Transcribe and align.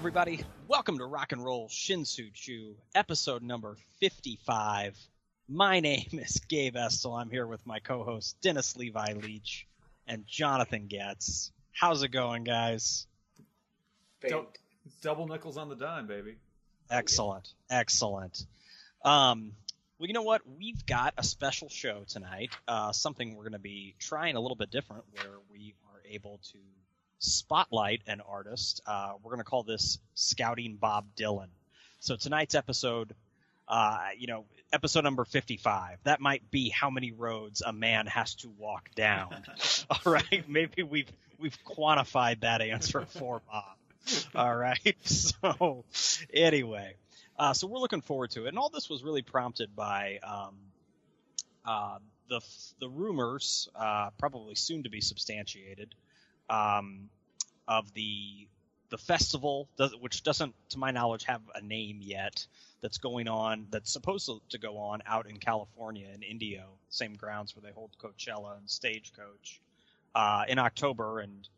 everybody. 0.00 0.42
Welcome 0.66 0.96
to 0.96 1.04
Rock 1.04 1.32
and 1.32 1.44
Roll 1.44 1.68
Shinsu 1.68 2.32
Chu, 2.32 2.74
episode 2.94 3.42
number 3.42 3.76
55. 4.00 4.96
My 5.46 5.80
name 5.80 6.08
is 6.12 6.40
Gabe 6.48 6.74
Estel. 6.74 7.12
I'm 7.12 7.28
here 7.28 7.46
with 7.46 7.66
my 7.66 7.80
co-host 7.80 8.40
Dennis 8.40 8.78
Levi 8.78 9.12
Leach 9.12 9.66
and 10.08 10.26
Jonathan 10.26 10.86
Getz. 10.86 11.52
How's 11.72 12.02
it 12.02 12.08
going, 12.08 12.44
guys? 12.44 13.06
Dou- 14.26 14.46
double 15.02 15.26
nickels 15.28 15.58
on 15.58 15.68
the 15.68 15.76
dime, 15.76 16.06
baby. 16.06 16.36
Excellent. 16.90 17.52
Excellent. 17.68 18.46
Um, 19.04 19.52
well, 19.98 20.06
you 20.06 20.14
know 20.14 20.22
what? 20.22 20.40
We've 20.58 20.86
got 20.86 21.12
a 21.18 21.22
special 21.22 21.68
show 21.68 22.04
tonight. 22.08 22.56
Uh, 22.66 22.92
something 22.92 23.36
we're 23.36 23.44
going 23.44 23.52
to 23.52 23.58
be 23.58 23.96
trying 23.98 24.36
a 24.36 24.40
little 24.40 24.56
bit 24.56 24.70
different, 24.70 25.04
where 25.12 25.40
we 25.52 25.74
are 25.92 26.00
able 26.08 26.40
to 26.52 26.58
spotlight 27.20 28.02
an 28.06 28.20
artist. 28.20 28.80
Uh, 28.86 29.12
we're 29.22 29.30
going 29.30 29.38
to 29.38 29.44
call 29.44 29.62
this 29.62 29.98
Scouting 30.14 30.76
Bob 30.76 31.06
Dylan. 31.16 31.48
So 32.00 32.16
tonight's 32.16 32.54
episode, 32.54 33.14
uh, 33.68 34.08
you 34.18 34.26
know, 34.26 34.46
episode 34.72 35.04
number 35.04 35.24
55, 35.24 35.98
that 36.04 36.20
might 36.20 36.50
be 36.50 36.70
how 36.70 36.90
many 36.90 37.12
roads 37.12 37.62
a 37.64 37.72
man 37.72 38.06
has 38.06 38.34
to 38.36 38.48
walk 38.48 38.90
down. 38.94 39.34
All 39.90 40.12
right. 40.12 40.48
Maybe 40.48 40.82
we've, 40.82 41.12
we've 41.38 41.58
quantified 41.64 42.40
that 42.40 42.62
answer 42.62 43.02
for 43.02 43.42
Bob. 43.50 43.76
All 44.34 44.56
right. 44.56 44.96
So 45.04 45.84
anyway, 46.32 46.94
uh, 47.38 47.52
so 47.52 47.66
we're 47.66 47.78
looking 47.78 48.00
forward 48.00 48.30
to 48.32 48.46
it. 48.46 48.48
And 48.48 48.58
all 48.58 48.70
this 48.70 48.88
was 48.88 49.02
really 49.02 49.22
prompted 49.22 49.76
by, 49.76 50.18
um, 50.22 50.56
uh, 51.64 51.98
the, 52.28 52.40
the 52.78 52.88
rumors, 52.88 53.68
uh, 53.74 54.10
probably 54.18 54.54
soon 54.54 54.84
to 54.84 54.90
be 54.90 55.00
substantiated, 55.00 55.94
um, 56.48 57.08
of 57.70 57.94
the 57.94 58.46
the 58.90 58.98
festival, 58.98 59.68
which 60.00 60.24
doesn't, 60.24 60.52
to 60.70 60.78
my 60.78 60.90
knowledge, 60.90 61.22
have 61.22 61.42
a 61.54 61.60
name 61.60 62.00
yet. 62.02 62.44
That's 62.82 62.98
going 62.98 63.28
on. 63.28 63.66
That's 63.70 63.92
supposed 63.92 64.28
to 64.48 64.58
go 64.58 64.78
on 64.78 65.00
out 65.06 65.30
in 65.30 65.36
California 65.36 66.08
in 66.12 66.22
Indio, 66.22 66.64
same 66.88 67.14
grounds 67.14 67.54
where 67.54 67.62
they 67.62 67.72
hold 67.72 67.90
Coachella 68.02 68.58
and 68.58 68.68
Stagecoach 68.68 69.60
uh, 70.14 70.44
in 70.48 70.58
October. 70.58 71.20
And 71.20 71.48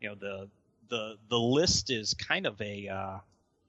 you 0.00 0.08
know 0.08 0.14
the 0.14 0.48
the 0.88 1.16
the 1.28 1.38
list 1.38 1.90
is 1.90 2.14
kind 2.14 2.46
of 2.46 2.58
a 2.62 2.88
uh, 2.88 3.18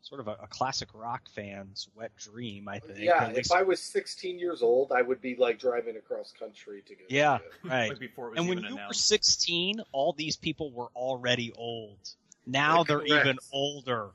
sort 0.09 0.21
of 0.21 0.27
a, 0.27 0.37
a, 0.41 0.47
classic 0.47 0.89
rock 0.93 1.29
fan's 1.29 1.87
wet 1.95 2.11
dream. 2.17 2.67
I 2.67 2.79
think. 2.79 2.99
Yeah, 2.99 3.29
if 3.29 3.51
I 3.51 3.61
was 3.61 3.79
16 3.79 4.39
years 4.39 4.63
old, 4.63 4.91
I 4.91 5.01
would 5.01 5.21
be 5.21 5.35
like 5.35 5.59
driving 5.59 5.95
across 5.97 6.33
country 6.37 6.81
to 6.87 6.95
go. 6.95 7.01
Yeah, 7.07 7.37
right. 7.63 7.89
like 7.89 7.99
before 7.99 8.27
it 8.27 8.29
was 8.31 8.39
and 8.39 8.47
even 8.47 8.63
when 8.63 8.71
you 8.71 8.77
announced. 8.77 8.99
were 9.11 9.15
16, 9.15 9.81
all 9.91 10.13
these 10.13 10.35
people 10.35 10.71
were 10.71 10.89
already 10.95 11.51
old. 11.55 11.99
Now 12.47 12.83
they're 12.83 12.99
Correct. 12.99 13.25
even 13.25 13.37
older. 13.53 14.09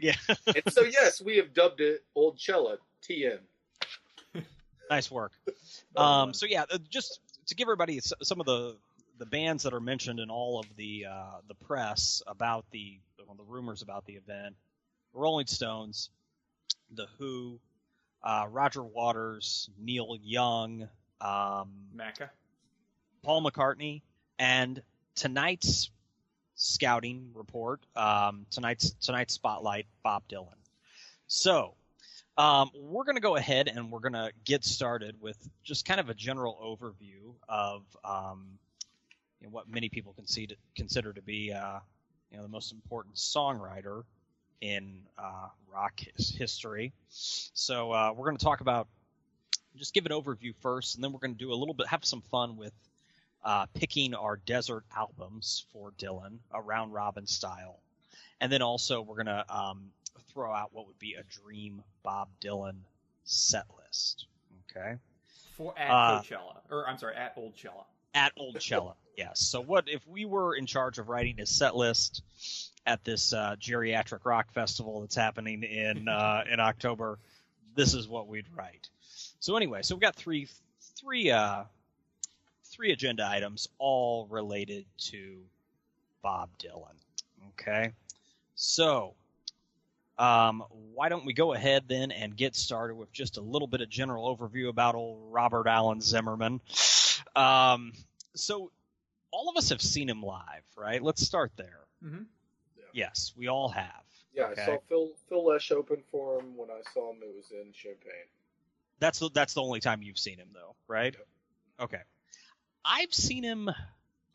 Yeah, 0.00 0.14
and 0.46 0.72
so, 0.72 0.82
yes, 0.82 1.22
we 1.22 1.36
have 1.36 1.54
dubbed 1.54 1.80
it 1.80 2.02
Old 2.16 2.40
Cella 2.40 2.78
TM. 3.08 3.38
nice 4.90 5.10
work. 5.10 5.32
Um, 5.96 6.34
so 6.34 6.46
yeah, 6.46 6.64
uh, 6.70 6.78
just 6.88 7.20
to 7.46 7.54
give 7.54 7.66
everybody 7.66 8.00
some 8.00 8.40
of 8.40 8.46
the 8.46 8.76
the 9.18 9.26
bands 9.26 9.62
that 9.62 9.74
are 9.74 9.80
mentioned 9.80 10.18
in 10.18 10.30
all 10.30 10.58
of 10.58 10.66
the 10.76 11.06
uh, 11.08 11.40
the 11.46 11.54
press 11.54 12.22
about 12.26 12.64
the 12.72 12.98
well, 13.24 13.36
the 13.36 13.44
rumors 13.44 13.82
about 13.82 14.04
the 14.06 14.14
event: 14.14 14.56
Rolling 15.12 15.46
Stones, 15.46 16.10
The 16.94 17.06
Who, 17.18 17.58
uh, 18.22 18.46
Roger 18.50 18.82
Waters, 18.82 19.70
Neil 19.78 20.16
Young, 20.22 20.88
um, 21.20 21.70
Macca. 21.96 22.30
Paul 23.22 23.42
McCartney, 23.42 24.02
and 24.38 24.82
tonight's 25.14 25.90
scouting 26.54 27.30
report, 27.34 27.80
um, 27.96 28.46
tonight's 28.50 28.92
tonight's 28.92 29.34
spotlight, 29.34 29.86
Bob 30.02 30.22
Dylan. 30.28 30.54
So 31.26 31.74
um, 32.36 32.70
we're 32.74 33.04
going 33.04 33.16
to 33.16 33.22
go 33.22 33.36
ahead 33.36 33.68
and 33.68 33.90
we're 33.90 34.00
going 34.00 34.14
to 34.14 34.32
get 34.44 34.64
started 34.64 35.20
with 35.20 35.36
just 35.62 35.86
kind 35.86 36.00
of 36.00 36.08
a 36.08 36.14
general 36.14 36.58
overview 36.62 37.34
of 37.48 37.82
um, 38.04 38.58
you 39.40 39.46
know, 39.46 39.50
what 39.50 39.68
many 39.68 39.88
people 39.88 40.12
consider 40.12 40.54
consider 40.74 41.12
to 41.12 41.22
be 41.22 41.52
uh, 41.52 41.80
you 42.30 42.36
know 42.36 42.42
the 42.42 42.48
most 42.48 42.72
important 42.72 43.14
songwriter 43.14 44.04
in 44.60 45.00
uh, 45.18 45.48
rock 45.72 46.00
his- 46.16 46.30
history. 46.30 46.92
So 47.08 47.92
uh, 47.92 48.12
we're 48.16 48.26
going 48.26 48.36
to 48.36 48.44
talk 48.44 48.60
about 48.60 48.88
just 49.76 49.94
give 49.94 50.04
an 50.06 50.12
overview 50.12 50.54
first, 50.60 50.94
and 50.96 51.04
then 51.04 51.12
we're 51.12 51.20
going 51.20 51.34
to 51.34 51.38
do 51.38 51.52
a 51.52 51.54
little 51.54 51.74
bit, 51.74 51.86
have 51.86 52.04
some 52.04 52.20
fun 52.22 52.56
with 52.56 52.72
uh, 53.44 53.66
picking 53.74 54.14
our 54.14 54.36
desert 54.36 54.84
albums 54.94 55.64
for 55.72 55.92
Dylan, 55.98 56.38
a 56.52 56.60
round 56.60 56.92
robin 56.92 57.26
style, 57.26 57.78
and 58.40 58.50
then 58.52 58.62
also 58.62 59.00
we're 59.00 59.14
going 59.14 59.26
to 59.26 59.44
um, 59.48 59.90
throw 60.32 60.52
out 60.52 60.70
what 60.74 60.86
would 60.86 60.98
be 60.98 61.14
a 61.14 61.22
dream 61.42 61.82
Bob 62.02 62.28
Dylan 62.40 62.76
set 63.24 63.64
list. 63.82 64.26
Okay, 64.76 64.96
For 65.56 65.72
at 65.78 65.90
Uh, 65.90 66.20
Coachella, 66.20 66.56
or 66.70 66.86
I'm 66.88 66.98
sorry, 66.98 67.16
at 67.16 67.32
Old 67.36 67.54
Cella. 67.56 67.84
at 68.14 68.32
Old 68.36 68.60
Cella, 68.60 68.94
yes. 69.16 69.40
So 69.40 69.60
what 69.62 69.88
if 69.88 70.06
we 70.06 70.24
were 70.26 70.54
in 70.54 70.66
charge 70.66 70.98
of 70.98 71.08
writing 71.08 71.40
a 71.40 71.46
set 71.46 71.74
list 71.74 72.22
at 72.86 73.04
this 73.04 73.32
uh, 73.32 73.56
geriatric 73.60 74.24
rock 74.24 74.52
festival 74.52 75.00
that's 75.00 75.14
happening 75.14 75.62
in 75.62 76.08
uh, 76.08 76.44
in 76.50 76.60
October? 76.60 77.18
This 77.74 77.94
is 77.94 78.08
what 78.08 78.28
we'd 78.28 78.46
write. 78.54 78.88
So 79.40 79.56
anyway, 79.56 79.82
so 79.82 79.94
we've 79.94 80.02
got 80.02 80.16
three 80.16 80.48
three 80.96 81.30
uh, 81.30 81.64
three 82.64 82.92
agenda 82.92 83.26
items, 83.26 83.68
all 83.78 84.26
related 84.30 84.84
to 84.98 85.38
Bob 86.22 86.50
Dylan. 86.58 86.96
Okay, 87.52 87.92
so 88.54 89.14
um, 90.18 90.62
why 90.94 91.08
don't 91.08 91.24
we 91.24 91.32
go 91.32 91.54
ahead 91.54 91.84
then 91.88 92.10
and 92.10 92.36
get 92.36 92.54
started 92.54 92.94
with 92.94 93.10
just 93.10 93.38
a 93.38 93.40
little 93.40 93.66
bit 93.66 93.80
of 93.80 93.88
general 93.88 94.36
overview 94.36 94.68
about 94.68 94.94
old 94.94 95.32
Robert 95.32 95.66
Allen 95.66 96.02
Zimmerman. 96.02 96.60
Um, 97.34 97.92
so 98.34 98.70
all 99.30 99.48
of 99.48 99.56
us 99.56 99.70
have 99.70 99.80
seen 99.80 100.08
him 100.08 100.22
live, 100.22 100.64
right? 100.76 101.02
Let's 101.02 101.24
start 101.24 101.52
there. 101.56 101.80
Mm-hmm. 102.04 102.22
Yes, 102.92 103.32
we 103.36 103.48
all 103.48 103.68
have. 103.68 104.04
Yeah, 104.32 104.46
Okay. 104.46 104.62
I 104.62 104.66
saw 104.66 104.78
Phil 104.88 105.10
Phil 105.28 105.44
Lesh 105.44 105.72
open 105.72 106.02
for 106.10 106.38
him. 106.38 106.56
When 106.56 106.70
I 106.70 106.80
saw 106.94 107.10
him, 107.10 107.18
it 107.22 107.34
was 107.34 107.50
in 107.50 107.72
Champaign. 107.72 108.26
That's 109.00 109.18
the, 109.18 109.30
that's 109.30 109.54
the 109.54 109.62
only 109.62 109.80
time 109.80 110.02
you've 110.02 110.18
seen 110.18 110.38
him, 110.38 110.48
though, 110.52 110.76
right? 110.86 111.16
Okay. 111.80 112.02
I've 112.84 113.12
seen 113.14 113.42
him. 113.42 113.70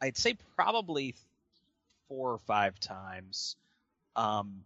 I'd 0.02 0.18
say 0.18 0.38
probably 0.56 1.16
four 2.08 2.32
or 2.32 2.38
five 2.40 2.80
times. 2.80 3.56
Um, 4.16 4.64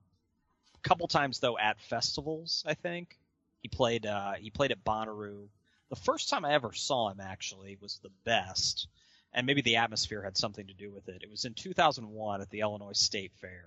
a 0.84 0.88
couple 0.88 1.08
times 1.08 1.40
though 1.40 1.58
at 1.58 1.80
festivals. 1.82 2.64
I 2.68 2.74
think 2.74 3.18
he 3.62 3.68
played. 3.68 4.06
Uh, 4.06 4.34
he 4.34 4.50
played 4.50 4.72
at 4.72 4.84
Bonnaroo. 4.84 5.48
The 5.90 5.96
first 5.96 6.30
time 6.30 6.46
I 6.46 6.54
ever 6.54 6.72
saw 6.74 7.10
him 7.10 7.20
actually 7.20 7.78
was 7.82 8.00
the 8.00 8.12
best, 8.24 8.88
and 9.34 9.48
maybe 9.48 9.62
the 9.62 9.78
atmosphere 9.78 10.22
had 10.22 10.38
something 10.38 10.68
to 10.68 10.74
do 10.74 10.92
with 10.92 11.10
it. 11.10 11.24
It 11.24 11.32
was 11.32 11.46
in 11.46 11.54
2001 11.56 12.42
at 12.42 12.50
the 12.52 12.60
Illinois 12.60 12.94
State 12.94 13.32
Fair, 13.42 13.66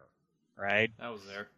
right? 0.62 0.90
That 0.98 1.12
was 1.12 1.24
there. 1.26 1.48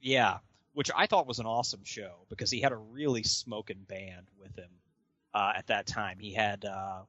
Yeah, 0.00 0.38
which 0.72 0.90
I 0.96 1.06
thought 1.06 1.26
was 1.26 1.38
an 1.38 1.46
awesome 1.46 1.84
show 1.84 2.12
because 2.28 2.50
he 2.50 2.60
had 2.60 2.72
a 2.72 2.76
really 2.76 3.22
smoking 3.22 3.84
band 3.88 4.26
with 4.40 4.56
him 4.56 4.70
uh, 5.34 5.52
at 5.56 5.66
that 5.68 5.86
time. 5.86 6.18
He 6.18 6.32
had 6.32 6.64
uh, 6.64 7.02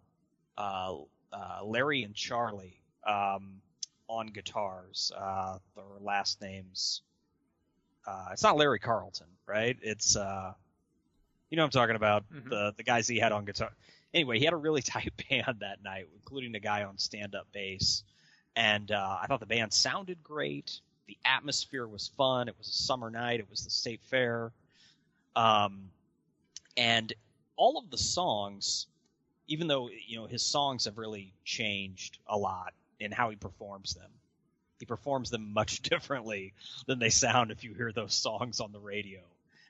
uh, 0.57 0.95
uh, 1.33 1.63
Larry 1.63 2.03
and 2.03 2.13
Charlie 2.13 2.79
um, 3.05 3.61
on 4.07 4.27
guitars. 4.27 5.11
Uh, 5.17 5.57
their 5.75 5.83
last 6.01 6.41
names. 6.41 7.01
Uh, 8.07 8.27
it's 8.33 8.43
not 8.43 8.55
Larry 8.57 8.79
Carlton, 8.79 9.27
right? 9.47 9.77
It's 9.81 10.15
uh, 10.15 10.53
you 11.49 11.57
know 11.57 11.63
what 11.63 11.75
I'm 11.75 11.79
talking 11.81 11.95
about 11.95 12.23
Mhm. 12.31 12.49
the 12.49 12.73
the 12.77 12.83
guys 12.83 13.07
he 13.07 13.17
had 13.17 13.31
on 13.31 13.45
guitar. 13.45 13.71
Anyway, 14.13 14.37
he 14.39 14.45
had 14.45 14.53
a 14.53 14.57
really 14.57 14.81
tight 14.93 15.11
band 15.29 15.57
that 15.61 15.83
night, 15.83 16.07
including 16.15 16.51
the 16.51 16.59
guy 16.59 16.83
on 16.83 16.97
stand 16.97 17.33
up 17.35 17.47
bass, 17.51 18.03
and 18.55 18.91
uh, 18.91 19.17
I 19.21 19.27
thought 19.27 19.39
the 19.39 19.45
band 19.47 19.73
sounded 19.73 20.23
great 20.23 20.79
the 21.07 21.17
atmosphere 21.25 21.87
was 21.87 22.09
fun. 22.17 22.47
It 22.47 22.55
was 22.57 22.67
a 22.67 22.71
summer 22.73 23.09
night. 23.09 23.39
It 23.39 23.49
was 23.49 23.63
the 23.63 23.69
state 23.69 24.01
fair. 24.03 24.51
Um, 25.35 25.89
and 26.77 27.13
all 27.57 27.77
of 27.77 27.89
the 27.89 27.97
songs, 27.97 28.87
even 29.47 29.67
though, 29.67 29.89
you 30.07 30.17
know, 30.17 30.25
his 30.25 30.41
songs 30.43 30.85
have 30.85 30.97
really 30.97 31.33
changed 31.43 32.17
a 32.27 32.37
lot 32.37 32.73
in 32.99 33.11
how 33.11 33.29
he 33.29 33.35
performs 33.35 33.93
them. 33.93 34.09
He 34.79 34.85
performs 34.85 35.29
them 35.29 35.53
much 35.53 35.81
differently 35.89 36.53
than 36.87 36.99
they 36.99 37.09
sound 37.09 37.51
if 37.51 37.63
you 37.63 37.73
hear 37.73 37.91
those 37.91 38.13
songs 38.13 38.59
on 38.59 38.71
the 38.71 38.79
radio. 38.79 39.21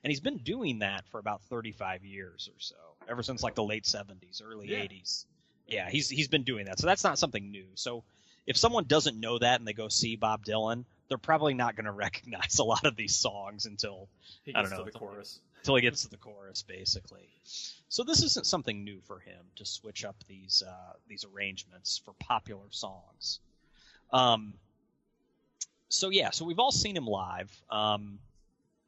And 0.02 0.10
he's 0.10 0.20
been 0.20 0.38
doing 0.38 0.80
that 0.80 1.04
for 1.08 1.18
about 1.18 1.42
35 1.42 2.04
years 2.04 2.48
or 2.52 2.58
so, 2.60 2.76
ever 3.08 3.22
since 3.22 3.42
like 3.42 3.54
the 3.54 3.64
late 3.64 3.84
70s, 3.84 4.42
early 4.44 4.68
Yeah. 4.70 4.78
80s. 4.84 5.24
Yeah, 5.68 5.90
he's 5.90 6.08
he's 6.08 6.28
been 6.28 6.44
doing 6.44 6.66
that. 6.66 6.78
So 6.78 6.86
that's 6.86 7.02
not 7.02 7.18
something 7.18 7.50
new. 7.50 7.66
So 7.74 8.04
if 8.46 8.56
someone 8.56 8.84
doesn't 8.84 9.18
know 9.18 9.36
that 9.40 9.58
and 9.58 9.66
they 9.66 9.72
go 9.72 9.88
see 9.88 10.14
Bob 10.14 10.44
Dylan, 10.44 10.84
they're 11.08 11.18
probably 11.18 11.54
not 11.54 11.76
going 11.76 11.84
to 11.86 11.92
recognize 11.92 12.58
a 12.58 12.64
lot 12.64 12.84
of 12.86 12.96
these 12.96 13.16
songs 13.16 13.66
until 13.66 14.08
He 14.44 14.54
I 14.54 14.62
gets 14.62 14.70
don't 14.70 14.78
to 14.80 14.84
know. 14.84 14.90
the 14.90 14.98
chorus. 14.98 15.40
until 15.58 15.76
he 15.76 15.82
gets 15.82 16.02
to 16.02 16.10
the 16.10 16.16
chorus, 16.16 16.62
basically. 16.62 17.28
So 17.88 18.04
this 18.04 18.22
isn't 18.22 18.46
something 18.46 18.84
new 18.84 19.00
for 19.06 19.18
him 19.18 19.44
to 19.56 19.64
switch 19.64 20.04
up 20.04 20.16
these 20.28 20.62
uh, 20.66 20.92
these 21.08 21.24
arrangements 21.24 22.00
for 22.04 22.12
popular 22.20 22.66
songs. 22.70 23.40
Um, 24.12 24.54
so 25.88 26.10
yeah, 26.10 26.30
so 26.30 26.44
we've 26.44 26.58
all 26.58 26.72
seen 26.72 26.96
him 26.96 27.06
live. 27.06 27.50
Um, 27.70 28.18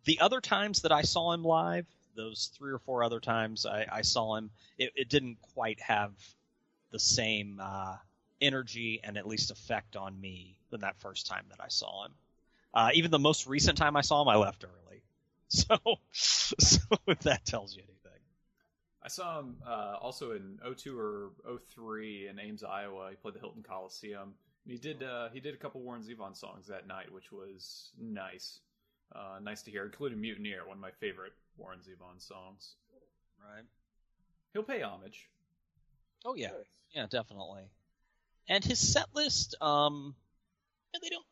the 0.04 0.20
other 0.20 0.40
times 0.40 0.82
that 0.82 0.92
I 0.92 1.02
saw 1.02 1.32
him 1.32 1.44
live, 1.44 1.86
those 2.16 2.50
three 2.54 2.72
or 2.72 2.78
four 2.78 3.02
other 3.02 3.20
times 3.20 3.66
I, 3.66 3.86
I 3.90 4.02
saw 4.02 4.36
him, 4.36 4.50
it, 4.78 4.92
it, 4.96 5.08
didn't 5.08 5.38
quite 5.54 5.80
have 5.80 6.12
the 6.90 6.98
same 6.98 7.60
uh, 7.62 7.96
energy 8.40 9.00
and 9.02 9.16
at 9.16 9.26
least 9.26 9.50
effect 9.50 9.96
on 9.96 10.20
me 10.20 10.57
than 10.70 10.80
that 10.80 11.00
first 11.00 11.26
time 11.26 11.44
that 11.50 11.60
I 11.60 11.68
saw 11.68 12.04
him. 12.04 12.12
Uh, 12.74 12.90
even 12.94 13.10
the 13.10 13.18
most 13.18 13.46
recent 13.46 13.78
time 13.78 13.96
I 13.96 14.02
saw 14.02 14.22
him, 14.22 14.28
I 14.28 14.36
left 14.36 14.64
early. 14.64 14.74
So, 15.50 15.78
so 16.12 16.78
if 17.06 17.20
that 17.20 17.46
tells 17.46 17.74
you 17.74 17.82
anything. 17.82 18.20
I 19.02 19.08
saw 19.08 19.40
him 19.40 19.56
uh, 19.66 19.96
also 19.98 20.32
in 20.32 20.58
02 20.76 20.98
or 20.98 21.30
03 21.74 22.28
in 22.28 22.38
Ames, 22.38 22.62
Iowa. 22.62 23.08
He 23.08 23.16
played 23.16 23.32
the 23.32 23.40
Hilton 23.40 23.62
Coliseum. 23.62 24.34
He 24.66 24.76
did 24.76 25.02
uh, 25.02 25.30
he 25.32 25.40
did 25.40 25.54
a 25.54 25.56
couple 25.56 25.80
Warren 25.80 26.02
Zevon 26.02 26.36
songs 26.36 26.66
that 26.66 26.86
night, 26.86 27.10
which 27.10 27.32
was 27.32 27.92
nice. 27.98 28.60
Uh, 29.16 29.38
nice 29.42 29.62
to 29.62 29.70
hear, 29.70 29.86
including 29.86 30.20
Mutineer, 30.20 30.66
one 30.66 30.76
of 30.76 30.82
my 30.82 30.90
favorite 31.00 31.32
Warren 31.56 31.78
Zevon 31.78 32.20
songs. 32.20 32.74
Right. 33.40 33.64
He'll 34.52 34.62
pay 34.62 34.82
homage. 34.82 35.30
Oh 36.26 36.34
yeah, 36.34 36.50
yeah, 36.92 37.06
definitely. 37.08 37.62
And 38.48 38.62
his 38.64 38.92
set 38.92 39.06
list, 39.14 39.54
um, 39.62 40.14
they 41.02 41.08
don't. 41.08 41.24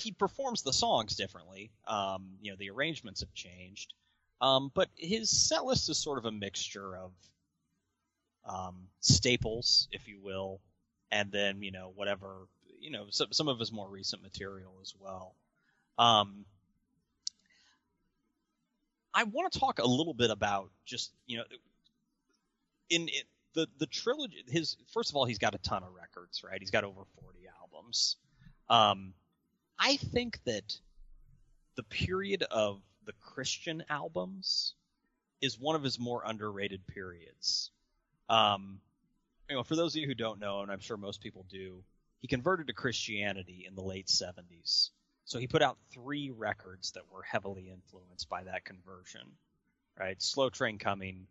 He 0.00 0.12
performs 0.12 0.62
the 0.62 0.72
songs 0.72 1.14
differently. 1.16 1.70
Um, 1.86 2.38
you 2.40 2.50
know, 2.50 2.56
the 2.58 2.70
arrangements 2.70 3.20
have 3.20 3.32
changed. 3.34 3.92
Um, 4.40 4.70
but 4.74 4.88
his 4.96 5.30
set 5.30 5.64
list 5.64 5.88
is 5.88 5.98
sort 5.98 6.18
of 6.18 6.24
a 6.24 6.32
mixture 6.32 6.96
of 6.96 7.12
um, 8.44 8.88
staples, 9.00 9.88
if 9.92 10.08
you 10.08 10.20
will, 10.20 10.60
and 11.10 11.30
then 11.30 11.62
you 11.62 11.70
know 11.70 11.92
whatever 11.94 12.48
you 12.80 12.90
know 12.90 13.06
some 13.10 13.32
some 13.32 13.48
of 13.48 13.58
his 13.58 13.72
more 13.72 13.88
recent 13.88 14.22
material 14.22 14.74
as 14.82 14.92
well. 14.98 15.34
Um, 15.98 16.44
I 19.14 19.24
want 19.24 19.52
to 19.52 19.58
talk 19.58 19.78
a 19.78 19.86
little 19.86 20.14
bit 20.14 20.30
about 20.30 20.70
just 20.84 21.12
you 21.26 21.38
know 21.38 21.44
in, 22.90 23.02
in 23.02 23.22
the 23.54 23.68
the 23.78 23.86
trilogy. 23.86 24.44
His 24.48 24.76
first 24.92 25.10
of 25.10 25.16
all, 25.16 25.24
he's 25.24 25.38
got 25.38 25.54
a 25.54 25.58
ton 25.58 25.82
of 25.82 25.94
records, 25.94 26.42
right? 26.44 26.60
He's 26.60 26.70
got 26.70 26.84
over 26.84 27.02
forty 27.20 27.46
albums. 27.60 28.16
Um, 28.68 29.14
I 29.78 29.96
think 29.96 30.42
that 30.44 30.78
the 31.76 31.82
period 31.82 32.42
of 32.44 32.80
the 33.04 33.12
Christian 33.20 33.84
albums 33.90 34.74
is 35.40 35.58
one 35.58 35.76
of 35.76 35.82
his 35.82 35.98
more 35.98 36.22
underrated 36.24 36.86
periods. 36.86 37.70
Um, 38.28 38.80
you 39.48 39.56
know, 39.56 39.62
for 39.62 39.76
those 39.76 39.94
of 39.94 40.00
you 40.00 40.06
who 40.06 40.14
don't 40.14 40.40
know, 40.40 40.62
and 40.62 40.70
I'm 40.70 40.80
sure 40.80 40.96
most 40.96 41.20
people 41.20 41.44
do, 41.50 41.82
he 42.20 42.28
converted 42.28 42.68
to 42.68 42.72
Christianity 42.72 43.66
in 43.68 43.74
the 43.74 43.82
late 43.82 44.06
70s. 44.06 44.90
So 45.26 45.38
he 45.38 45.46
put 45.46 45.62
out 45.62 45.76
three 45.92 46.30
records 46.30 46.92
that 46.92 47.10
were 47.10 47.22
heavily 47.22 47.70
influenced 47.70 48.28
by 48.28 48.44
that 48.44 48.64
conversion, 48.64 49.32
right? 49.98 50.20
Slow 50.22 50.50
Train 50.50 50.78
Coming, 50.78 51.26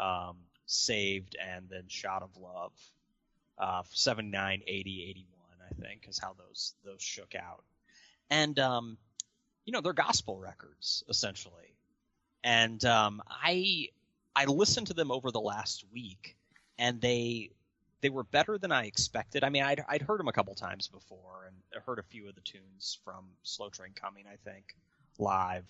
um, 0.00 0.36
Saved, 0.66 1.36
and 1.36 1.68
then 1.68 1.84
Shot 1.88 2.22
of 2.22 2.36
Love. 2.36 2.72
Uh, 3.58 3.82
79, 3.90 4.62
80, 4.66 5.06
81, 5.10 5.37
I 5.70 5.74
think, 5.80 6.06
is 6.08 6.18
how 6.18 6.34
those 6.34 6.74
those 6.84 7.02
shook 7.02 7.34
out. 7.34 7.64
And 8.30 8.58
um, 8.58 8.98
you 9.64 9.72
know, 9.72 9.80
they're 9.80 9.92
gospel 9.92 10.38
records 10.38 11.04
essentially. 11.08 11.74
And 12.44 12.84
um, 12.84 13.22
I 13.28 13.88
I 14.34 14.44
listened 14.44 14.88
to 14.88 14.94
them 14.94 15.10
over 15.10 15.30
the 15.30 15.40
last 15.40 15.84
week, 15.92 16.36
and 16.78 17.00
they 17.00 17.50
they 18.00 18.10
were 18.10 18.24
better 18.24 18.58
than 18.58 18.72
I 18.72 18.84
expected. 18.84 19.42
I 19.42 19.48
mean, 19.48 19.62
I'd, 19.62 19.82
I'd 19.88 20.02
heard 20.02 20.20
them 20.20 20.28
a 20.28 20.32
couple 20.32 20.54
times 20.54 20.88
before 20.88 21.46
and 21.46 21.56
I 21.74 21.80
heard 21.84 21.98
a 21.98 22.02
few 22.02 22.28
of 22.28 22.34
the 22.34 22.40
tunes 22.40 22.98
from 23.04 23.26
Slow 23.42 23.68
Train 23.70 23.92
Coming, 23.94 24.24
I 24.30 24.36
think, 24.48 24.76
live. 25.18 25.66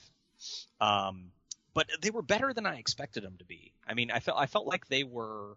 Um, 0.81 1.31
but 1.75 1.87
they 2.03 2.11
were 2.11 2.23
better 2.23 2.53
than 2.53 2.67
I 2.67 2.77
expected 2.77 3.23
them 3.23 3.37
to 3.39 3.45
be. 3.45 3.73
I 3.87 3.95
mean, 3.95 4.11
I 4.11 4.21
felt 4.21 4.39
I 4.39 4.47
felt 4.47 4.67
like 4.67 4.89
they 4.89 5.05
were, 5.05 5.57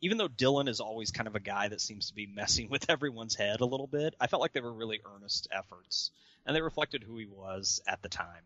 even 0.00 0.18
though 0.18 0.28
Dylan 0.28 0.68
is 0.68 0.80
always 0.80 1.10
kind 1.10 1.26
of 1.26 1.34
a 1.34 1.40
guy 1.40 1.68
that 1.68 1.80
seems 1.80 2.08
to 2.08 2.14
be 2.14 2.26
messing 2.26 2.68
with 2.68 2.86
everyone's 2.90 3.34
head 3.34 3.60
a 3.60 3.66
little 3.66 3.86
bit. 3.86 4.14
I 4.20 4.26
felt 4.26 4.42
like 4.42 4.52
they 4.52 4.60
were 4.60 4.72
really 4.72 5.00
earnest 5.04 5.48
efforts, 5.50 6.10
and 6.46 6.54
they 6.54 6.60
reflected 6.60 7.02
who 7.02 7.16
he 7.16 7.26
was 7.26 7.80
at 7.86 8.02
the 8.02 8.08
time. 8.08 8.42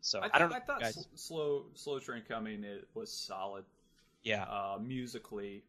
So 0.00 0.18
I, 0.18 0.22
th- 0.22 0.32
I 0.34 0.38
don't. 0.38 0.52
I 0.52 0.60
thought 0.60 0.80
guys... 0.80 1.06
slow 1.14 1.64
slow 1.74 1.98
train 1.98 2.22
coming 2.26 2.64
it 2.64 2.88
was 2.94 3.12
solid. 3.12 3.64
Yeah. 4.22 4.44
Uh, 4.44 4.78
musically, 4.80 5.62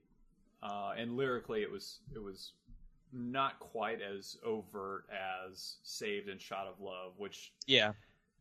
uh, 0.62 0.94
and 0.98 1.16
lyrically 1.16 1.62
it 1.62 1.72
was 1.72 2.00
it 2.14 2.22
was 2.22 2.52
not 3.14 3.60
quite 3.60 4.00
as 4.02 4.38
overt 4.46 5.06
as 5.12 5.76
Saved 5.84 6.30
and 6.30 6.40
Shot 6.40 6.68
of 6.68 6.80
Love, 6.80 7.14
which 7.18 7.52
yeah, 7.68 7.94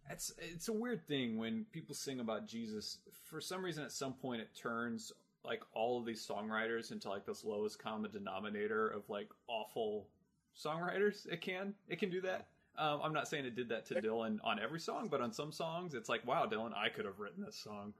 it's 0.08 0.32
it's 0.38 0.68
a 0.68 0.72
weird 0.72 1.06
thing 1.06 1.38
when 1.38 1.66
people 1.72 1.94
sing 1.94 2.20
about 2.20 2.46
Jesus. 2.46 2.98
For 3.28 3.40
some 3.40 3.64
reason, 3.64 3.84
at 3.84 3.92
some 3.92 4.14
point, 4.14 4.40
it 4.40 4.50
turns 4.54 5.12
like 5.44 5.62
all 5.72 5.98
of 5.98 6.06
these 6.06 6.26
songwriters 6.26 6.92
into 6.92 7.08
like 7.08 7.24
this 7.24 7.44
lowest 7.44 7.78
common 7.78 8.10
denominator 8.10 8.88
of 8.88 9.08
like 9.08 9.28
awful 9.48 10.08
songwriters. 10.56 11.26
It 11.30 11.40
can 11.40 11.74
it 11.88 11.98
can 11.98 12.10
do 12.10 12.20
that. 12.22 12.46
Um, 12.78 13.00
I'm 13.02 13.12
not 13.12 13.28
saying 13.28 13.44
it 13.44 13.56
did 13.56 13.68
that 13.70 13.86
to 13.86 13.94
Dylan 13.94 14.38
on 14.42 14.58
every 14.58 14.80
song, 14.80 15.08
but 15.10 15.20
on 15.20 15.32
some 15.32 15.52
songs, 15.52 15.94
it's 15.94 16.08
like, 16.08 16.26
wow, 16.26 16.46
Dylan, 16.46 16.74
I 16.74 16.88
could 16.88 17.04
have 17.04 17.18
written 17.18 17.44
this 17.44 17.56
song. 17.56 17.92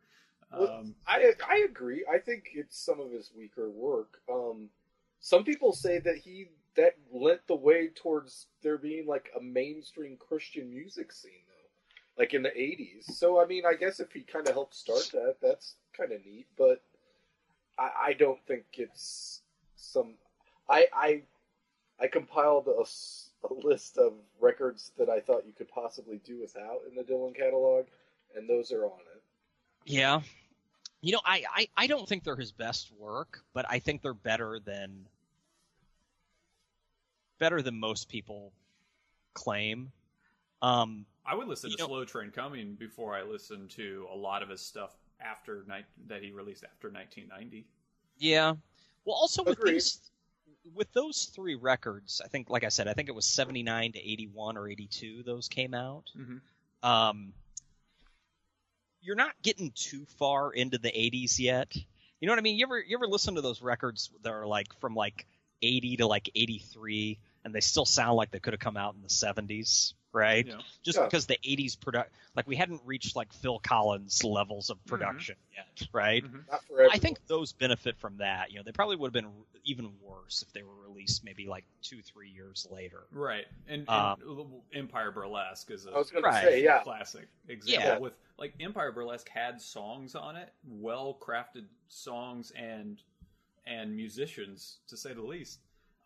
Um, 0.52 0.94
I 1.06 1.32
I 1.48 1.66
agree. 1.68 2.04
I 2.12 2.18
think 2.18 2.50
it's 2.54 2.78
some 2.78 3.00
of 3.00 3.12
his 3.12 3.30
weaker 3.36 3.70
work. 3.70 4.20
Um, 4.30 4.68
some 5.20 5.44
people 5.44 5.72
say 5.72 5.98
that 6.00 6.16
he 6.16 6.48
that 6.76 6.96
lent 7.12 7.40
the 7.46 7.56
way 7.56 7.88
towards 7.88 8.46
there 8.62 8.78
being 8.78 9.06
like 9.06 9.30
a 9.38 9.42
mainstream 9.42 10.16
Christian 10.16 10.70
music 10.70 11.12
scene 11.12 11.44
though, 11.46 12.22
like 12.22 12.34
in 12.34 12.42
the 12.42 12.50
'80s. 12.50 13.04
So 13.04 13.40
I 13.40 13.46
mean, 13.46 13.64
I 13.64 13.74
guess 13.74 14.00
if 14.00 14.10
he 14.12 14.22
kind 14.22 14.48
of 14.48 14.54
helped 14.54 14.74
start 14.74 15.10
that, 15.12 15.36
that's 15.40 15.74
kind 15.96 16.10
of 16.10 16.24
neat. 16.24 16.46
But 16.56 16.82
I, 17.80 17.90
I 18.08 18.12
don't 18.12 18.40
think 18.46 18.64
it's 18.74 19.40
some. 19.76 20.14
I 20.68 20.86
I 20.94 21.22
I 21.98 22.06
compiled 22.06 22.68
a, 22.68 22.84
a 23.48 23.54
list 23.66 23.98
of 23.98 24.12
records 24.40 24.92
that 24.98 25.08
I 25.08 25.20
thought 25.20 25.46
you 25.46 25.52
could 25.52 25.68
possibly 25.68 26.20
do 26.24 26.38
without 26.40 26.80
in 26.88 26.94
the 26.94 27.02
Dylan 27.02 27.34
catalog, 27.34 27.86
and 28.36 28.48
those 28.48 28.70
are 28.70 28.84
on 28.84 29.00
it. 29.00 29.22
Yeah, 29.86 30.20
you 31.00 31.12
know, 31.12 31.20
I, 31.24 31.44
I, 31.54 31.68
I 31.76 31.86
don't 31.86 32.06
think 32.06 32.24
they're 32.24 32.36
his 32.36 32.52
best 32.52 32.90
work, 32.98 33.42
but 33.54 33.64
I 33.68 33.78
think 33.78 34.02
they're 34.02 34.12
better 34.12 34.60
than 34.62 35.06
better 37.38 37.62
than 37.62 37.80
most 37.80 38.08
people 38.08 38.52
claim. 39.32 39.92
Um, 40.60 41.06
I 41.24 41.34
would 41.34 41.48
listen 41.48 41.70
to 41.70 41.76
know, 41.78 41.86
Slow 41.86 42.04
Train 42.04 42.30
Coming 42.30 42.74
before 42.74 43.14
I 43.14 43.22
listen 43.22 43.66
to 43.68 44.06
a 44.12 44.16
lot 44.16 44.42
of 44.42 44.50
his 44.50 44.60
stuff 44.60 44.94
after 45.20 45.64
ni- 45.68 45.84
that 46.08 46.22
he 46.22 46.32
released 46.32 46.64
after 46.64 46.88
1990. 46.88 47.66
Yeah. 48.18 48.54
Well, 49.04 49.16
also 49.16 49.42
Agreed. 49.42 49.58
with 49.58 49.66
these, 49.66 50.10
with 50.74 50.92
those 50.92 51.24
three 51.34 51.54
records, 51.54 52.20
I 52.24 52.28
think, 52.28 52.50
like 52.50 52.64
I 52.64 52.68
said, 52.68 52.88
I 52.88 52.92
think 52.92 53.08
it 53.08 53.14
was 53.14 53.26
79 53.26 53.92
to 53.92 53.98
81 53.98 54.56
or 54.56 54.68
82. 54.68 55.22
Those 55.22 55.48
came 55.48 55.74
out. 55.74 56.04
Mm-hmm. 56.18 56.88
Um, 56.88 57.32
you're 59.02 59.16
not 59.16 59.32
getting 59.42 59.72
too 59.74 60.04
far 60.18 60.52
into 60.52 60.78
the 60.78 60.90
80s 60.90 61.38
yet. 61.38 61.74
You 62.20 62.26
know 62.26 62.32
what 62.32 62.38
I 62.38 62.42
mean? 62.42 62.58
You 62.58 62.66
ever 62.66 62.78
you 62.78 62.96
ever 62.96 63.06
listen 63.06 63.36
to 63.36 63.40
those 63.40 63.62
records 63.62 64.10
that 64.22 64.30
are 64.30 64.46
like 64.46 64.78
from 64.78 64.94
like 64.94 65.26
80 65.62 65.98
to 65.98 66.06
like 66.06 66.30
83 66.34 67.18
and 67.44 67.54
they 67.54 67.60
still 67.60 67.86
sound 67.86 68.16
like 68.16 68.30
they 68.30 68.40
could 68.40 68.52
have 68.52 68.60
come 68.60 68.76
out 68.76 68.94
in 68.94 69.02
the 69.02 69.08
70s? 69.08 69.94
Right? 70.12 70.46
Yeah. 70.46 70.54
Just 70.82 70.98
yeah. 70.98 71.04
because 71.04 71.26
the 71.26 71.38
'80s 71.44 71.78
product, 71.78 72.12
like 72.36 72.46
we 72.46 72.56
hadn't 72.56 72.80
reached 72.84 73.16
like 73.16 73.32
Phil 73.32 73.58
Collins 73.58 74.24
levels 74.24 74.70
of 74.70 74.78
mm-hmm. 74.78 74.90
production 74.90 75.36
mm-hmm. 75.36 75.68
yet, 75.80 75.88
right? 75.92 76.24
Mm-hmm. 76.24 76.88
I 76.90 76.98
think 76.98 77.18
those 77.26 77.52
benefit 77.52 77.96
from 77.98 78.16
that. 78.18 78.50
You 78.50 78.58
know, 78.58 78.62
they 78.64 78.72
probably 78.72 78.96
would 78.96 79.08
have 79.08 79.24
been 79.24 79.30
even 79.64 79.90
worse 80.02 80.42
if 80.46 80.52
they 80.52 80.62
were 80.62 80.74
released 80.86 81.24
maybe 81.24 81.46
like 81.46 81.64
two, 81.82 82.00
three 82.02 82.30
years 82.30 82.66
later. 82.70 83.04
Right, 83.12 83.46
and, 83.68 83.88
um, 83.88 84.16
and 84.26 84.46
Empire 84.72 85.10
Burlesque 85.10 85.70
is 85.70 85.86
a 85.86 85.90
I 85.90 85.98
was 85.98 86.12
right. 86.22 86.44
say, 86.44 86.62
yeah, 86.62 86.82
classic 86.82 87.28
example. 87.48 87.88
Yeah. 87.88 87.98
With 87.98 88.14
like 88.38 88.54
Empire 88.60 88.92
Burlesque 88.92 89.28
had 89.28 89.60
songs 89.60 90.14
on 90.14 90.36
it, 90.36 90.52
well 90.68 91.16
crafted 91.20 91.64
songs 91.88 92.52
and 92.56 93.02
and 93.66 93.94
musicians 93.94 94.78
to 94.88 94.96
say 94.96 95.12
the 95.12 95.22
least 95.22 95.60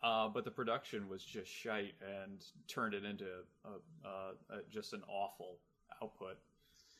uh, 0.05 0.27
but 0.27 0.45
the 0.45 0.51
production 0.51 1.09
was 1.09 1.23
just 1.23 1.51
shite 1.51 1.95
and 2.23 2.45
turned 2.67 2.93
it 2.93 3.03
into 3.03 3.25
a, 3.25 4.07
a, 4.07 4.57
a, 4.57 4.61
just 4.71 4.93
an 4.93 5.01
awful 5.09 5.57
output. 6.01 6.37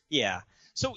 Yeah. 0.10 0.42
So 0.74 0.96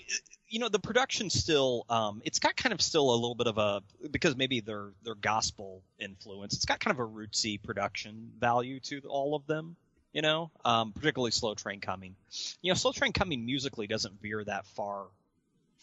you 0.48 0.58
know 0.58 0.70
the 0.70 0.78
production 0.78 1.28
still 1.28 1.84
um, 1.90 2.22
it's 2.24 2.38
got 2.38 2.56
kind 2.56 2.72
of 2.72 2.80
still 2.80 3.10
a 3.10 3.14
little 3.14 3.34
bit 3.34 3.46
of 3.46 3.58
a 3.58 3.82
because 4.10 4.36
maybe 4.36 4.60
they're 4.60 4.88
they're 5.04 5.14
gospel 5.14 5.82
influence. 5.98 6.54
It's 6.54 6.64
got 6.64 6.80
kind 6.80 6.98
of 6.98 7.06
a 7.06 7.08
rootsy 7.08 7.62
production 7.62 8.32
value 8.40 8.80
to 8.80 9.00
all 9.06 9.34
of 9.34 9.46
them. 9.46 9.76
You 10.12 10.22
know, 10.22 10.50
um, 10.64 10.92
particularly 10.92 11.30
Slow 11.30 11.54
Train 11.54 11.80
Coming. 11.80 12.16
You 12.62 12.70
know, 12.70 12.74
Slow 12.74 12.92
Train 12.92 13.12
Coming 13.12 13.44
musically 13.44 13.86
doesn't 13.86 14.20
veer 14.22 14.42
that 14.44 14.66
far 14.66 15.04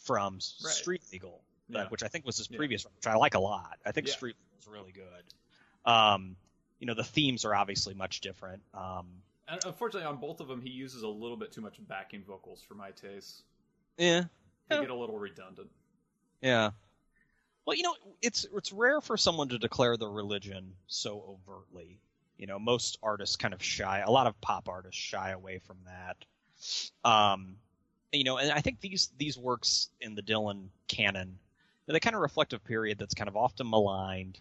from 0.03 0.33
right. 0.33 0.41
Street 0.41 1.03
Legal, 1.11 1.39
yeah. 1.69 1.85
which 1.89 2.01
I 2.01 2.07
think 2.07 2.25
was 2.25 2.37
his 2.37 2.47
previous, 2.47 2.83
yeah. 2.83 2.91
which 2.97 3.07
I 3.07 3.15
like 3.15 3.35
a 3.35 3.39
lot. 3.39 3.77
I 3.85 3.91
think 3.91 4.07
yeah. 4.07 4.13
Street 4.13 4.35
Legal 4.35 4.59
is 4.59 4.67
really 4.67 4.91
good. 4.91 5.23
Um, 5.85 6.35
you 6.79 6.87
know, 6.87 6.93
the 6.93 7.03
themes 7.03 7.45
are 7.45 7.55
obviously 7.55 7.93
much 7.93 8.21
different. 8.21 8.61
Um, 8.73 9.07
And 9.47 9.63
unfortunately, 9.65 10.07
on 10.07 10.17
both 10.17 10.39
of 10.39 10.47
them, 10.47 10.61
he 10.61 10.69
uses 10.69 11.03
a 11.03 11.07
little 11.07 11.37
bit 11.37 11.51
too 11.51 11.61
much 11.61 11.75
backing 11.87 12.23
vocals 12.23 12.61
for 12.61 12.73
my 12.73 12.91
taste. 12.91 13.43
Yeah. 13.97 14.25
They 14.67 14.75
Yeah. 14.75 14.81
get 14.81 14.89
a 14.89 14.95
little 14.95 15.19
redundant. 15.19 15.69
Yeah. 16.41 16.71
Well, 17.65 17.75
you 17.75 17.83
know, 17.83 17.95
it's 18.21 18.45
it's 18.55 18.71
rare 18.71 19.01
for 19.01 19.17
someone 19.17 19.49
to 19.49 19.57
declare 19.57 19.97
their 19.97 20.09
religion 20.09 20.75
so 20.87 21.37
overtly. 21.47 21.99
You 22.37 22.47
know, 22.47 22.59
most 22.59 22.97
artists 23.01 23.35
kind 23.37 23.53
of 23.53 23.63
shy. 23.63 23.99
A 23.99 24.11
lot 24.11 24.27
of 24.27 24.39
pop 24.41 24.67
artists 24.67 24.99
shy 25.01 25.29
away 25.31 25.59
from 25.59 25.77
that. 25.85 26.25
Um, 27.09 27.57
you 28.11 28.23
know, 28.23 28.37
and 28.37 28.51
I 28.51 28.61
think 28.61 28.81
these 28.81 29.09
these 29.17 29.37
works 29.37 29.89
in 30.01 30.15
the 30.15 30.21
Dylan 30.21 30.67
canon, 30.87 31.39
they 31.87 31.99
kind 31.99 32.15
of 32.15 32.21
reflect 32.21 32.53
a 32.53 32.59
period 32.59 32.97
that's 32.99 33.13
kind 33.13 33.27
of 33.27 33.35
often 33.35 33.69
maligned. 33.69 34.39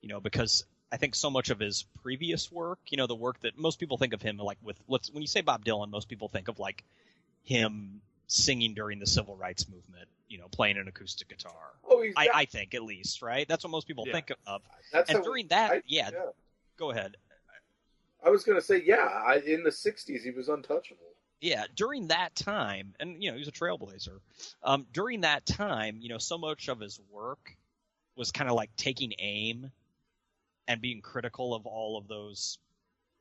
You 0.00 0.08
know, 0.08 0.20
because 0.20 0.64
I 0.94 0.96
think 0.96 1.16
so 1.16 1.28
much 1.28 1.50
of 1.50 1.58
his 1.58 1.86
previous 2.04 2.52
work, 2.52 2.78
you 2.88 2.96
know, 2.96 3.08
the 3.08 3.16
work 3.16 3.40
that 3.40 3.58
most 3.58 3.80
people 3.80 3.98
think 3.98 4.12
of 4.12 4.22
him 4.22 4.36
like 4.38 4.58
with 4.62 4.78
let's 4.86 5.10
when 5.10 5.22
you 5.22 5.26
say 5.26 5.40
Bob 5.40 5.64
Dylan, 5.64 5.90
most 5.90 6.08
people 6.08 6.28
think 6.28 6.46
of 6.46 6.60
like 6.60 6.84
him 7.42 8.00
singing 8.28 8.74
during 8.74 9.00
the 9.00 9.06
civil 9.06 9.36
rights 9.36 9.68
movement, 9.68 10.06
you 10.28 10.38
know, 10.38 10.46
playing 10.52 10.76
an 10.78 10.86
acoustic 10.86 11.28
guitar. 11.28 11.72
Oh, 11.90 12.04
I, 12.16 12.28
I 12.32 12.44
think 12.44 12.76
at 12.76 12.84
least, 12.84 13.22
right? 13.22 13.46
That's 13.48 13.64
what 13.64 13.72
most 13.72 13.88
people 13.88 14.04
Yeah. 14.06 14.12
think 14.12 14.30
of. 14.46 14.62
that's 14.92 15.10
And 15.10 15.24
during 15.24 15.48
that, 15.48 15.72
I- 15.72 15.82
yeah, 15.84 16.10
go 16.78 16.92
ahead. 16.92 17.16
I 18.24 18.30
was 18.30 18.44
gonna 18.44 18.60
say, 18.62 18.80
yeah. 18.86 18.98
I, 19.26 19.38
in 19.44 19.64
the 19.64 19.70
'60s, 19.70 20.22
he 20.22 20.30
was 20.30 20.48
untouchable. 20.48 21.00
Yeah, 21.40 21.64
during 21.74 22.06
that 22.08 22.36
time, 22.36 22.94
and 23.00 23.20
you 23.20 23.30
know, 23.30 23.34
he 23.36 23.40
was 23.40 23.48
a 23.48 23.52
trailblazer. 23.52 24.20
Um, 24.62 24.86
during 24.92 25.22
that 25.22 25.44
time, 25.44 25.98
you 26.00 26.08
know, 26.08 26.18
so 26.18 26.38
much 26.38 26.68
of 26.68 26.78
his 26.78 27.00
work 27.10 27.56
was 28.14 28.30
kind 28.30 28.48
of 28.48 28.54
like 28.54 28.70
taking 28.76 29.12
aim 29.18 29.72
and 30.68 30.80
being 30.80 31.00
critical 31.00 31.54
of 31.54 31.66
all 31.66 31.96
of 31.98 32.08
those 32.08 32.58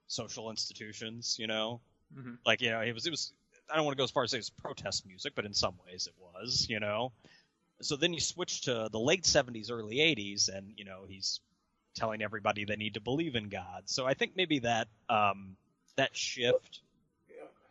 social 0.08 0.50
institutions. 0.50 1.38
You 1.40 1.48
know, 1.48 1.82
hmm 2.14 2.34
like 2.46 2.62
you 2.62 2.72
know, 2.72 2.82
it 2.82 2.94
was 2.94 3.06
it 3.06 3.12
was. 3.12 3.34
I 3.72 3.76
don't 3.78 3.86
want 3.86 3.96
to 3.96 4.02
go 4.02 4.04
as 4.04 4.12
far 4.12 4.24
as 4.24 4.32
say 4.32 4.38
it's 4.38 4.50
protest 4.50 5.06
music, 5.08 5.34
but 5.36 5.46
in 5.46 5.54
some 5.54 5.76
ways 5.86 6.08
it 6.08 6.14
was. 6.22 6.68
You 6.70 6.80
know, 6.80 7.12
so 7.82 7.96
then 7.96 8.14
you 8.14 8.20
switch 8.20 8.62
to 8.62 8.90
the 8.92 9.00
late 9.00 9.24
'70s, 9.24 9.72
early 9.72 9.98
'80s, 9.98 10.50
and 10.56 10.74
you 10.78 10.86
know, 10.86 11.06
he's 11.08 11.40
telling 11.96 12.22
everybody 12.22 12.66
they 12.66 12.76
need 12.76 12.96
to 12.96 13.02
believe 13.02 13.36
in 13.36 13.50
God. 13.50 13.84
So 13.86 14.06
I 14.06 14.14
think 14.16 14.34
maybe 14.36 14.60
that 14.60 14.88
um, 15.10 15.56
that 15.96 16.16
shift 16.16 16.82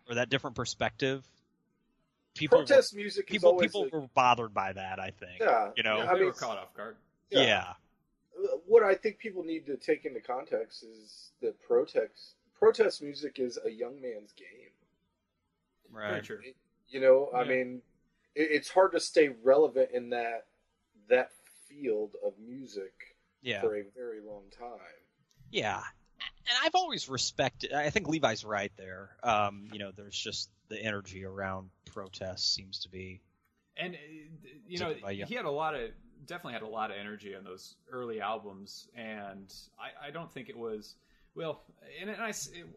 or 0.08 0.16
that 0.16 0.30
different 0.30 0.56
perspective. 0.56 1.24
People 2.34 2.58
Protest 2.58 2.94
music 2.94 3.26
were, 3.28 3.34
is 3.34 3.42
people 3.42 3.50
always 3.50 3.72
people 3.72 3.88
a- 3.92 3.96
were 4.00 4.06
bothered 4.14 4.54
by 4.54 4.72
that. 4.72 4.98
I 4.98 5.10
think. 5.10 5.40
yeah. 5.40 5.68
you 5.76 5.82
know, 5.82 5.98
yeah, 5.98 6.04
they 6.06 6.10
I 6.10 6.14
mean, 6.14 6.24
were 6.24 6.32
caught 6.32 6.58
off 6.58 6.74
guard. 6.74 6.96
Yeah. 7.30 7.74
What 8.66 8.82
I 8.82 8.94
think 8.94 9.18
people 9.18 9.42
need 9.44 9.66
to 9.66 9.76
take 9.76 10.04
into 10.04 10.20
context 10.20 10.82
is 10.84 11.30
that 11.40 11.60
protest 11.60 12.34
protest 12.58 13.02
music 13.02 13.38
is 13.38 13.58
a 13.64 13.70
young 13.70 14.00
man's 14.00 14.32
game. 14.32 14.70
Right. 15.90 16.22
true. 16.24 16.38
You 16.88 17.00
know, 17.00 17.30
I 17.34 17.44
mean, 17.44 17.82
it, 18.34 18.48
it's 18.52 18.68
hard 18.70 18.92
to 18.92 19.00
stay 19.00 19.30
relevant 19.42 19.90
in 19.92 20.10
that 20.10 20.46
that 21.08 21.30
field 21.68 22.12
of 22.24 22.32
music 22.38 22.92
Yeah. 23.42 23.60
for 23.60 23.76
a 23.76 23.82
very 23.96 24.20
long 24.20 24.44
time. 24.58 24.78
Yeah. 25.50 25.82
And 26.20 26.58
I've 26.64 26.74
always 26.74 27.08
respected. 27.08 27.72
I 27.72 27.90
think 27.90 28.08
Levi's 28.08 28.44
right 28.44 28.72
there. 28.76 29.10
Um, 29.22 29.68
you 29.72 29.78
know, 29.78 29.90
there's 29.96 30.16
just 30.18 30.48
the 30.68 30.80
energy 30.80 31.24
around 31.24 31.70
protest 31.86 32.54
seems 32.54 32.80
to 32.80 32.88
be. 32.88 33.20
And 33.76 33.94
uh, 33.94 33.98
you 34.68 34.78
know, 34.78 34.88
Taken 34.88 35.02
by 35.02 35.10
young- 35.12 35.28
he 35.28 35.34
had 35.34 35.44
a 35.46 35.50
lot 35.50 35.74
of 35.74 35.90
definitely 36.26 36.54
had 36.54 36.62
a 36.62 36.68
lot 36.68 36.90
of 36.90 36.96
energy 36.96 37.34
on 37.34 37.44
those 37.44 37.74
early 37.90 38.20
albums, 38.20 38.88
and 38.96 39.52
I, 39.78 40.08
I 40.08 40.10
don't 40.10 40.30
think 40.32 40.48
it 40.48 40.56
was 40.56 40.94
well. 41.34 41.62
And, 42.00 42.10
and 42.10 42.22
I, 42.22 42.32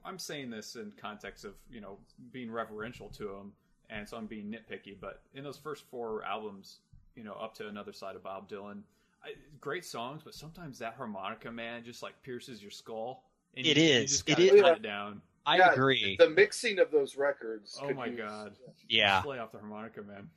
am 0.07 0.17
saying 0.19 0.49
this 0.49 0.75
in 0.75 0.91
context 0.99 1.45
of 1.45 1.53
you 1.69 1.81
know 1.81 1.97
being 2.31 2.51
reverential 2.51 3.09
to 3.17 3.29
him, 3.29 3.51
and 3.89 4.07
so 4.07 4.17
I'm 4.17 4.25
being 4.27 4.45
nitpicky. 4.45 4.95
But 4.99 5.21
in 5.33 5.43
those 5.43 5.57
first 5.57 5.83
four 5.89 6.23
albums, 6.23 6.77
you 7.15 7.23
know, 7.23 7.33
up 7.33 7.53
to 7.55 7.67
another 7.67 7.93
side 7.93 8.15
of 8.15 8.23
Bob 8.23 8.49
Dylan, 8.49 8.81
I, 9.23 9.33
great 9.61 9.85
songs, 9.85 10.21
but 10.23 10.33
sometimes 10.33 10.79
that 10.79 10.95
harmonica 10.95 11.51
man 11.51 11.83
just 11.83 12.03
like 12.03 12.21
pierces 12.23 12.61
your 12.61 12.71
skull. 12.71 13.23
And 13.57 13.65
It 13.65 13.77
you, 13.77 13.83
is. 13.83 14.01
You 14.01 14.07
just 14.07 14.27
It 14.27 14.49
gotta 14.49 14.61
cut 14.61 14.77
it 14.77 14.81
down. 14.81 15.21
I 15.45 15.57
Yeah, 15.57 15.71
agree. 15.71 16.15
The 16.19 16.29
mixing 16.29 16.79
of 16.79 16.91
those 16.91 17.15
records. 17.15 17.79
Oh 17.81 17.87
could 17.87 17.95
my 17.95 18.07
use- 18.07 18.17
God. 18.19 18.55
yeah. 18.89 19.21
Play 19.21 19.39
off 19.39 19.51
the 19.51 19.59
harmonica 19.59 20.01
man. 20.01 20.29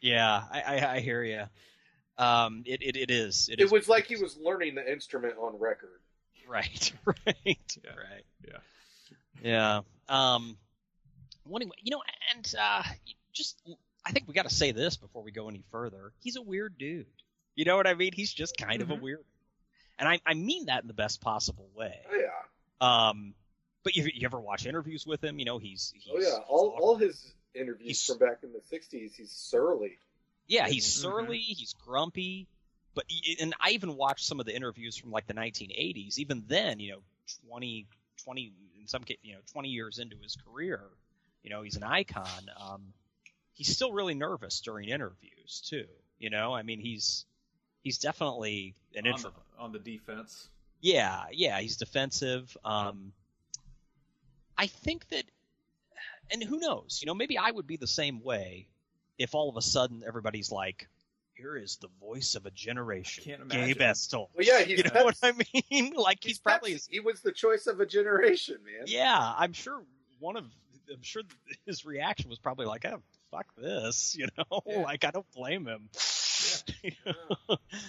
Yeah. 0.00 0.42
I, 0.52 0.60
I, 0.60 0.94
I 0.96 1.00
hear 1.00 1.22
you. 1.22 1.44
Um, 2.18 2.62
it, 2.66 2.82
it, 2.82 2.96
it 2.96 3.10
is. 3.10 3.48
It 3.52 3.60
is 3.60 3.70
It 3.70 3.74
was 3.74 3.88
like 3.88 4.06
he 4.06 4.16
was 4.16 4.36
learning 4.38 4.74
the 4.74 4.90
instrument 4.90 5.34
on 5.38 5.58
record. 5.58 6.00
Right. 6.48 6.92
Right. 7.06 7.76
Yeah. 7.84 7.90
Right. 7.90 8.24
Yeah. 8.46 8.58
Yeah. 9.42 9.80
Um. 10.08 10.56
Well, 11.44 11.56
anyway, 11.56 11.76
you 11.82 11.90
know, 11.90 12.02
and 12.34 12.54
uh, 12.60 12.82
just 13.32 13.60
I 14.04 14.12
think 14.12 14.26
we 14.28 14.34
got 14.34 14.48
to 14.48 14.54
say 14.54 14.72
this 14.72 14.96
before 14.96 15.22
we 15.22 15.30
go 15.32 15.48
any 15.48 15.62
further. 15.70 16.12
He's 16.22 16.36
a 16.36 16.42
weird 16.42 16.78
dude. 16.78 17.06
You 17.54 17.64
know 17.64 17.76
what 17.76 17.86
I 17.86 17.94
mean? 17.94 18.12
He's 18.14 18.32
just 18.32 18.56
kind 18.56 18.82
of 18.82 18.90
a 18.90 18.94
Mhm. 18.96 19.00
weird, 19.00 19.24
and 19.98 20.08
I 20.08 20.20
I 20.26 20.34
mean 20.34 20.66
that 20.66 20.82
in 20.82 20.88
the 20.88 20.94
best 20.94 21.20
possible 21.20 21.68
way. 21.74 22.00
Oh 22.12 22.16
yeah. 22.16 23.08
Um. 23.08 23.34
But 23.84 23.94
you, 23.96 24.04
you 24.12 24.24
ever 24.26 24.40
watch 24.40 24.66
interviews 24.66 25.06
with 25.06 25.22
him? 25.22 25.38
You 25.38 25.44
know, 25.44 25.58
he's, 25.58 25.92
he's 25.94 26.08
Oh 26.12 26.18
yeah. 26.18 26.38
All 26.48 26.68
awkward. 26.68 26.80
all 26.82 26.96
his 26.96 27.32
interviews 27.54 27.86
He's- 27.86 28.06
from 28.06 28.18
back 28.18 28.38
in 28.42 28.52
the 28.52 28.58
'60s, 28.76 29.14
he's 29.14 29.30
surly. 29.30 29.98
Yeah, 30.46 30.68
he's 30.68 30.86
Mhm. 30.86 31.00
surly, 31.00 31.38
he's 31.38 31.72
grumpy, 31.74 32.46
but 32.94 33.04
and 33.40 33.54
I 33.60 33.70
even 33.70 33.96
watched 33.96 34.24
some 34.24 34.40
of 34.40 34.46
the 34.46 34.54
interviews 34.54 34.96
from 34.96 35.10
like 35.10 35.26
the 35.26 35.34
1980s. 35.34 36.18
Even 36.18 36.44
then, 36.46 36.80
you 36.80 36.92
know, 36.92 37.02
20, 37.48 37.86
20 38.24 38.52
in 38.80 38.86
some 38.86 39.02
case, 39.04 39.18
you 39.22 39.34
know, 39.34 39.40
20 39.52 39.68
years 39.68 39.98
into 39.98 40.16
his 40.16 40.36
career, 40.36 40.80
you 41.42 41.50
know, 41.50 41.62
he's 41.62 41.76
an 41.76 41.82
icon. 41.82 42.50
Um, 42.58 42.92
he's 43.54 43.68
still 43.74 43.92
really 43.92 44.14
nervous 44.14 44.60
during 44.60 44.88
interviews 44.88 45.62
too. 45.68 45.86
You 46.18 46.30
know, 46.30 46.54
I 46.54 46.62
mean, 46.62 46.80
he's 46.80 47.26
he's 47.82 47.98
definitely 47.98 48.74
an 48.94 48.98
on 48.98 49.02
the, 49.04 49.10
introvert. 49.10 49.42
on 49.58 49.72
the 49.72 49.78
defense. 49.78 50.48
Yeah, 50.80 51.24
yeah, 51.32 51.58
he's 51.60 51.76
defensive. 51.76 52.56
Um, 52.64 53.12
I 54.56 54.66
think 54.68 55.08
that, 55.08 55.24
and 56.30 56.42
who 56.42 56.58
knows? 56.58 57.00
You 57.02 57.06
know, 57.06 57.14
maybe 57.14 57.36
I 57.38 57.50
would 57.50 57.66
be 57.66 57.76
the 57.76 57.86
same 57.86 58.22
way 58.22 58.68
if 59.18 59.34
all 59.34 59.48
of 59.48 59.56
a 59.56 59.62
sudden 59.62 60.02
everybody's 60.06 60.50
like, 60.52 60.88
"Here 61.34 61.56
is 61.56 61.76
the 61.76 61.88
voice 62.00 62.34
of 62.34 62.46
a 62.46 62.50
generation, 62.50 63.24
can't 63.24 63.48
Gabe 63.48 63.76
imagine. 63.76 63.82
Estel." 63.82 64.30
Well, 64.34 64.44
yeah, 64.46 64.60
he's 64.62 64.78
You 64.78 64.84
know 64.84 65.04
what 65.04 65.16
I 65.22 65.32
mean? 65.70 65.94
like 65.96 66.18
he's, 66.22 66.38
probably, 66.38 66.74
Pepsi. 66.74 66.88
he 66.90 67.00
was 67.00 67.20
the 67.20 67.32
choice 67.32 67.66
of 67.66 67.80
a 67.80 67.86
generation, 67.86 68.58
man. 68.64 68.84
yeah. 68.86 69.34
I'm 69.36 69.52
sure 69.52 69.82
one 70.18 70.36
of, 70.36 70.44
I'm 70.92 71.02
sure 71.02 71.22
his 71.66 71.84
reaction 71.84 72.30
was 72.30 72.38
probably 72.38 72.66
like, 72.66 72.84
"Oh, 72.84 73.02
fuck 73.30 73.46
this," 73.56 74.14
you 74.18 74.28
know. 74.36 74.62
Yeah. 74.66 74.82
like 74.82 75.04
I 75.04 75.10
don't 75.10 75.30
blame 75.32 75.66
him. 75.66 75.88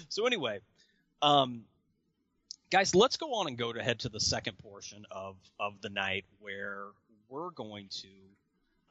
so 0.10 0.26
anyway, 0.26 0.60
um, 1.22 1.64
guys, 2.72 2.96
let's 2.96 3.18
go 3.18 3.34
on 3.36 3.48
and 3.48 3.58
go 3.58 3.72
to 3.72 3.84
head 3.84 4.00
to 4.00 4.10
the 4.10 4.20
second 4.20 4.58
portion 4.58 5.06
of 5.12 5.36
of 5.60 5.82
the 5.82 5.90
night 5.90 6.26
where 6.40 6.86
we're 7.30 7.50
going 7.52 7.88
to 7.90 8.08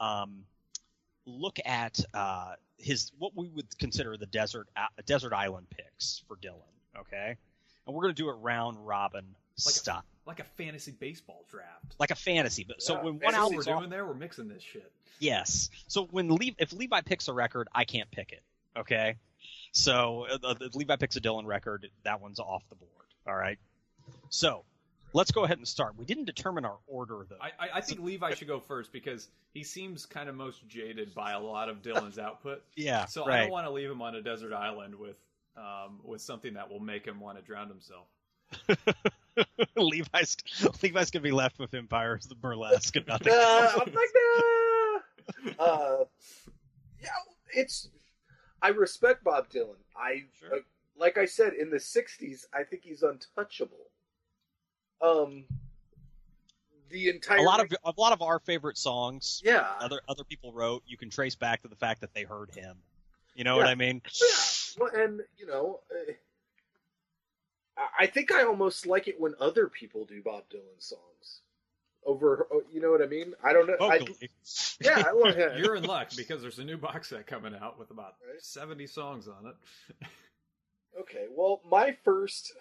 um, 0.04 0.44
look 1.26 1.58
at 1.64 2.00
uh, 2.14 2.54
his 2.78 3.12
what 3.18 3.32
we 3.36 3.48
would 3.48 3.66
consider 3.78 4.16
the 4.16 4.26
desert 4.26 4.68
uh, 4.76 4.86
desert 5.06 5.32
island 5.32 5.66
picks 5.70 6.22
for 6.28 6.36
Dylan. 6.36 6.62
Okay, 6.98 7.36
and 7.86 7.94
we're 7.94 8.02
going 8.02 8.14
to 8.14 8.22
do 8.22 8.28
it 8.30 8.34
round 8.34 8.86
robin 8.86 9.24
Like 9.64 9.74
a- 9.96 10.02
Like 10.26 10.40
a 10.40 10.44
fantasy 10.44 10.92
baseball 10.92 11.44
draft. 11.50 11.94
like 11.98 12.10
a 12.10 12.14
fantasy. 12.14 12.64
But 12.66 12.80
so 12.82 12.94
Yeah, 12.94 13.02
when 13.02 13.14
one 13.14 13.20
fantasy 13.20 13.26
That's 13.26 13.32
what 13.36 13.42
album's 13.42 13.66
we're 13.66 13.72
off, 13.74 13.80
doing 13.80 13.90
there. 13.90 14.06
We're 14.06 14.14
mixing 14.14 14.48
this 14.48 14.62
shit. 14.62 14.90
Yes. 15.18 15.70
So 15.88 16.04
when 16.10 16.28
Le- 16.30 16.54
if 16.58 16.72
Levi 16.72 17.00
picks 17.02 17.28
a 17.28 17.32
record, 17.32 17.68
I 17.74 17.84
can't 17.84 18.10
pick 18.10 18.32
it. 18.32 18.42
Okay. 18.78 19.16
So 19.72 20.26
uh, 20.42 20.54
if 20.60 20.74
Levi 20.74 20.96
picks 20.96 21.16
a 21.16 21.20
Dylan 21.20 21.44
record, 21.46 21.88
that 22.04 22.20
one's 22.20 22.38
off 22.40 22.62
the 22.68 22.74
board. 22.76 22.90
All 23.26 23.34
right. 23.36 23.58
So 24.30 24.64
let's 25.16 25.30
go 25.30 25.44
ahead 25.44 25.56
and 25.56 25.66
start. 25.66 25.96
We 25.96 26.04
didn't 26.04 26.26
determine 26.26 26.66
our 26.66 26.76
order 26.86 27.26
though. 27.28 27.38
I, 27.40 27.48
I, 27.58 27.68
I 27.76 27.80
think 27.80 28.00
Levi 28.00 28.34
should 28.34 28.48
go 28.48 28.60
first 28.60 28.92
because 28.92 29.30
he 29.54 29.64
seems 29.64 30.04
kind 30.04 30.28
of 30.28 30.34
most 30.34 30.68
jaded 30.68 31.14
by 31.14 31.32
a 31.32 31.40
lot 31.40 31.70
of 31.70 31.80
Dylan's 31.80 32.18
output. 32.18 32.62
yeah. 32.76 33.06
So 33.06 33.24
I 33.24 33.40
don't 33.40 33.50
want 33.50 33.66
to 33.66 33.70
leave 33.70 33.90
him 33.90 34.02
on 34.02 34.14
a 34.14 34.22
desert 34.22 34.52
island 34.52 34.94
with 34.94 35.18
um, 35.56 36.00
with 36.04 36.20
something 36.20 36.52
that 36.54 36.70
will 36.70 36.80
make 36.80 37.06
him 37.06 37.18
want 37.18 37.38
to 37.38 37.42
drown 37.42 37.68
himself. 37.68 38.06
Levi's 39.76 40.36
Levi's 40.82 41.10
gonna 41.10 41.22
be 41.22 41.32
left 41.32 41.58
with 41.58 41.72
Empire 41.72 42.20
the 42.28 42.34
Burlesque 42.34 42.94
and 42.94 43.06
nothing. 43.06 43.32
Uh, 43.32 43.36
else. 43.36 43.72
I'm 43.74 43.94
like, 43.94 45.56
nah. 45.58 45.64
Uh, 45.64 46.04
yeah, 47.02 47.08
it's. 47.54 47.88
I 48.60 48.68
respect 48.68 49.24
Bob 49.24 49.48
Dylan. 49.48 49.76
I 49.96 50.24
Sure. 50.38 50.56
uh, 50.56 50.58
like 50.98 51.16
I 51.16 51.24
said 51.24 51.54
in 51.54 51.70
the 51.70 51.78
'60s. 51.78 52.44
I 52.52 52.64
think 52.64 52.82
he's 52.84 53.02
untouchable. 53.02 53.85
Um, 55.02 55.44
the 56.88 57.08
entire 57.08 57.38
a 57.38 57.42
lot 57.42 57.60
of 57.60 57.72
a 57.84 57.92
lot 58.00 58.12
of 58.12 58.22
our 58.22 58.38
favorite 58.38 58.78
songs, 58.78 59.42
yeah, 59.44 59.66
other 59.80 60.00
other 60.08 60.24
people 60.24 60.52
wrote, 60.52 60.82
you 60.86 60.96
can 60.96 61.10
trace 61.10 61.34
back 61.34 61.62
to 61.62 61.68
the 61.68 61.76
fact 61.76 62.00
that 62.00 62.14
they 62.14 62.22
heard 62.22 62.50
him. 62.54 62.76
You 63.34 63.44
know 63.44 63.56
what 63.56 63.66
I 63.66 63.74
mean? 63.74 64.00
yeah. 64.20 64.36
Well, 64.78 64.90
and 64.94 65.20
you 65.38 65.46
know, 65.46 65.80
uh, 65.90 66.12
I- 67.76 68.04
I 68.04 68.06
think 68.06 68.32
I 68.32 68.44
almost 68.44 68.86
like 68.86 69.08
it 69.08 69.20
when 69.20 69.34
other 69.40 69.68
people 69.68 70.04
do 70.06 70.22
Bob 70.22 70.44
Dylan 70.48 70.78
songs. 70.80 71.40
over. 72.06 72.46
oh, 72.52 72.62
You 72.72 72.80
know 72.80 72.90
what 72.90 73.02
I 73.02 73.06
mean? 73.06 73.34
I 73.44 73.52
don't 73.52 73.66
know. 73.66 73.76
I, 73.80 73.98
yeah, 74.80 75.02
I 75.08 75.12
want 75.12 75.34
to. 75.36 75.56
You're 75.58 75.74
in 75.76 75.84
luck 75.84 76.10
because 76.16 76.40
there's 76.40 76.58
a 76.58 76.64
new 76.64 76.76
box 76.78 77.08
set 77.10 77.26
coming 77.26 77.54
out 77.54 77.78
with 77.78 77.90
about 77.90 78.14
Right. 78.26 78.40
70 78.42 78.86
songs 78.86 79.28
on 79.28 79.46
it. 79.50 80.06
Okay, 80.98 81.26
well, 81.30 81.60
my 81.70 81.94
first 82.06 82.54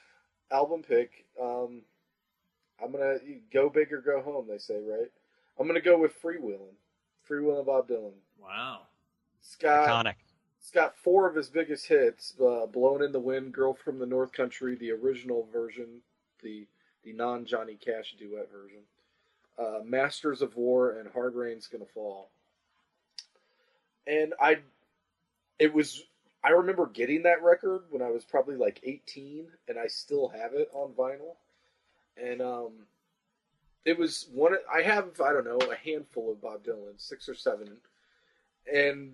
album 0.51 0.81
pick, 0.83 1.25
um, 1.41 1.83
I'm 2.83 2.91
gonna 2.91 3.17
go 3.53 3.69
big 3.69 3.91
or 3.93 4.01
go 4.01 4.21
home. 4.21 4.47
They 4.47 4.57
say, 4.57 4.79
right? 4.81 5.11
I'm 5.59 5.67
gonna 5.67 5.81
go 5.81 5.97
with 5.97 6.21
Freewheelin', 6.21 6.75
Freewheelin' 7.29 7.65
Bob 7.65 7.87
Dylan. 7.87 8.13
Wow. 8.41 8.81
It's 9.39 9.55
got 9.55 9.87
Iconic. 9.87 10.15
it's 10.59 10.71
got 10.71 10.97
four 10.97 11.27
of 11.29 11.35
his 11.35 11.49
biggest 11.49 11.87
hits: 11.87 12.33
uh, 12.39 12.65
"Blowin' 12.65 13.03
in 13.03 13.11
the 13.11 13.19
Wind," 13.19 13.53
"Girl 13.53 13.73
from 13.73 13.99
the 13.99 14.05
North 14.05 14.31
Country," 14.33 14.75
the 14.75 14.91
original 14.91 15.47
version, 15.51 16.01
the 16.41 16.67
the 17.03 17.13
non 17.13 17.45
Johnny 17.45 17.75
Cash 17.75 18.15
duet 18.19 18.51
version, 18.51 18.81
uh, 19.57 19.79
"Masters 19.83 20.41
of 20.41 20.55
War," 20.55 20.91
and 20.99 21.09
"Hard 21.11 21.35
Rain's 21.35 21.67
Gonna 21.67 21.85
Fall." 21.85 22.29
And 24.07 24.33
I, 24.39 24.59
it 25.57 25.73
was 25.73 26.03
I 26.43 26.49
remember 26.49 26.85
getting 26.85 27.23
that 27.23 27.41
record 27.41 27.85
when 27.89 28.03
I 28.03 28.11
was 28.11 28.23
probably 28.23 28.55
like 28.55 28.79
18, 28.83 29.47
and 29.67 29.79
I 29.79 29.87
still 29.87 30.27
have 30.27 30.53
it 30.53 30.69
on 30.73 30.93
vinyl. 30.93 31.37
And 32.21 32.41
um, 32.41 32.71
it 33.83 33.97
was 33.97 34.27
one. 34.33 34.55
I 34.73 34.81
have 34.81 35.19
I 35.21 35.33
don't 35.33 35.45
know 35.45 35.59
a 35.71 35.75
handful 35.75 36.31
of 36.31 36.41
Bob 36.41 36.63
Dylan, 36.63 36.93
six 36.97 37.27
or 37.29 37.35
seven, 37.35 37.77
and 38.71 39.13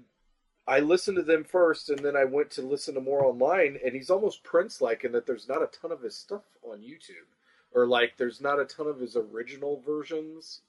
I 0.68 0.80
listened 0.80 1.18
to 1.18 1.24
them 1.24 1.44
first, 1.44 1.90
and 1.90 2.00
then 2.00 2.16
I 2.16 2.24
went 2.26 2.52
to 2.52 2.62
listen 2.62 2.94
to 2.94 3.02
more 3.02 3.26
online. 3.26 3.80
And 3.84 3.94
he's 3.96 4.10
almost 4.12 4.44
Prince-like 4.44 5.04
in 5.04 5.12
that 5.14 5.26
there's 5.26 5.48
not 5.50 5.64
a 5.64 5.68
ton 5.68 5.92
of 5.92 6.02
his 6.02 6.16
stuff 6.16 6.44
on 6.64 6.78
YouTube, 6.80 7.26
or 7.74 7.88
like 7.88 8.14
there's 8.18 8.40
not 8.40 8.60
a 8.60 8.66
ton 8.66 8.88
of 8.88 9.00
his 9.00 9.16
original 9.16 9.82
versions. 9.86 10.62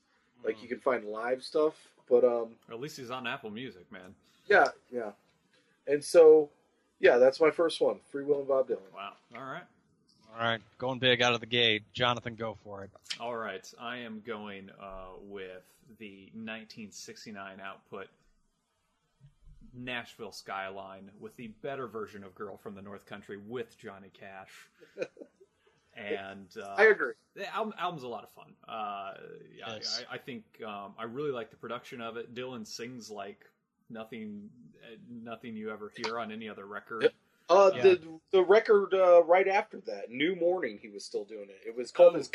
Like 0.44 0.60
you 0.62 0.68
can 0.68 0.80
find 0.80 1.04
live 1.04 1.42
stuff, 1.42 1.74
but 2.08 2.24
um, 2.24 2.48
Or 2.68 2.74
at 2.74 2.80
least 2.80 2.96
he's 2.96 3.10
on 3.12 3.26
Apple 3.28 3.50
Music, 3.50 3.84
man. 3.92 4.14
yeah, 4.48 4.68
yeah. 4.90 5.10
And 5.86 6.02
so, 6.02 6.48
yeah, 6.98 7.18
that's 7.18 7.40
my 7.40 7.50
first 7.50 7.80
one. 7.80 7.96
Freewheelin' 8.12 8.48
Bob 8.48 8.68
Dylan. 8.68 8.78
Wow. 8.94 9.12
All 9.36 9.44
right. 9.44 9.62
All 10.34 10.46
right, 10.46 10.60
going 10.78 10.98
big 10.98 11.20
out 11.20 11.34
of 11.34 11.40
the 11.40 11.46
gate. 11.46 11.82
Jonathan, 11.92 12.34
go 12.34 12.56
for 12.64 12.84
it. 12.84 12.90
All 13.20 13.36
right. 13.36 13.70
I 13.78 13.98
am 13.98 14.22
going 14.26 14.70
uh, 14.80 15.16
with 15.28 15.62
the 15.98 16.30
1969 16.34 17.60
output 17.62 18.08
Nashville 19.74 20.32
Skyline 20.32 21.10
with 21.20 21.36
the 21.36 21.48
better 21.62 21.86
version 21.86 22.24
of 22.24 22.34
Girl 22.34 22.56
from 22.56 22.74
the 22.74 22.82
North 22.82 23.06
Country 23.06 23.36
with 23.36 23.78
Johnny 23.78 24.10
Cash. 24.18 24.50
and 25.96 26.48
uh, 26.60 26.74
I 26.76 26.84
agree. 26.84 27.12
The 27.34 27.54
album, 27.54 27.74
album's 27.78 28.02
a 28.02 28.08
lot 28.08 28.24
of 28.24 28.30
fun. 28.30 28.52
Uh, 28.66 29.12
yeah, 29.56 29.74
Yes. 29.76 30.02
I, 30.10 30.14
I 30.14 30.18
think 30.18 30.44
um, 30.66 30.94
I 30.98 31.04
really 31.04 31.30
like 31.30 31.50
the 31.50 31.56
production 31.56 32.00
of 32.00 32.16
it. 32.16 32.34
Dylan 32.34 32.66
sings 32.66 33.10
like 33.10 33.44
nothing, 33.90 34.48
uh, 34.82 34.96
nothing 35.10 35.56
you 35.56 35.70
ever 35.70 35.92
hear 35.94 36.18
on 36.18 36.32
any 36.32 36.48
other 36.48 36.66
record. 36.66 37.12
Yep. 37.52 37.72
Uh, 37.72 37.76
Yeah. 37.76 37.82
the 37.82 38.20
the 38.32 38.42
record 38.42 38.94
uh, 38.94 39.22
right 39.24 39.46
after 39.48 39.80
that, 39.86 40.10
New 40.10 40.34
Morning, 40.36 40.78
he 40.80 40.88
was 40.88 41.04
still 41.04 41.24
doing 41.24 41.48
it. 41.50 41.60
It 41.68 41.76
was 41.76 41.90
called 41.90 42.14
Oh, 42.14 42.18
his. 42.18 42.30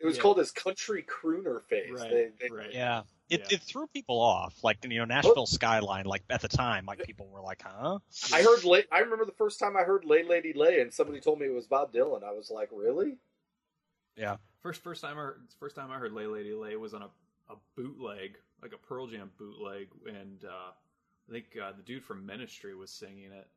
It 0.00 0.06
was 0.06 0.16
yeah. 0.16 0.22
called 0.22 0.38
his 0.38 0.50
country 0.50 1.04
crooner 1.04 1.62
phase. 1.62 1.92
Right, 1.92 2.10
They, 2.10 2.30
they, 2.48 2.54
right. 2.54 2.72
Yeah. 2.72 3.02
It, 3.30 3.40
Yeah. 3.40 3.56
it 3.56 3.62
threw 3.62 3.86
people 3.86 4.20
off. 4.20 4.54
Like, 4.64 4.78
you 4.84 4.98
know, 4.98 5.04
Nashville 5.04 5.46
Skyline, 5.46 6.06
like, 6.06 6.22
at 6.28 6.40
the 6.42 6.48
time, 6.48 6.86
like, 6.86 7.02
people 7.04 7.28
were 7.28 7.40
like, 7.40 7.62
huh? 7.64 7.98
I 8.32 8.42
heard. 8.42 8.64
Lay, 8.64 8.84
I 8.90 8.98
remember 9.00 9.24
the 9.24 9.32
first 9.32 9.60
time 9.60 9.76
I 9.76 9.82
heard 9.84 10.04
"Lay 10.04 10.22
Lady 10.24 10.52
Lay" 10.54 10.80
and 10.80 10.92
somebody 10.92 11.20
told 11.20 11.38
me 11.38 11.46
it 11.46 11.54
was 11.54 11.66
Bob 11.66 11.92
Dylan. 11.92 12.24
I 12.24 12.32
was 12.32 12.50
like, 12.50 12.68
really? 12.72 13.18
Yeah. 14.16 14.36
First, 14.62 14.82
first 14.82 15.02
time 15.02 15.16
I 15.18 15.20
heard, 15.20 15.42
first 15.60 15.76
time 15.76 15.90
I 15.90 15.96
heard 15.98 16.12
"Lay 16.12 16.26
Lady 16.26 16.52
Lay" 16.52 16.76
was 16.76 16.94
on 16.94 17.02
a, 17.02 17.10
a 17.52 17.56
bootleg, 17.76 18.36
like 18.60 18.72
a 18.72 18.78
Pearl 18.78 19.06
Jam 19.06 19.30
bootleg, 19.38 19.88
and 20.06 20.44
uh, 20.44 20.72
I 21.28 21.32
think 21.32 21.46
uh, 21.62 21.72
the 21.72 21.82
dude 21.82 22.04
from 22.04 22.26
Ministry 22.26 22.74
was 22.74 22.90
singing 22.90 23.30
it. 23.32 23.48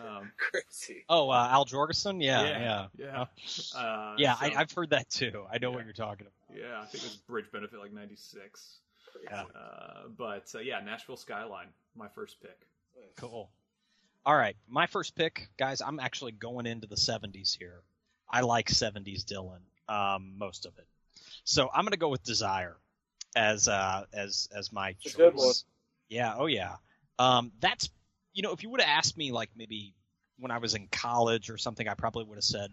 Um, 0.00 0.32
Crazy. 0.38 1.04
Oh, 1.08 1.30
uh, 1.30 1.48
Al 1.50 1.64
Jourgensen? 1.64 2.22
Yeah, 2.22 2.42
yeah. 2.42 2.48
yeah, 2.58 2.86
Yeah, 2.98 3.24
yeah. 3.74 3.80
Uh, 3.80 4.14
yeah 4.18 4.34
so- 4.36 4.46
I, 4.46 4.54
I've 4.60 4.72
heard 4.72 4.90
that 4.90 5.08
too. 5.10 5.44
I 5.52 5.58
know 5.58 5.70
what 5.70 5.84
you're 5.84 5.92
talking 5.92 6.26
about. 6.26 6.58
yeah. 6.58 6.80
I 6.80 6.86
think 6.86 7.04
it 7.04 7.08
was 7.08 7.16
Bridge 7.28 7.46
Benefit 7.52 7.78
like 7.78 7.92
'96. 7.92 8.78
Yeah. 9.30 9.42
Uh, 9.54 10.08
but 10.16 10.46
uh, 10.54 10.58
yeah, 10.60 10.80
Nashville 10.80 11.16
Skyline, 11.16 11.68
my 11.96 12.08
first 12.08 12.40
pick. 12.40 12.58
Cool. 13.16 13.50
All 14.24 14.36
right, 14.36 14.56
my 14.68 14.86
first 14.86 15.14
pick, 15.14 15.48
guys. 15.58 15.80
I'm 15.80 16.00
actually 16.00 16.32
going 16.32 16.66
into 16.66 16.86
the 16.86 16.96
70s 16.96 17.56
here. 17.56 17.80
I 18.28 18.40
like 18.40 18.68
70s 18.68 19.24
Dylan, 19.24 19.60
um, 19.88 20.34
most 20.36 20.66
of 20.66 20.76
it. 20.78 20.86
So 21.44 21.70
I'm 21.72 21.84
going 21.84 21.92
to 21.92 21.98
go 21.98 22.08
with 22.08 22.24
Desire 22.24 22.76
as 23.36 23.68
uh, 23.68 24.04
as 24.12 24.48
as 24.54 24.72
my 24.72 24.90
It's 24.90 25.06
a 25.06 25.08
choice. 25.10 25.16
good 25.16 25.34
one. 25.36 25.54
Yeah. 26.08 26.34
Oh 26.36 26.46
yeah. 26.46 26.76
Um, 27.18 27.52
that's 27.60 27.88
you 28.36 28.42
know, 28.42 28.52
if 28.52 28.62
you 28.62 28.68
would 28.70 28.82
have 28.82 28.98
asked 28.98 29.16
me 29.16 29.32
like 29.32 29.48
maybe 29.56 29.94
when 30.38 30.52
I 30.52 30.58
was 30.58 30.74
in 30.74 30.88
college 30.92 31.48
or 31.48 31.56
something, 31.56 31.88
I 31.88 31.94
probably 31.94 32.24
would 32.24 32.36
have 32.36 32.44
said, 32.44 32.70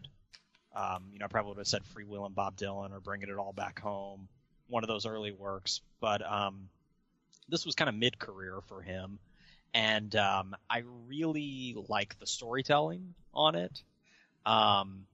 um, 0.75 1.05
you 1.13 1.19
know, 1.19 1.25
I 1.25 1.27
probably 1.29 1.51
would 1.51 1.59
have 1.59 1.67
said 1.67 1.83
Freewheelin' 1.95 2.35
Bob 2.35 2.57
Dylan 2.57 2.91
or 2.91 2.99
Bringing 2.99 3.29
It 3.29 3.37
All 3.37 3.53
Back 3.53 3.79
Home, 3.79 4.27
one 4.67 4.83
of 4.83 4.89
those 4.89 5.05
early 5.05 5.31
works. 5.31 5.79
But 6.01 6.21
um, 6.29 6.67
this 7.47 7.65
was 7.65 7.75
kind 7.75 7.87
of 7.87 7.95
mid 7.95 8.19
career 8.19 8.59
for 8.67 8.81
him, 8.81 9.19
and 9.73 10.13
um, 10.17 10.53
I 10.69 10.83
really 11.07 11.77
like 11.87 12.19
the 12.19 12.27
storytelling 12.27 13.13
on 13.33 13.55
it. 13.55 13.81
Um, 14.45 15.05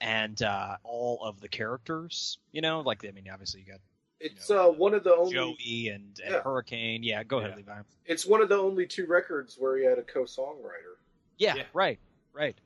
and 0.00 0.40
uh, 0.40 0.76
all 0.84 1.24
of 1.24 1.40
the 1.40 1.48
characters, 1.48 2.38
you 2.52 2.60
know, 2.60 2.82
like 2.82 3.04
I 3.04 3.10
mean, 3.10 3.28
obviously 3.32 3.62
you 3.62 3.72
got 3.72 3.80
It's 4.20 4.48
You 4.50 4.54
know, 4.56 4.68
uh, 4.68 4.72
one 4.72 4.94
of 4.94 5.02
the 5.02 5.14
only. 5.14 5.32
Joey 5.32 5.88
and, 5.88 6.18
and 6.24 6.34
Yeah. 6.34 6.42
Hurricane. 6.42 7.02
Yeah, 7.02 7.22
go 7.24 7.38
ahead, 7.38 7.50
Yeah. 7.52 7.56
Levi. 7.56 7.80
It's 8.06 8.26
one 8.26 8.42
of 8.42 8.48
the 8.48 8.56
only 8.58 8.86
two 8.86 9.06
records 9.06 9.56
where 9.58 9.76
he 9.78 9.84
had 9.84 9.98
a 9.98 10.02
co-songwriter. 10.02 10.96
Yeah, 11.38 11.54
Yeah. 11.56 11.64
right, 11.72 11.98
right. 12.32 12.56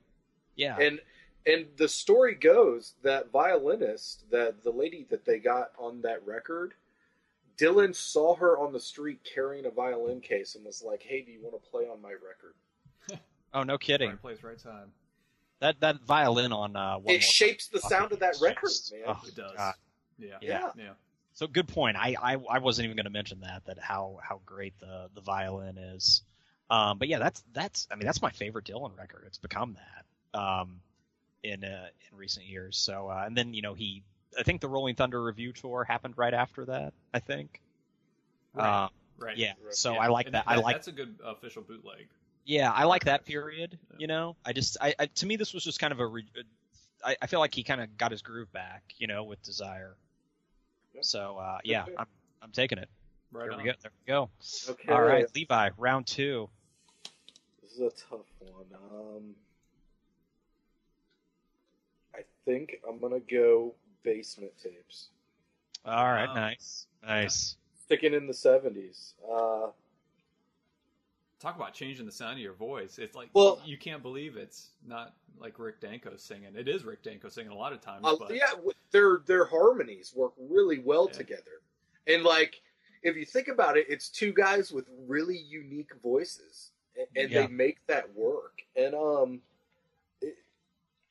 Yeah, 0.55 0.77
and 0.79 0.99
and 1.45 1.67
the 1.77 1.87
story 1.87 2.33
goes 2.35 2.93
that 3.03 3.29
violinist 3.31 4.29
that 4.31 4.63
the 4.63 4.71
lady 4.71 5.05
that 5.09 5.25
they 5.25 5.37
got 5.39 5.71
on 5.77 6.01
that 6.01 6.25
record 6.25 6.73
dylan 7.57 7.93
saw 7.95 8.35
her 8.35 8.57
on 8.57 8.73
the 8.73 8.79
street 8.79 9.19
carrying 9.23 9.65
a 9.65 9.69
violin 9.69 10.19
case 10.21 10.55
and 10.55 10.65
was 10.65 10.81
like 10.81 11.03
hey 11.03 11.21
do 11.21 11.31
you 11.31 11.41
want 11.41 11.53
to 11.61 11.69
play 11.69 11.83
on 11.83 12.01
my 12.01 12.11
record 12.11 12.53
oh 13.53 13.63
no 13.63 13.77
kidding. 13.77 14.09
Right 14.11 14.21
place, 14.21 14.43
right 14.43 14.57
time. 14.57 14.91
That 15.59 15.79
that 15.81 16.01
violin 16.01 16.51
on 16.53 16.75
uh, 16.75 16.95
one 16.99 17.13
it 17.15 17.17
More 17.17 17.21
shapes 17.21 17.67
the 17.67 17.79
Time 17.79 17.89
sound 17.89 18.11
of 18.13 18.19
that 18.19 18.35
record 18.41 18.67
just- 18.69 18.91
man 18.93 19.01
oh, 19.07 19.21
It 19.27 19.35
does. 19.35 19.51
God. 19.57 19.73
Yeah. 20.17 20.37
Yeah. 20.41 20.69
Yeah. 20.77 20.89
So 21.35 21.47
good 21.47 21.67
point. 21.67 21.97
I, 21.97 22.15
I, 22.21 22.37
I 22.49 22.59
wasn't 22.59 22.85
even 22.85 22.95
going 22.95 23.05
to 23.05 23.11
mention 23.11 23.41
that 23.41 23.65
that 23.65 23.77
how 23.77 24.19
how 24.21 24.41
great 24.45 24.77
the 24.79 25.09
the 25.13 25.21
violin 25.21 25.77
is. 25.77 26.21
Um, 26.69 26.97
but 26.97 27.07
yeah, 27.07 27.19
that's 27.19 27.43
that's 27.53 27.87
I 27.91 27.95
mean 27.95 28.05
that's 28.05 28.21
my 28.21 28.31
favorite 28.31 28.65
Dylan 28.65 28.97
record. 28.97 29.23
It's 29.27 29.37
become 29.37 29.75
that 30.33 30.39
um, 30.39 30.79
in 31.43 31.63
uh, 31.63 31.87
in 32.11 32.17
recent 32.17 32.45
years. 32.45 32.77
So 32.77 33.09
uh, 33.09 33.23
and 33.25 33.37
then 33.37 33.53
you 33.53 33.61
know 33.61 33.73
he 33.73 34.01
I 34.39 34.43
think 34.43 34.61
the 34.61 34.69
Rolling 34.69 34.95
Thunder 34.95 35.21
Revue 35.21 35.51
tour 35.51 35.83
happened 35.83 36.17
right 36.17 36.33
after 36.33 36.65
that. 36.65 36.93
I 37.13 37.19
think. 37.19 37.61
Right. 38.53 38.85
Uh, 38.85 38.89
Right. 39.17 39.37
yeah. 39.37 39.53
Right. 39.63 39.73
So 39.73 39.93
Yeah. 39.93 39.99
I 39.99 40.07
like 40.07 40.25
And 40.25 40.35
that. 40.35 40.43
I 40.45 40.57
like 40.57 40.75
That's 40.75 40.89
a 40.89 40.91
good 40.91 41.15
official 41.23 41.61
bootleg. 41.61 42.07
Yeah, 42.43 42.69
I 42.71 42.83
like 42.83 43.05
that 43.05 43.25
period. 43.25 43.77
Yeah. 43.91 43.97
You 43.99 44.07
know, 44.07 44.35
I 44.45 44.51
just, 44.51 44.77
I, 44.81 44.93
I 44.99 45.05
to 45.05 45.25
me, 45.25 45.35
this 45.37 45.53
was 45.53 45.63
just 45.63 45.79
kind 45.79 45.93
of 45.93 45.99
a. 45.99 46.05
Re, 46.05 46.25
I, 47.03 47.15
I 47.21 47.27
feel 47.27 47.39
like 47.39 47.55
he 47.55 47.63
kind 47.63 47.81
of 47.81 47.97
got 47.97 48.11
his 48.11 48.21
groove 48.21 48.51
back. 48.51 48.83
You 48.97 49.07
know, 49.07 49.23
with 49.23 49.41
Desire. 49.41 49.95
Yeah. 50.95 51.01
So 51.03 51.37
uh, 51.37 51.57
yeah, 51.63 51.83
Okay. 51.83 51.93
I'm, 51.97 52.05
I'm 52.41 52.51
taking 52.51 52.77
it. 52.77 52.89
Right 53.31 53.45
there 53.49 53.53
on. 53.53 53.57
we 53.59 53.65
go. 53.65 53.73
There 53.81 53.91
we 54.07 54.11
go. 54.11 54.29
okay 54.69 54.91
All 54.93 55.01
right, 55.03 55.25
Levi, 55.35 55.69
round 55.77 56.07
two. 56.07 56.49
this 57.61 57.71
is 57.73 57.79
a 57.79 57.89
tough 58.09 58.25
one 58.39 58.65
um 58.91 59.35
i 62.15 62.19
think 62.45 62.77
i'm 62.87 62.99
gonna 62.99 63.19
go 63.19 63.73
basement 64.03 64.51
tapes 64.61 65.09
All 65.83 66.05
right, 66.05 66.27
Wow. 66.29 66.35
nice, 66.35 66.87
nice. 67.03 67.57
sticking 67.83 68.13
in 68.13 68.27
the 68.27 68.33
70s 68.33 69.13
uh 69.29 69.67
Talk 71.45 71.57
about 71.57 71.75
changing 71.75 72.07
the 72.07 72.11
sound 72.11 72.33
of 72.33 72.39
your 72.39 72.53
voice. 72.53 72.97
It's 72.97 73.15
like 73.15 73.29
Well- 73.33 73.61
you 73.63 73.77
can't 73.77 74.01
believe 74.01 74.35
it's 74.35 74.71
not 74.83 75.13
like 75.37 75.59
Rick 75.59 75.79
Danko 75.79 76.15
singing. 76.17 76.55
It 76.55 76.67
is 76.67 76.83
Rick 76.83 77.03
Danko 77.03 77.29
singing 77.29 77.51
a 77.51 77.55
lot 77.55 77.71
of 77.71 77.81
times, 77.81 78.03
Uh, 78.03 78.15
but 78.15 78.33
yeah, 78.33 78.53
their 78.89 79.17
their 79.27 79.45
harmonies 79.45 80.11
work 80.15 80.33
really 80.39 80.79
well 80.79 81.05
Yeah. 81.05 81.17
together, 81.19 81.61
and 82.07 82.23
like 82.23 82.63
if 83.03 83.15
you 83.15 83.25
think 83.25 83.47
about 83.47 83.77
it, 83.77 83.85
it's 83.87 84.09
two 84.09 84.33
guys 84.33 84.71
with 84.71 84.89
really 85.05 85.37
unique 85.37 85.93
voices, 86.01 86.71
and, 87.15 87.29
Yeah. 87.29 87.41
they 87.41 87.47
make 87.53 87.85
that 87.85 88.11
work. 88.15 88.63
And 88.75 88.95
um, 88.95 89.43
it, 90.21 90.37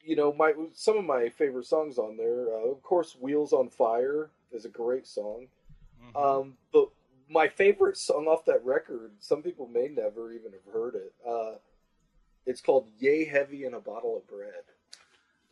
you 0.00 0.16
know, 0.16 0.32
my 0.32 0.52
some 0.72 0.96
of 0.96 1.04
my 1.04 1.28
favorite 1.28 1.66
songs 1.66 1.96
on 1.96 2.16
there, 2.16 2.52
uh, 2.52 2.70
of 2.72 2.82
course, 2.82 3.14
"Wheels 3.14 3.52
on 3.52 3.68
Fire" 3.68 4.32
is 4.50 4.64
a 4.64 4.68
great 4.68 5.06
song. 5.06 5.48
Mhm. 6.02 6.16
Um, 6.16 6.58
but 6.72 6.90
my 7.28 7.48
favorite 7.48 7.96
song 7.96 8.26
off 8.26 8.44
that 8.46 8.64
record, 8.64 9.12
some 9.20 9.42
people 9.42 9.66
may 9.66 9.88
never 9.88 10.32
even 10.32 10.52
have 10.52 10.72
heard 10.72 10.94
it. 10.94 11.12
Uh, 11.26 11.54
it's 12.46 12.60
called 12.60 12.87
"Yea 12.98 13.24
Heavy 13.24 13.64
and 13.64 13.74
a 13.74 13.80
Bottle 13.80 14.16
of 14.16 14.26
Bread." 14.26 14.64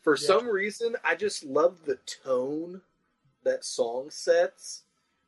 For 0.03 0.15
Yeah. 0.17 0.27
some 0.27 0.49
reason, 0.49 0.97
I 1.05 1.15
just 1.15 1.45
love 1.45 1.85
the 1.85 1.97
tone 1.97 2.83
that 3.45 3.65
song 3.65 4.11
sets 4.11 4.83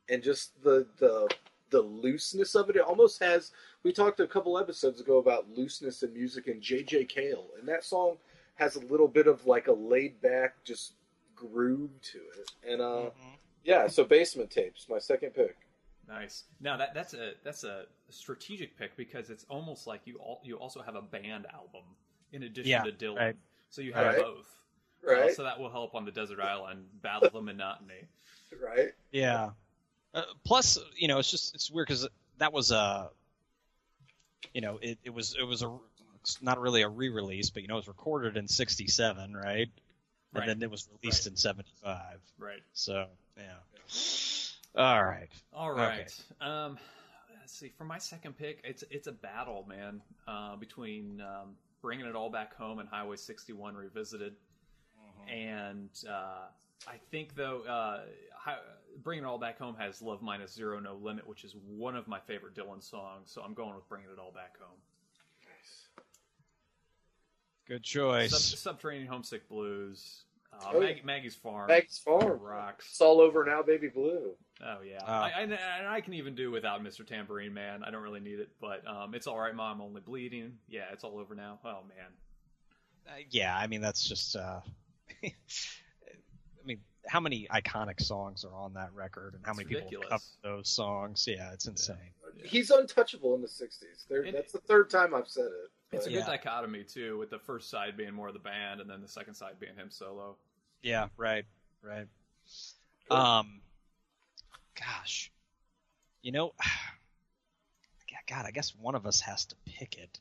and 0.09 0.21
just 0.21 0.61
the 0.63 0.87
the 0.97 1.29
the 1.71 1.81
looseness 1.81 2.55
of 2.55 2.69
it. 2.69 2.75
It 2.75 2.81
almost 2.83 3.19
has. 3.19 3.51
We 3.83 3.91
talked 3.91 4.19
a 4.19 4.27
couple 4.27 4.57
episodes 4.57 4.99
ago 5.01 5.17
about 5.17 5.49
looseness 5.49 6.03
in 6.03 6.13
music 6.13 6.47
and 6.47 6.61
J.J. 6.61 7.05
Cale, 7.05 7.47
and 7.59 7.67
that 7.67 7.83
song 7.83 8.17
has 8.55 8.75
a 8.75 8.79
little 8.79 9.07
bit 9.07 9.27
of 9.27 9.45
like 9.45 9.67
a 9.67 9.73
laid 9.73 10.21
back, 10.21 10.63
just 10.63 10.93
groove 11.35 11.91
to 12.01 12.19
it. 12.39 12.51
And 12.67 12.81
uh, 12.81 13.09
Mhm. 13.09 13.37
yeah, 13.63 13.87
so 13.87 14.03
Basement 14.03 14.49
Tapes, 14.51 14.87
my 14.89 14.99
second 14.99 15.31
pick. 15.31 15.57
Nice. 16.07 16.43
Now 16.59 16.77
that 16.77 16.93
that's 16.93 17.13
a 17.13 17.33
that's 17.43 17.63
a 17.63 17.85
strategic 18.09 18.77
pick 18.77 18.95
because 18.95 19.29
it's 19.29 19.45
almost 19.49 19.87
like 19.87 20.01
you 20.05 20.17
all 20.17 20.39
you 20.43 20.55
also 20.57 20.81
have 20.81 20.95
a 20.95 21.01
band 21.01 21.47
album 21.53 21.83
in 22.31 22.43
addition 22.43 22.69
Yeah, 22.69 22.83
to 22.83 22.91
Dylan. 22.91 23.15
right. 23.17 23.35
So 23.69 23.81
you 23.81 23.93
have 23.93 24.05
Right. 24.07 24.17
both. 24.19 24.47
Uh, 25.07 25.11
Right, 25.11 25.35
so 25.35 25.43
that 25.43 25.59
will 25.59 25.69
help 25.69 25.93
on 25.93 26.03
the 26.05 26.11
desert 26.11 26.39
island 26.39 26.87
battle 27.01 27.29
the 27.29 27.41
monotony. 27.41 28.07
right. 28.59 28.91
Yeah. 29.11 29.51
Uh, 30.15 30.23
plus, 30.43 30.79
you 30.95 31.07
know, 31.07 31.19
it's 31.19 31.29
just 31.29 31.53
it's 31.53 31.69
weird 31.69 31.87
because 31.87 32.07
that 32.39 32.51
was 32.53 32.71
a, 32.71 33.09
you 34.53 34.61
know, 34.61 34.79
it, 34.81 34.97
it 35.03 35.13
was 35.13 35.35
it 35.39 35.43
was 35.43 35.61
a 35.61 35.77
it's 36.21 36.41
not 36.41 36.59
really 36.59 36.81
a 36.81 36.89
re-release, 36.89 37.49
but 37.51 37.61
you 37.61 37.67
know, 37.67 37.75
it 37.75 37.77
was 37.77 37.87
recorded 37.87 38.35
in 38.37 38.47
'67, 38.47 39.33
right? 39.35 39.67
And 39.67 39.69
Right. 40.33 40.47
then 40.47 40.61
it 40.63 40.71
was 40.71 40.87
released 41.01 41.25
Right. 41.27 41.31
in 41.33 41.37
'75. 41.37 42.19
Right. 42.39 42.63
So 42.73 43.05
yeah. 43.37 43.57
All 44.77 45.03
right. 45.03 45.29
All 45.53 45.71
Okay. 45.71 46.05
Um, 46.41 46.77
let's 47.39 47.53
see. 47.57 47.71
For 47.77 47.85
my 47.85 47.97
second 47.97 48.37
pick, 48.37 48.59
it's 48.63 48.83
it's 48.89 49.07
a 49.07 49.11
battle, 49.11 49.65
man, 49.67 50.01
uh, 50.27 50.55
between 50.57 51.21
um, 51.21 51.55
bringing 51.81 52.05
it 52.05 52.15
all 52.15 52.29
back 52.29 52.55
home 52.55 52.79
and 52.79 52.89
Highway 52.89 53.15
61 53.15 53.75
revisited. 53.75 54.35
And 55.31 55.89
uh, 56.07 56.47
I 56.87 56.97
think 57.09 57.35
though, 57.35 57.61
uh, 57.61 58.01
Hi- 58.37 58.57
bringing 59.01 59.23
it 59.23 59.27
all 59.27 59.39
back 59.39 59.57
home 59.57 59.75
has 59.79 60.01
"Love 60.01 60.21
Minus 60.21 60.53
Zero 60.53 60.79
No 60.79 60.95
Limit," 60.95 61.27
which 61.27 61.43
is 61.43 61.55
one 61.67 61.95
of 61.95 62.07
my 62.07 62.19
favorite 62.19 62.53
Dylan 62.53 62.83
songs. 62.83 63.31
So 63.31 63.41
I'm 63.41 63.53
going 63.55 63.73
with 63.75 63.87
"Bringing 63.89 64.09
It 64.11 64.19
All 64.19 64.31
Back 64.31 64.59
Home." 64.59 64.77
Good 67.67 67.77
Sub- 67.85 68.01
choice. 68.01 68.59
Subterranean 68.59 69.07
Homesick 69.07 69.47
Blues. 69.49 70.25
Uh, 70.53 70.57
Oh, 70.73 70.79
Mag- 70.79 71.03
Maggie's 71.03 71.35
Farm. 71.35 71.67
Maggie's 71.67 71.97
Farm. 71.97 72.39
rocks. 72.39 72.85
It's 72.91 73.01
all 73.01 73.19
over 73.19 73.43
now, 73.43 73.61
baby 73.63 73.87
blue. 73.89 74.35
Oh 74.63 74.81
yeah, 74.81 74.99
Oh. 75.05 75.11
I, 75.11 75.31
I, 75.37 75.41
and 75.41 75.53
I 75.87 75.99
can 76.01 76.13
even 76.13 76.33
do 76.35 76.49
without 76.49 76.81
Mr. 76.83 77.05
Tambourine 77.05 77.53
Man. 77.53 77.83
I 77.83 77.91
don't 77.91 78.01
really 78.03 78.21
need 78.21 78.39
it, 78.39 78.49
but 78.61 78.87
um, 78.87 79.13
it's 79.13 79.27
all 79.27 79.37
right, 79.37 79.53
Mom. 79.53 79.81
Only 79.81 80.01
bleeding. 80.01 80.53
Yeah, 80.69 80.85
it's 80.93 81.03
all 81.03 81.17
over 81.19 81.35
now. 81.35 81.59
Oh 81.65 81.79
man, 81.87 82.07
Uh, 83.07 83.19
yeah, 83.31 83.55
I 83.57 83.67
mean 83.67 83.81
that's 83.81 84.07
just. 84.07 84.35
uh 84.35 84.61
I 85.23 86.67
mean, 86.67 86.79
how 87.07 87.19
many 87.19 87.47
iconic 87.51 88.01
songs 88.01 88.43
are 88.45 88.55
on 88.55 88.73
that 88.73 88.93
record, 88.93 89.33
and 89.35 89.45
how 89.45 89.51
It's 89.51 89.57
many 89.69 89.69
people 89.81 90.03
have 90.09 90.21
those 90.43 90.67
songs? 90.69 91.27
Yeah, 91.27 91.51
it's 91.53 91.67
insane. 91.67 91.97
He's 92.43 92.69
untouchable 92.71 93.35
in 93.35 93.41
the 93.41 93.47
'60s. 93.47 94.07
There, 94.09 94.21
And- 94.23 94.35
that's 94.35 94.51
the 94.51 94.59
third 94.59 94.89
time 94.89 95.13
I've 95.13 95.27
said 95.27 95.45
it. 95.45 95.71
it's 95.91 96.05
a 96.05 96.09
but- 96.09 96.13
Yeah. 96.13 96.19
good 96.21 96.27
dichotomy 96.31 96.83
too, 96.83 97.17
with 97.17 97.29
the 97.29 97.39
first 97.39 97.69
side 97.69 97.95
being 97.97 98.13
more 98.13 98.29
of 98.29 98.33
the 98.33 98.39
band, 98.39 98.81
and 98.81 98.89
then 98.89 99.01
the 99.01 99.07
second 99.07 99.35
side 99.35 99.59
being 99.59 99.75
him 99.75 99.91
solo. 99.91 100.37
Yeah, 100.81 101.07
right, 101.17 101.45
right. 101.83 102.07
Cool. 103.09 103.17
Um, 103.17 103.61
gosh, 104.79 105.31
you 106.21 106.31
know, 106.31 106.53
God, 108.29 108.45
I 108.47 108.51
guess 108.51 108.73
one 108.75 108.95
of 108.95 109.05
us 109.05 109.21
has 109.21 109.45
to 109.45 109.55
pick 109.65 109.97
it. 109.97 110.19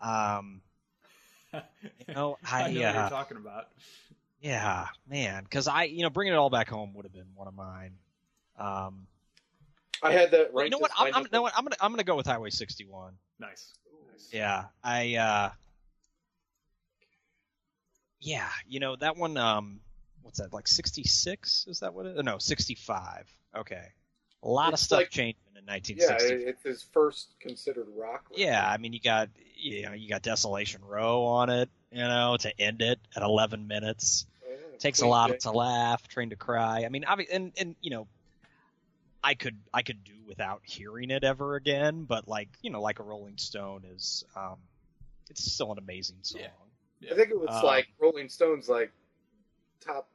Um, 0.00 0.60
You 2.06 2.14
know, 2.14 2.38
I 2.50 2.64
I, 2.64 2.70
know 2.72 2.80
what 2.80 2.96
uh, 2.96 2.98
you're 3.00 3.08
talking 3.08 3.36
about. 3.36 3.68
yeah, 4.40 4.86
man, 5.08 5.44
because 5.44 5.68
I, 5.68 5.84
you 5.84 6.02
know, 6.02 6.10
bringing 6.10 6.34
it 6.34 6.36
all 6.36 6.50
back 6.50 6.68
home 6.68 6.94
would 6.94 7.04
have 7.04 7.12
been 7.12 7.28
one 7.34 7.48
of 7.48 7.54
mine. 7.54 7.92
Um, 8.58 9.06
I 10.02 10.12
had 10.12 10.32
that 10.32 10.50
you 10.52 10.58
right. 10.58 10.70
know 10.70 10.78
what? 10.78 10.90
I'm, 10.98 11.14
I'm, 11.14 11.22
you 11.22 11.28
know 11.32 11.42
what? 11.42 11.52
I'm 11.56 11.64
gonna, 11.64 11.76
I'm 11.80 11.92
gonna 11.92 12.04
go 12.04 12.16
with 12.16 12.26
Highway 12.26 12.50
61. 12.50 13.12
Nice. 13.38 13.74
nice. 14.12 14.28
Yeah, 14.32 14.64
I, 14.82 15.14
uh, 15.14 15.50
yeah, 18.20 18.48
you 18.68 18.80
know 18.80 18.96
that 18.96 19.16
one. 19.16 19.36
Um, 19.36 19.80
what's 20.24 20.38
that? 20.40 20.52
Like 20.52 20.66
66? 20.66 21.66
Is 21.68 21.80
that 21.80 21.94
what 21.94 22.06
it? 22.06 22.24
No, 22.24 22.38
65. 22.38 23.32
Okay, 23.56 23.86
a 24.42 24.48
lot 24.48 24.72
of 24.72 24.78
stuff 24.80 24.98
like- 25.00 25.10
changed 25.10 25.38
in 25.56 25.64
1960. 25.66 26.34
it- 26.34 26.48
it's 26.48 26.62
his 26.64 26.82
first 26.82 27.28
considered 27.40 27.86
rock. 27.94 28.24
record. 28.30 28.38
Yeah, 28.38 28.68
I 28.68 28.76
mean, 28.78 28.92
you 28.92 29.00
got 29.00 29.28
you 29.56 29.82
know 29.82 29.92
you 29.92 30.08
got 30.08 30.22
Desolation 30.22 30.82
Row 30.84 31.24
on 31.24 31.50
it. 31.50 31.68
You 31.92 31.98
know, 32.02 32.36
to 32.40 32.60
end 32.60 32.82
it 32.82 32.98
at 33.14 33.22
11 33.22 33.68
minutes 33.68 34.26
Yeah, 34.44 34.56
takes 34.80 35.00
a 35.00 35.06
lot 35.06 35.30
Jane. 35.30 35.38
to 35.40 35.50
laugh. 35.52 36.08
Train 36.08 36.30
to 36.30 36.36
Cry. 36.36 36.84
I 36.84 36.88
mean, 36.88 37.04
obvi- 37.04 37.28
and 37.30 37.52
and 37.56 37.76
you 37.80 37.90
know, 37.90 38.08
I 39.22 39.34
could 39.34 39.56
I 39.72 39.82
could 39.82 40.02
do 40.02 40.12
without 40.26 40.62
hearing 40.64 41.10
it 41.10 41.22
ever 41.22 41.54
again. 41.54 42.02
But 42.04 42.26
like 42.26 42.48
you 42.62 42.70
know, 42.70 42.82
like 42.82 42.98
a 42.98 43.04
Rolling 43.04 43.38
Stone 43.38 43.84
is, 43.94 44.24
um, 44.34 44.56
it's 45.30 45.44
still 45.52 45.70
an 45.70 45.78
amazing 45.78 46.16
song. 46.22 46.40
Yeah. 47.00 47.12
I 47.12 47.14
think 47.14 47.30
it 47.30 47.38
was 47.38 47.48
Um, 47.50 47.62
like 47.64 47.86
Rolling 48.00 48.28
Stones, 48.28 48.68
like 48.68 48.90
top 49.80 50.08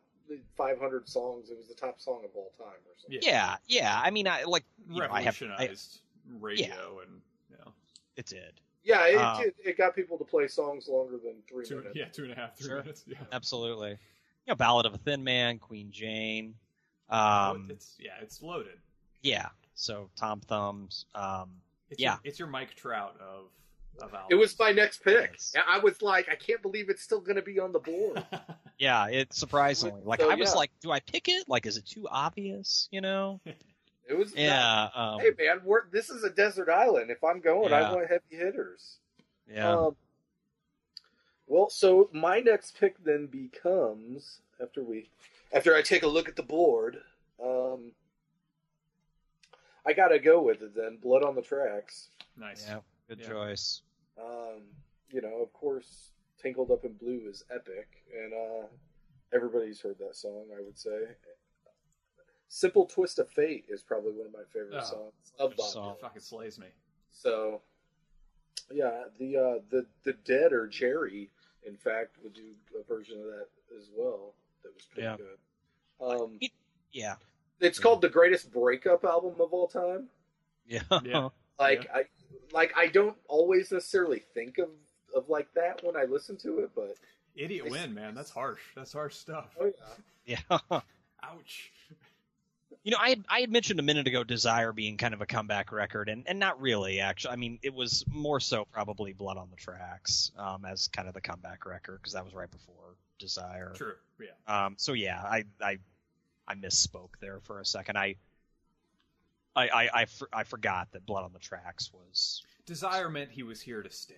500 0.58 1.08
songs. 1.08 1.50
It 1.50 1.58
was 1.58 1.68
the 1.68 1.74
top 1.74 2.00
song 2.00 2.22
of 2.26 2.32
all 2.36 2.52
time, 2.58 2.68
or 2.68 2.94
something. 2.98 3.20
Yeah, 3.22 3.56
yeah. 3.68 4.00
I 4.04 4.10
mean, 4.12 4.28
I 4.28 4.44
like 4.44 4.64
you 4.90 5.00
know, 5.02 5.08
I 5.12 5.22
have 5.22 5.36
I, 5.42 5.46
Revolutionized 5.46 6.00
radio 6.40 7.00
and 7.06 7.22
you 7.50 7.58
know, 7.58 7.72
it 8.16 8.26
did 8.28 8.54
Yeah, 8.84 9.06
it, 9.08 9.16
Um, 9.16 9.44
it, 9.44 9.56
it 9.64 9.78
got 9.78 9.96
people 9.96 10.18
to 10.18 10.24
play 10.24 10.48
songs 10.48 10.88
longer 10.88 11.18
than 11.18 11.36
three 11.50 11.66
two, 11.66 11.78
minutes. 11.78 11.96
yeah, 11.96 12.06
two 12.06 12.24
and 12.24 12.32
a 12.32 12.36
half, 12.36 12.56
three 12.58 12.68
Sure. 12.68 12.78
minutes. 12.80 13.04
Yeah. 13.08 13.18
absolutely. 13.32 13.92
You 13.92 13.98
know, 14.48 14.56
Ballad 14.56 14.86
of 14.86 14.94
a 14.94 14.98
Thin 14.98 15.24
Man, 15.24 15.58
Queen 15.60 15.90
Jane. 15.92 16.56
Oh, 17.10 17.52
Um, 17.56 17.68
it's 17.70 17.96
yeah, 18.00 18.12
it's 18.22 18.42
loaded. 18.42 18.78
yeah. 19.22 19.48
So 19.76 20.10
Tom 20.16 20.40
Thumbs. 20.42 21.06
Um, 21.16 21.50
It's 21.90 22.00
Yeah. 22.00 22.12
your, 22.14 22.20
it's 22.24 22.40
your 22.40 22.48
Mike 22.48 22.76
Trout 22.76 23.16
of 23.20 23.26
of 23.26 23.46
albums. 23.46 23.50
It 24.30 24.36
was 24.36 24.58
my 24.60 24.72
next 24.72 25.04
pick. 25.04 25.32
Yes. 25.34 25.54
And 25.56 25.64
I 25.68 25.80
was 25.80 26.02
like, 26.02 26.30
I 26.30 26.36
can't 26.36 26.62
believe 26.62 26.90
it's 26.90 27.02
still 27.04 27.20
going 27.22 27.36
to 27.36 27.42
be 27.42 27.60
on 27.60 27.72
the 27.72 27.80
board. 27.80 28.24
yeah, 28.80 29.08
it's 29.08 29.38
surprisingly 29.38 30.02
like 30.04 30.22
So, 30.22 30.32
I 30.32 30.36
was 30.36 30.50
yeah. 30.52 30.56
like, 30.56 30.72
do 30.82 30.92
I 30.92 31.00
pick 31.00 31.28
it? 31.28 31.48
Like, 31.48 31.66
is 31.66 31.78
it 31.78 31.86
too 31.86 32.08
obvious? 32.10 32.88
You 32.92 33.02
know? 33.02 33.40
It 34.10 34.18
was. 34.18 34.34
Yeah. 34.36 34.90
Um, 34.96 35.20
Hey 35.20 35.30
man, 35.38 35.62
we're, 35.64 35.88
this 35.92 36.10
is 36.10 36.24
a 36.24 36.32
desert 36.32 36.68
island. 36.68 37.12
If 37.12 37.24
I'm 37.24 37.40
going, 37.42 37.70
Yeah. 37.70 37.90
I 37.90 37.94
want 37.94 38.08
heavy 38.10 38.24
hitters. 38.44 38.98
yeah. 39.48 39.70
Um, 39.72 39.96
well, 41.46 41.70
so 41.70 42.10
my 42.12 42.40
next 42.40 42.80
pick 42.80 42.96
then 43.04 43.28
becomes 43.28 44.40
after 44.60 44.84
we, 44.84 45.12
after 45.54 45.76
I 45.76 45.84
take 45.84 46.02
a 46.02 46.08
look 46.08 46.28
at 46.28 46.36
the 46.36 46.42
board. 46.42 46.98
Um, 47.40 47.92
I 49.86 49.94
gotta 49.94 50.18
go 50.18 50.42
with 50.42 50.64
it 50.64 50.76
then. 50.76 50.98
Blood 50.98 51.22
on 51.24 51.36
the 51.36 51.44
tracks. 51.44 52.08
nice. 52.36 52.66
yeah. 52.68 52.80
Good 53.08 53.20
Yeah. 53.20 53.28
choice. 53.30 53.82
Um, 54.22 54.62
you 55.10 55.22
know, 55.22 55.42
of 55.42 55.52
course, 55.54 56.12
"Tangled 56.42 56.72
Up 56.72 56.86
in 56.86 56.94
Blue" 56.94 57.28
is 57.30 57.44
epic, 57.54 57.88
and 58.16 58.34
uh, 58.34 58.68
everybody's 59.34 59.80
heard 59.82 59.98
that 60.00 60.16
song. 60.16 60.46
I 60.58 60.62
would 60.62 60.78
say. 60.78 61.00
"Simple 62.48 62.86
Twist 62.86 63.20
of 63.20 63.30
Fate" 63.30 63.66
is 63.70 63.82
probably 63.84 64.12
one 64.14 64.26
of 64.28 64.34
my 64.34 64.44
favorite 64.52 64.82
Oh, 64.82 64.84
songs 64.84 65.34
of 65.40 65.56
Bob 65.56 65.68
song. 65.68 65.84
Dylan. 65.92 65.96
It 65.96 66.02
fucking 66.02 66.22
slays 66.22 66.60
me. 66.60 66.68
So, 67.12 67.62
yeah, 68.72 69.04
the 69.20 69.38
uh, 69.38 69.60
the 69.70 69.86
the 70.04 70.14
Dead 70.26 70.52
or 70.54 70.68
Jerry, 70.68 71.30
in 71.66 71.76
fact, 71.78 72.18
would 72.24 72.34
do 72.34 72.54
a 72.80 72.84
version 72.84 73.20
of 73.20 73.26
that 73.26 73.48
as 73.78 73.90
well. 73.96 74.34
That 74.64 74.74
was 74.74 74.86
pretty 74.86 75.04
Yeah. 75.04 75.18
good. 75.18 75.38
Um, 76.02 76.40
Yeah. 76.92 77.16
it's 77.60 77.78
called 77.80 78.02
the 78.02 78.10
greatest 78.10 78.52
breakup 78.52 79.04
album 79.04 79.40
of 79.40 79.54
all 79.54 79.68
time. 79.68 80.10
Yeah. 80.66 80.82
Yeah. 81.04 81.30
Like 81.60 81.84
Yeah. 81.86 81.96
I 81.96 82.06
like 82.54 82.74
I 82.78 82.88
don't 82.88 83.18
always 83.28 83.72
necessarily 83.72 84.20
think 84.34 84.58
of 84.58 84.70
of 85.16 85.30
like 85.30 85.48
that 85.56 85.84
when 85.84 85.96
I 85.96 86.04
listen 86.04 86.38
to 86.38 86.60
it, 86.60 86.72
but 86.76 86.96
Idiot 87.36 87.66
It's- 87.68 87.82
win, 87.82 87.94
man. 87.94 88.16
That's 88.16 88.32
harsh. 88.32 88.62
That's 88.76 88.94
harsh 88.94 89.16
stuff. 89.16 89.56
oh 89.60 89.72
yeah, 90.26 90.38
yeah. 90.52 90.80
Ouch. 91.24 91.72
You 92.84 92.92
know, 92.92 92.98
I 93.02 93.10
had, 93.10 93.26
I 93.30 93.40
had 93.42 93.52
mentioned 93.52 93.80
a 93.80 93.84
minute 93.84 94.08
ago 94.08 94.24
Desire 94.24 94.72
being 94.72 94.96
kind 94.96 95.14
of 95.14 95.20
a 95.22 95.26
comeback 95.26 95.72
record, 95.74 96.08
and, 96.08 96.24
and 96.28 96.40
not 96.40 96.62
really, 96.62 97.02
actually. 97.02 97.34
I 97.34 97.36
mean, 97.36 97.60
it 97.62 97.74
was 97.74 98.06
more 98.08 98.40
so 98.40 98.66
probably 98.72 99.12
Blood 99.12 99.36
on 99.38 99.50
the 99.52 99.58
Tracks 99.58 100.32
um, 100.38 100.64
as 100.64 100.88
kind 100.88 101.08
of 101.08 101.14
the 101.14 101.20
comeback 101.20 101.66
record, 101.66 102.00
because 102.02 102.14
that 102.14 102.24
was 102.24 102.34
right 102.34 102.50
before 102.50 102.96
Desire. 103.20 103.74
True. 103.76 103.96
Yeah. 104.20 104.66
Um, 104.66 104.76
so, 104.78 104.94
yeah, 104.94 105.22
I, 105.22 105.44
I 105.62 105.78
I 106.48 106.56
misspoke 106.56 107.10
there 107.20 107.42
for 107.44 107.60
a 107.60 107.66
second. 107.66 107.98
I 107.98 108.16
I, 109.60 109.68
I, 109.84 109.90
I, 109.94 110.06
for, 110.06 110.30
I 110.32 110.44
forgot 110.44 110.92
that 110.94 111.06
Blood 111.06 111.24
on 111.24 111.34
the 111.34 111.40
Tracks 111.40 111.92
was. 111.94 112.44
Desire 112.66 113.10
meant 113.10 113.32
he 113.32 113.44
was 113.44 113.62
here 113.62 113.82
to 113.82 113.90
stay. 113.90 114.14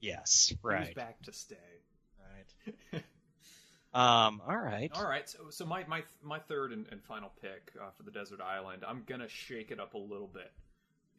Yes, 0.00 0.46
He 0.48 0.56
was 0.62 0.72
right. 0.72 0.94
back 0.94 1.22
to 1.22 1.32
stay. 1.32 1.56
Right. 2.92 3.02
Um, 3.94 4.40
all 4.48 4.56
right. 4.56 4.90
All 4.94 5.06
right. 5.06 5.28
So, 5.28 5.50
so 5.50 5.66
my 5.66 5.84
my 5.86 6.02
my 6.22 6.38
third 6.38 6.72
and, 6.72 6.86
and 6.90 7.02
final 7.04 7.30
pick 7.42 7.72
uh, 7.78 7.90
for 7.94 8.04
the 8.04 8.10
desert 8.10 8.40
island, 8.40 8.84
I'm 8.88 9.02
gonna 9.06 9.28
shake 9.28 9.70
it 9.70 9.78
up 9.78 9.92
a 9.92 9.98
little 9.98 10.30
bit, 10.32 10.50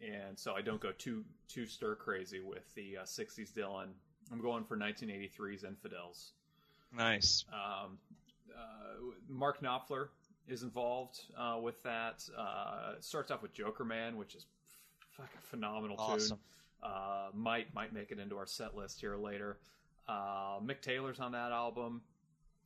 and 0.02 0.40
so 0.40 0.56
I 0.56 0.62
don't 0.62 0.82
go 0.82 0.92
too 0.92 1.24
too 1.48 1.68
stir 1.68 1.94
crazy 1.94 2.40
with 2.40 2.74
the 2.74 2.98
uh, 2.98 3.04
'60s 3.04 3.54
Dylan. 3.54 3.90
I'm 4.32 4.42
going 4.42 4.64
for 4.64 4.76
1983's 4.76 5.64
Infidels. 5.64 6.32
Nice. 6.98 7.46
Um, 7.54 8.00
uh, 8.58 9.04
Mark 9.30 9.62
Knopfler 9.62 10.08
is 10.48 10.64
involved 10.64 11.22
uh, 11.38 11.58
with 11.62 11.82
that. 11.84 12.28
Uh, 12.38 12.94
it 12.98 13.04
starts 13.04 13.32
off 13.32 13.42
with 13.42 13.54
Jokerman, 13.54 14.16
which 14.16 14.36
is 14.36 14.46
fucking 15.12 15.40
phenomenal 15.42 15.96
Awesome. 16.00 16.38
tune. 16.38 16.92
Uh, 16.92 17.28
might 17.34 17.74
might 17.74 17.94
make 17.94 18.12
it 18.12 18.20
into 18.20 18.38
our 18.38 18.46
set 18.46 18.76
list 18.76 19.00
here 19.00 19.16
later. 19.16 19.58
Uh, 20.08 20.60
Mick 20.60 20.82
Taylor's 20.82 21.20
on 21.22 21.32
that 21.32 21.52
album, 21.54 22.02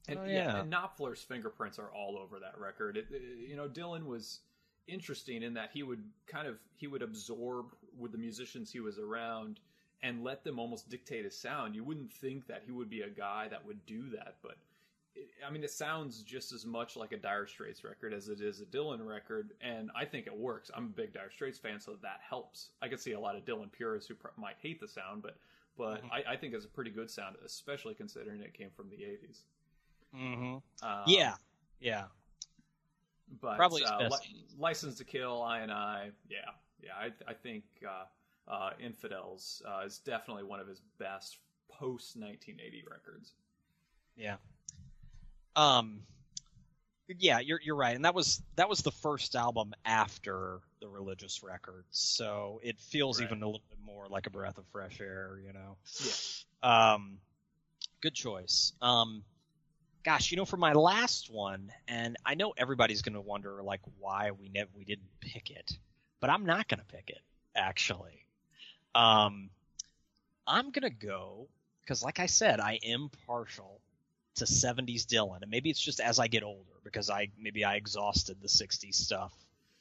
and 0.07 0.17
Oh, 0.19 0.23
yeah, 0.23 0.31
yeah. 0.31 0.59
and 0.61 0.73
Knopfler's 0.73 1.21
fingerprints 1.21 1.77
are 1.77 1.91
all 1.93 2.17
over 2.17 2.39
that 2.39 2.57
record. 2.59 2.97
It, 2.97 3.07
it- 3.11 3.47
you 3.49 3.55
know, 3.55 3.67
Dylan 3.69 4.05
was 4.05 4.39
interesting 4.87 5.43
in 5.43 5.53
that 5.53 5.69
he 5.73 5.83
would 5.83 6.01
kind 6.25 6.47
of 6.47 6.55
he 6.77 6.87
would 6.87 7.01
absorb 7.03 7.67
with 7.97 8.11
the 8.11 8.17
musicians 8.17 8.71
he 8.71 8.79
was 8.79 8.97
around 8.97 9.59
and 10.01 10.23
let 10.23 10.43
them 10.43 10.57
almost 10.59 10.89
dictate 10.89 11.25
his 11.25 11.37
sound. 11.37 11.75
You 11.75 11.83
wouldn't 11.83 12.11
think 12.13 12.47
that 12.47 12.63
he 12.65 12.71
would 12.71 12.89
be 12.89 13.01
a 13.01 13.09
guy 13.09 13.47
that 13.49 13.65
would 13.65 13.85
do 13.85 14.09
that, 14.11 14.37
but 14.41 14.57
I 15.45 15.49
mean, 15.49 15.63
it 15.63 15.71
sounds 15.71 16.21
just 16.23 16.51
as 16.51 16.65
much 16.65 16.95
like 16.95 17.11
a 17.11 17.17
Dire 17.17 17.47
Straits 17.47 17.83
record 17.83 18.13
as 18.13 18.27
it 18.29 18.41
is 18.41 18.61
a 18.61 18.65
Dylan 18.65 19.05
record, 19.05 19.51
and 19.61 19.89
I 19.95 20.05
think 20.05 20.27
it 20.27 20.35
works. 20.37 20.69
I'm 20.75 20.85
a 20.85 20.89
big 20.89 21.13
Dire 21.13 21.31
Straits 21.31 21.57
fan, 21.59 21.79
so 21.79 21.95
that 22.01 22.19
helps. 22.27 22.69
I 22.81 22.87
could 22.87 22.99
see 22.99 23.13
a 23.13 23.19
lot 23.19 23.35
of 23.35 23.45
Dylan 23.45 23.71
purists 23.71 24.07
who 24.07 24.15
pr- 24.15 24.27
might 24.37 24.55
hate 24.61 24.79
the 24.79 24.87
sound, 24.87 25.21
but 25.23 25.37
but 25.77 26.03
Mhm. 26.03 26.11
I, 26.11 26.33
I 26.33 26.37
think 26.37 26.53
it's 26.55 26.65
a 26.65 26.69
pretty 26.69 26.89
good 26.91 27.09
sound, 27.09 27.35
especially 27.45 27.93
considering 27.93 28.41
it 28.41 28.53
came 28.53 28.71
from 28.71 28.89
the 28.89 28.97
'80s. 28.97 29.41
Mm-hmm. 30.15 30.87
Um, 30.87 31.03
yeah, 31.05 31.35
yeah. 31.79 32.05
but 33.41 33.57
Probably 33.57 33.83
uh, 33.83 34.07
li- 34.09 34.45
License 34.57 34.95
to 34.95 35.03
Kill, 35.03 35.41
I 35.43 35.59
and 35.59 35.71
I, 35.71 36.11
yeah, 36.29 36.49
yeah. 36.81 36.93
I, 36.97 37.11
I 37.29 37.33
think 37.33 37.63
uh, 37.87 38.05
uh, 38.51 38.71
Infidels 38.79 39.61
uh, 39.67 39.83
is 39.85 39.99
definitely 39.99 40.43
one 40.43 40.59
of 40.59 40.67
his 40.67 40.81
best 40.97 41.37
post 41.69 42.15
1980 42.15 42.83
records. 42.89 43.33
Yeah. 44.15 44.37
Um 45.57 46.03
yeah, 47.19 47.39
you're 47.39 47.59
you're 47.63 47.75
right. 47.75 47.95
And 47.95 48.05
that 48.05 48.13
was 48.13 48.41
that 48.57 48.69
was 48.69 48.81
the 48.81 48.91
first 48.91 49.35
album 49.35 49.73
after 49.85 50.59
the 50.81 50.87
religious 50.89 51.41
records. 51.43 51.87
So 51.91 52.59
it 52.63 52.79
feels 52.79 53.19
Right. 53.19 53.27
even 53.27 53.43
a 53.43 53.45
little 53.45 53.61
bit 53.69 53.79
more 53.85 54.07
like 54.09 54.27
a 54.27 54.29
breath 54.29 54.57
of 54.57 54.65
fresh 54.71 54.99
air, 55.01 55.39
you 55.45 55.53
know. 55.53 55.77
Yeah. 56.63 56.93
Um 56.93 57.19
good 58.01 58.13
choice. 58.13 58.73
Um 58.81 59.23
gosh, 60.03 60.31
you 60.31 60.37
know 60.37 60.45
for 60.45 60.57
my 60.57 60.73
last 60.73 61.29
one 61.31 61.71
and 61.87 62.17
I 62.25 62.35
know 62.35 62.53
everybody's 62.57 63.01
going 63.01 63.15
to 63.15 63.21
wonder 63.21 63.61
like 63.63 63.81
why 63.99 64.31
we 64.31 64.49
never 64.49 64.69
we 64.75 64.85
didn't 64.85 65.09
pick 65.21 65.49
it. 65.49 65.77
But 66.19 66.29
I'm 66.29 66.45
not 66.45 66.67
going 66.67 66.79
to 66.79 66.85
pick 66.85 67.09
it 67.09 67.21
actually. 67.55 68.25
Um 68.95 69.49
I'm 70.45 70.71
going 70.71 70.83
to 70.83 70.89
go 71.07 71.47
because 71.81 72.03
like 72.03 72.19
I 72.19 72.25
said, 72.27 72.59
I 72.59 72.79
am 72.83 73.09
partial 73.27 73.81
to 74.37 74.45
70s 74.45 75.05
Dylan, 75.05 75.41
and 75.41 75.51
maybe 75.51 75.69
it's 75.69 75.79
just 75.79 75.99
as 75.99 76.19
I 76.19 76.27
get 76.27 76.43
older 76.43 76.71
because 76.83 77.09
I 77.09 77.29
maybe 77.39 77.63
I 77.63 77.75
exhausted 77.75 78.37
the 78.41 78.47
60s 78.47 78.95
stuff, 78.95 79.33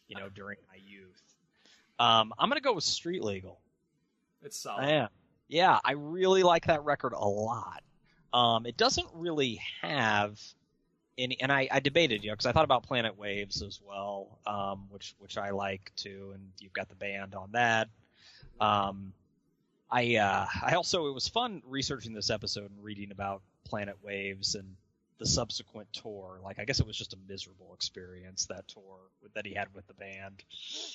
you 0.09 0.17
know, 0.17 0.29
during 0.29 0.59
my 0.69 0.79
youth. 0.85 1.23
Um, 1.99 2.33
I'm 2.39 2.49
gonna 2.49 2.61
go 2.61 2.75
with 2.75 2.85
Street 2.85 3.23
Legal. 3.23 3.61
It's 4.43 4.59
solid. 4.59 4.85
I 4.85 4.91
am. 4.91 5.09
Yeah, 5.49 5.79
I 5.85 5.93
really 5.93 6.43
like 6.43 6.67
that 6.67 6.85
record 6.85 7.13
a 7.13 7.25
lot. 7.25 7.83
Um, 8.33 8.67
it 8.67 8.77
doesn't 8.77 9.09
really 9.15 9.61
have 9.81 10.41
any, 11.17 11.41
and 11.41 11.51
I, 11.51 11.69
I 11.71 11.81
debated, 11.81 12.23
you 12.23 12.31
know, 12.31 12.35
because 12.35 12.47
I 12.47 12.53
thought 12.53 12.65
about 12.65 12.83
Planet 12.83 13.17
Waves 13.17 13.63
as 13.63 13.81
well, 13.83 14.39
um, 14.47 14.87
which 14.91 15.15
which 15.19 15.39
I 15.39 15.51
like 15.51 15.93
too, 15.97 16.33
and 16.35 16.43
you've 16.59 16.73
got 16.73 16.89
the 16.89 16.95
band 16.97 17.35
on 17.35 17.53
that. 17.53 17.89
Um, 18.61 19.13
I 19.91 20.17
uh, 20.17 20.47
I 20.63 20.75
also 20.75 21.07
it 21.09 21.15
was 21.15 21.29
fun 21.29 21.63
researching 21.67 22.13
this 22.13 22.31
episode 22.31 22.71
and 22.71 22.83
reading 22.83 23.11
about 23.13 23.43
Planet 23.69 23.97
Waves 24.03 24.55
and 24.55 24.77
the 25.19 25.27
subsequent 25.27 25.93
tour. 25.93 26.41
Like 26.43 26.59
I 26.59 26.65
guess 26.65 26.81
it 26.81 26.87
was 26.87 26.97
just 26.97 27.15
a 27.15 27.19
miserable 27.29 27.73
experience 27.75 28.47
that 28.47 28.69
tour 28.69 28.99
that 29.35 29.47
he 29.47 29.55
had 29.55 29.69
with 29.75 29.87
the 29.87 29.95
band 29.95 30.43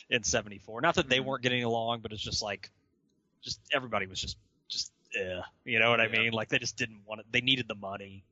in 0.09 0.23
'74. 0.23 0.81
Not 0.81 0.95
that 0.95 1.09
they 1.09 1.19
Mhm. 1.19 1.25
weren't 1.25 1.43
getting 1.43 1.63
along, 1.63 2.01
but 2.01 2.11
it's 2.11 2.21
just 2.21 2.41
like 2.41 2.71
just 3.41 3.59
everybody 3.71 4.05
was 4.05 4.19
just 4.21 4.37
just 4.69 4.91
eh, 5.15 5.41
you 5.65 5.79
know 5.79 5.89
what 5.89 5.99
I 6.01 6.07
mean? 6.07 6.31
Like 6.33 6.49
they 6.49 6.59
just 6.59 6.77
didn't 6.77 7.01
want 7.05 7.21
it. 7.21 7.25
They 7.31 7.41
needed 7.41 7.67
the 7.67 7.75
money, 7.75 8.23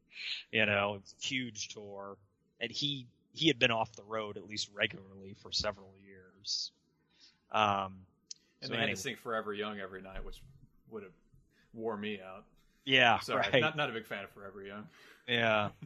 you 0.52 0.66
know. 0.66 0.96
It 0.96 1.02
was 1.02 1.16
a 1.22 1.26
huge 1.26 1.70
tour, 1.70 2.18
and 2.60 2.72
he 2.72 3.08
he 3.34 3.48
had 3.48 3.60
been 3.60 3.72
off 3.72 3.96
the 3.96 4.04
road 4.04 4.38
at 4.38 4.48
least 4.48 4.70
regularly 4.74 5.34
for 5.42 5.52
several 5.52 5.94
years. 6.06 6.72
Um, 7.52 8.06
and 8.62 8.70
so 8.70 8.74
they 8.74 8.78
had 8.78 8.90
to 8.90 8.96
sing 8.96 9.16
"Forever 9.16 9.54
Young" 9.54 9.80
every 9.80 10.02
night, 10.02 10.24
which 10.24 10.42
would 10.92 11.04
have 11.04 11.14
wore 11.74 11.98
me 11.98 12.22
out. 12.22 12.46
Yeah, 12.90 13.20
Sorry, 13.20 13.46
right. 13.54 13.62
not 13.62 13.78
not 13.78 13.90
a 13.90 13.94
big 13.94 14.06
fan 14.06 14.24
of 14.24 14.32
"Forever 14.32 14.64
Young." 14.64 14.88
Yeah. 15.28 15.70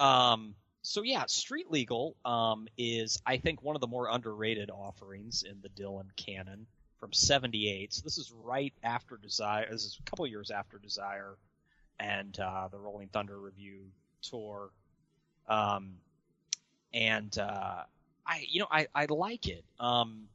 Um, 0.00 0.54
so 0.82 1.02
yeah, 1.02 1.26
Street 1.26 1.72
Legal 1.72 2.14
um, 2.24 2.68
is 2.78 3.20
I 3.26 3.36
think 3.36 3.64
one 3.64 3.74
of 3.74 3.80
the 3.80 3.88
more 3.88 4.08
underrated 4.08 4.70
offerings 4.70 5.42
in 5.42 5.56
the 5.60 5.68
Dylan 5.70 6.04
canon 6.14 6.68
from 7.00 7.12
'78. 7.12 7.92
So 7.92 8.02
this 8.04 8.16
is 8.16 8.32
right 8.44 8.72
after 8.84 9.16
Desire. 9.16 9.66
This 9.68 9.84
is 9.84 9.98
a 9.98 10.08
couple 10.08 10.24
years 10.28 10.52
after 10.52 10.78
Desire 10.78 11.34
and 11.98 12.38
uh, 12.38 12.68
the 12.68 12.78
Rolling 12.78 13.08
Thunder 13.08 13.40
Revue 13.40 13.86
tour. 14.22 14.70
Um, 15.48 15.94
and 16.94 17.36
uh, 17.38 17.82
I, 18.24 18.46
you 18.48 18.60
know, 18.60 18.68
I, 18.70 18.86
I 18.94 19.06
like 19.06 19.48
it. 19.48 19.64
Um, 19.80 20.28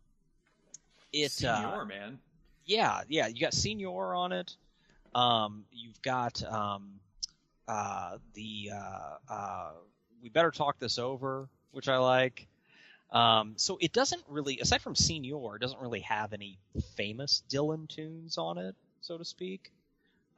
it 1.13 1.41
uh, 1.45 1.71
Señor 1.71 1.87
man. 1.87 2.19
yeah, 2.65 3.03
yeah. 3.07 3.27
You 3.27 3.39
got 3.39 3.53
Señor 3.53 4.17
on 4.17 4.33
it. 4.33 4.57
Um, 5.15 5.65
you've 5.71 6.02
got 6.02 6.43
um, 6.43 6.99
uh, 7.67 8.17
the 8.34 8.71
uh, 8.73 9.34
uh, 9.34 9.71
we 10.21 10.30
better 10.30 10.52
talk 10.52 10.80
this 10.80 10.97
over, 10.97 11.47
which 11.71 11.88
I 11.88 11.97
like. 11.97 12.47
Um, 13.12 13.54
so 13.58 13.78
it 13.80 13.93
doesn't 13.93 14.23
really, 14.28 14.60
aside 14.60 14.82
from 14.82 14.95
Señor, 14.95 15.56
it 15.56 15.62
doesn't 15.62 15.80
really 15.80 15.99
have 15.99 16.34
any 16.34 16.58
famous 16.95 17.43
Dylan 17.47 17.88
tunes 17.88 18.39
on 18.39 18.58
it, 18.58 18.76
so 19.02 19.17
to 19.17 19.26
speak. 19.26 19.71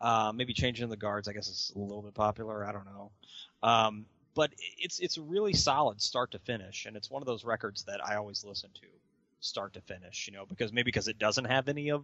Uh, 0.02 0.34
maybe 0.36 0.54
changing 0.54 0.90
the 0.90 0.98
guards, 0.98 1.30
I 1.30 1.34
guess, 1.34 1.48
is 1.48 1.72
a 1.74 1.80
little 1.80 2.02
bit 2.02 2.14
popular. 2.14 2.66
I 2.66 2.74
don't 2.74 2.86
know. 2.86 3.12
Um, 3.64 4.06
but 4.36 4.52
it's 4.78 5.00
it's 5.00 5.18
really 5.18 5.54
solid 5.54 6.02
start 6.02 6.32
to 6.32 6.40
finish, 6.40 6.86
and 6.86 6.98
it's 6.98 7.10
one 7.10 7.22
of 7.22 7.26
those 7.26 7.46
records 7.46 7.84
that 7.86 8.06
I 8.06 8.16
always 8.16 8.44
listen 8.44 8.70
to, 8.74 8.88
start 9.40 9.74
to 9.74 9.82
finish. 9.82 10.28
You 10.28 10.34
know, 10.34 10.46
because 10.46 10.74
maybe 10.74 10.84
because 10.84 11.08
it 11.08 11.18
doesn't 11.18 11.46
have 11.46 11.70
any 11.70 11.92
of, 11.92 12.04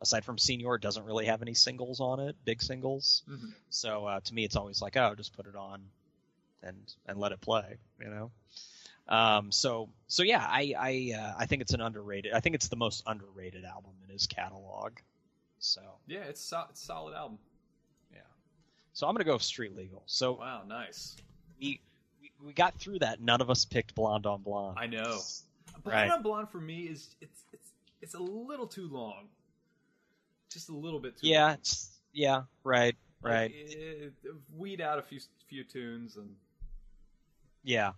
aside 0.00 0.24
from 0.24 0.36
Señor, 0.36 0.76
it 0.76 0.82
doesn't 0.82 1.04
really 1.04 1.26
have 1.26 1.42
any 1.42 1.54
singles 1.54 2.00
on 2.00 2.20
it, 2.20 2.36
big 2.44 2.62
singles. 2.62 3.22
Mhm. 3.28 3.52
So 3.70 4.06
uh, 4.06 4.20
to 4.20 4.34
me, 4.34 4.44
it's 4.44 4.56
always 4.56 4.80
like, 4.82 4.96
oh, 4.96 5.14
just 5.14 5.32
put 5.34 5.46
it 5.46 5.56
on, 5.56 5.82
and 6.62 6.76
and 7.06 7.18
let 7.18 7.32
it 7.32 7.40
play. 7.40 7.76
You 8.00 8.08
know. 8.10 8.30
Um, 9.08 9.50
so 9.50 9.88
so 10.06 10.22
yeah, 10.22 10.44
I 10.46 10.74
I 10.78 11.12
uh, 11.20 11.34
I 11.38 11.46
think 11.46 11.62
it's 11.62 11.72
an 11.74 11.80
underrated. 11.80 12.32
I 12.32 12.40
think 12.40 12.54
it's 12.54 12.68
the 12.68 12.76
most 12.76 13.02
underrated 13.06 13.64
album 13.64 13.92
in 14.04 14.10
his 14.12 14.26
catalog. 14.26 14.92
So 15.58 15.80
Yeah, 16.06 16.20
it's, 16.20 16.40
so, 16.40 16.64
it's 16.70 16.80
a 16.82 16.86
solid 16.86 17.14
album. 17.14 17.38
yeah. 18.12 18.20
So 18.94 19.06
I'm 19.06 19.14
gonna 19.14 19.24
go 19.24 19.34
with 19.34 19.42
Street 19.42 19.76
Legal. 19.76 20.02
So 20.06 20.32
Wow, 20.34 20.62
nice. 20.66 21.16
we, 21.60 21.80
we 22.20 22.30
we 22.46 22.52
got 22.54 22.76
through 22.78 23.00
that. 23.00 23.20
None 23.20 23.40
of 23.40 23.50
us 23.50 23.64
picked 23.66 23.94
Blonde 23.94 24.26
on 24.26 24.42
Blonde. 24.42 24.78
I 24.80 24.86
know. 24.86 25.20
Blonde 25.82 25.84
Right. 25.84 26.10
on 26.10 26.22
Blonde 26.22 26.48
for 26.50 26.60
me 26.60 26.82
is 26.84 27.14
it's 27.20 27.42
it's 27.52 27.68
it's 28.00 28.14
a 28.14 28.18
little 28.18 28.66
too 28.66 28.88
long. 28.88 29.28
Just 30.50 30.68
a 30.68 30.74
little 30.74 30.98
bit 30.98 31.16
too 31.18 31.28
yeah, 31.28 31.46
long. 31.48 31.58
yeah, 32.12 32.42
right, 32.64 32.96
right, 33.22 33.52
it- 33.54 34.12
weed 34.56 34.80
out 34.80 34.98
a 34.98 35.02
few 35.02 35.20
few 35.48 35.64
tunes 35.64 36.16
and 36.16 36.34
yeah. 37.62 37.92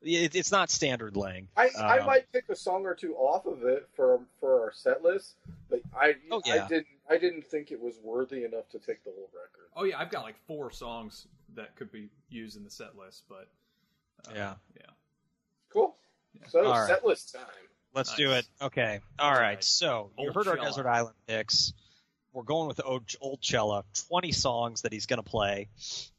Yeah, 0.00 0.20
It, 0.20 0.36
it's 0.36 0.52
not 0.52 0.70
standard 0.70 1.16
length. 1.16 1.50
I, 1.56 1.70
I 1.76 1.98
Um, 1.98 2.06
might 2.06 2.30
pick 2.32 2.44
a 2.50 2.54
song 2.54 2.86
or 2.86 2.94
two 2.94 3.16
off 3.16 3.46
of 3.46 3.64
it 3.64 3.88
for 3.96 4.20
for 4.38 4.60
our 4.62 4.72
set 4.72 5.02
list, 5.02 5.34
but 5.68 5.80
I 5.94 6.14
Oh, 6.30 6.40
yeah. 6.46 6.64
I 6.64 6.68
didn't 6.68 6.86
I 7.10 7.18
didn't 7.18 7.44
think 7.46 7.72
it 7.72 7.80
was 7.80 7.98
worthy 8.02 8.44
enough 8.44 8.68
to 8.70 8.78
take 8.78 9.02
the 9.04 9.10
whole 9.10 9.28
record. 9.34 9.68
oh 9.76 9.84
yeah, 9.84 9.98
I've 9.98 10.10
got 10.10 10.22
like 10.22 10.36
four 10.46 10.70
songs 10.70 11.26
that 11.54 11.74
could 11.76 11.90
be 11.90 12.08
used 12.30 12.56
in 12.56 12.62
the 12.64 12.70
set 12.70 12.96
list, 12.96 13.24
but 13.28 13.48
uh, 14.28 14.32
Yeah. 14.34 14.54
yeah. 14.76 14.82
Cool. 15.70 15.96
Yeah. 16.34 16.46
So 16.48 16.64
All 16.64 16.72
right. 16.78 16.86
set 16.88 17.04
list 17.04 17.34
time. 17.34 17.42
Let's 17.98 18.10
Nice. 18.10 18.18
do 18.18 18.30
it. 18.32 18.46
Okay. 18.62 19.00
All 19.18 19.26
All 19.28 19.34
right. 19.34 19.40
right. 19.40 19.64
So 19.64 20.10
you 20.16 20.26
Old 20.26 20.34
heard 20.36 20.46
our 20.46 20.56
Desert 20.56 20.86
Island 20.86 21.16
picks. 21.26 21.72
We're 22.32 22.44
going 22.44 22.68
with 22.68 22.80
old, 22.84 23.02
old 23.20 23.40
Cella. 23.42 23.84
Twenty 24.08 24.30
songs 24.30 24.82
that 24.82 24.92
he's 24.92 25.06
going 25.06 25.20
to 25.20 25.28
play. 25.28 25.68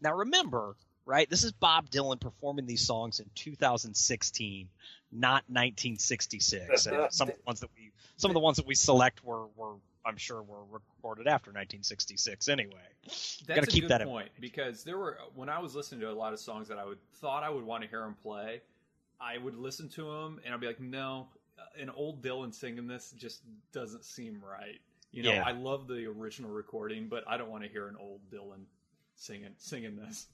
Now 0.01 0.13
remember, 0.15 0.75
right? 1.05 1.29
This 1.29 1.45
is 1.45 1.53
Bob 1.53 1.89
Dylan 1.89 2.19
performing 2.19 2.65
these 2.65 2.85
songs 2.85 3.21
in 3.21 3.27
2016, 3.33 4.67
not 5.13 5.43
1966. 5.47 6.85
and 6.87 7.07
some 7.11 7.29
of 7.29 7.35
the 7.35 7.41
ones 7.45 7.61
that 7.61 7.69
we, 7.77 7.91
some 8.17 8.29
of 8.29 8.33
the 8.33 8.41
ones 8.41 8.57
that 8.57 8.67
we 8.67 8.75
select 8.75 9.23
were, 9.23 9.45
were 9.55 9.75
I'm 10.05 10.17
sure 10.17 10.41
were 10.41 10.63
recorded 10.69 11.27
after 11.27 11.51
1966. 11.51 12.49
Anyway, 12.49 12.73
That's 13.05 13.43
Gotta 13.47 13.61
a 13.61 13.65
keep 13.67 13.83
good 13.83 13.91
that 13.91 14.01
in 14.01 14.07
point 14.07 14.29
because 14.41 14.83
there 14.83 14.97
were 14.97 15.17
when 15.35 15.47
I 15.47 15.59
was 15.59 15.75
listening 15.75 16.01
to 16.01 16.11
a 16.11 16.13
lot 16.13 16.33
of 16.33 16.39
songs 16.39 16.67
that 16.67 16.77
I 16.77 16.83
would 16.83 16.99
thought 17.21 17.43
I 17.43 17.49
would 17.49 17.63
want 17.63 17.83
to 17.83 17.89
hear 17.89 18.03
him 18.03 18.15
play, 18.21 18.61
I 19.21 19.37
would 19.37 19.55
listen 19.55 19.87
to 19.89 20.09
him 20.11 20.39
and 20.43 20.53
I'd 20.53 20.59
be 20.59 20.67
like, 20.67 20.79
no, 20.81 21.27
an 21.79 21.89
old 21.89 22.21
Dylan 22.23 22.53
singing 22.53 22.87
this 22.87 23.11
just 23.11 23.41
doesn't 23.71 24.03
seem 24.05 24.41
right. 24.43 24.79
You 25.11 25.23
know, 25.23 25.33
Yeah. 25.33 25.43
I 25.45 25.51
love 25.51 25.87
the 25.87 26.05
original 26.05 26.51
recording, 26.51 27.07
but 27.07 27.23
I 27.27 27.37
don't 27.37 27.49
want 27.49 27.63
to 27.63 27.69
hear 27.69 27.87
an 27.87 27.95
old 27.97 28.21
Dylan 28.31 28.65
singing 29.15 29.53
singing 29.57 29.95
this. 29.95 30.27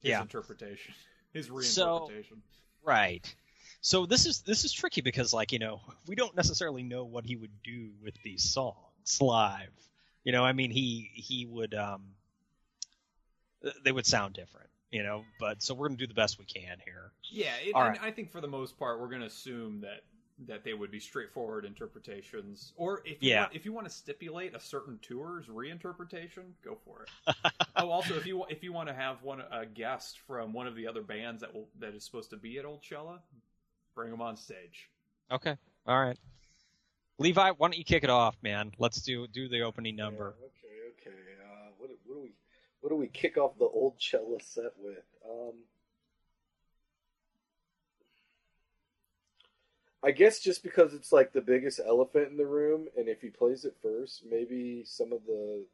His 0.00 0.10
Yeah. 0.10 0.22
interpretation, 0.22 0.94
his 1.32 1.46
So- 1.46 1.52
reinterpretation. 2.08 2.40
Right. 2.82 3.34
So 3.80 4.06
this 4.06 4.26
is 4.26 4.40
this 4.42 4.64
is 4.64 4.72
tricky 4.72 5.00
because 5.00 5.32
like 5.32 5.52
you 5.52 5.58
know 5.58 5.80
we 6.06 6.14
don't 6.14 6.34
necessarily 6.36 6.82
know 6.82 7.04
what 7.04 7.24
he 7.24 7.36
would 7.36 7.62
do 7.62 7.92
with 8.02 8.14
these 8.22 8.42
songs 8.42 9.20
live. 9.20 9.72
You 10.24 10.32
know, 10.32 10.44
I 10.44 10.52
mean 10.52 10.70
he 10.70 11.10
he 11.14 11.46
would 11.46 11.74
um 11.74 12.14
they 13.84 13.92
would 13.92 14.06
sound 14.06 14.34
different. 14.34 14.70
You 14.92 15.02
know, 15.02 15.24
but 15.40 15.62
so 15.62 15.74
we're 15.74 15.88
gonna 15.88 15.98
do 15.98 16.06
the 16.06 16.14
best 16.14 16.38
we 16.38 16.44
can 16.44 16.78
here. 16.84 17.10
Yeah, 17.30 17.54
it, 17.56 17.74
and 17.74 17.88
right. 17.88 18.02
I 18.02 18.10
think 18.12 18.30
for 18.30 18.40
the 18.40 18.48
most 18.48 18.78
part, 18.78 19.00
we're 19.00 19.08
going 19.08 19.20
to 19.20 19.26
assume 19.26 19.80
that 19.80 20.04
that 20.46 20.64
they 20.64 20.74
would 20.74 20.90
be 20.90 21.00
straightforward 21.00 21.64
interpretations. 21.64 22.72
Or 22.76 23.00
if 23.06 23.22
you 23.22 23.30
Yeah. 23.30 23.42
want, 23.42 23.54
if 23.54 23.64
you 23.64 23.72
want 23.72 23.86
to 23.86 23.92
stipulate 23.92 24.54
a 24.54 24.60
certain 24.60 24.98
tour's 25.00 25.46
reinterpretation, 25.46 26.52
go 26.62 26.76
for 26.84 27.04
it. 27.04 27.36
oh, 27.76 27.90
also 27.90 28.14
if 28.16 28.26
you 28.26 28.44
if 28.50 28.62
you 28.62 28.72
want 28.72 28.88
to 28.88 28.94
have 28.94 29.22
one 29.22 29.40
a 29.50 29.64
guest 29.64 30.18
from 30.26 30.52
one 30.52 30.66
of 30.66 30.74
the 30.76 30.86
other 30.86 31.02
bands 31.02 31.40
that 31.40 31.54
will 31.54 31.68
that 31.78 31.94
is 31.94 32.04
supposed 32.04 32.30
to 32.30 32.36
be 32.36 32.58
at 32.58 32.64
Oldchella, 32.66 33.20
bring 33.94 34.10
them 34.10 34.20
on 34.20 34.36
stage. 34.36 34.90
Okay. 35.30 35.56
All 35.86 36.00
right. 36.00 36.18
Levi, 37.18 37.50
why 37.52 37.68
don't 37.68 37.78
you 37.78 37.84
kick 37.84 38.04
it 38.04 38.10
off, 38.10 38.36
man? 38.42 38.72
Let's 38.78 39.00
do 39.00 39.26
do 39.26 39.48
the 39.48 39.62
opening 39.62 39.96
number. 39.96 40.34
Yeah, 40.38 40.46
okay, 40.46 41.10
okay. 41.10 41.18
Uh, 41.42 41.70
what, 41.78 41.90
what 42.04 42.14
do 42.16 42.20
we 42.20 42.32
what 42.80 42.90
do 42.90 42.96
we 42.96 43.06
kick 43.08 43.38
off 43.38 43.58
the 43.58 43.64
Oldchella 43.68 44.42
set 44.42 44.72
with? 44.78 45.02
Um, 45.28 45.54
I 50.06 50.12
guess 50.12 50.38
just 50.38 50.62
because 50.62 50.94
it's 50.94 51.10
like 51.12 51.32
the 51.32 51.40
biggest 51.40 51.80
elephant 51.84 52.30
in 52.30 52.36
the 52.36 52.46
room, 52.46 52.86
and 52.96 53.08
if 53.08 53.20
he 53.20 53.28
plays 53.28 53.64
it 53.64 53.74
first, 53.82 54.22
maybe 54.30 54.84
some 54.86 55.12
of 55.12 55.26
the 55.26 55.64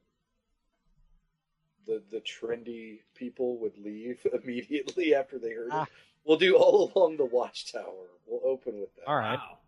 the 1.87 2.03
the 2.11 2.21
trendy 2.21 3.01
people 3.15 3.59
would 3.59 3.77
leave 3.77 4.27
immediately 4.43 5.15
after 5.15 5.39
they 5.39 5.51
heard 5.53 5.69
Ah. 5.71 5.83
it. 5.83 5.89
We'll 6.25 6.39
do 6.39 6.57
all 6.57 6.91
along 6.95 7.17
the 7.19 7.25
watchtower. 7.27 8.07
We'll 8.27 8.41
open 8.45 8.81
with 8.81 8.95
that. 8.97 9.07
All 9.09 9.17
right. 9.17 9.37
Wow. 9.39 9.59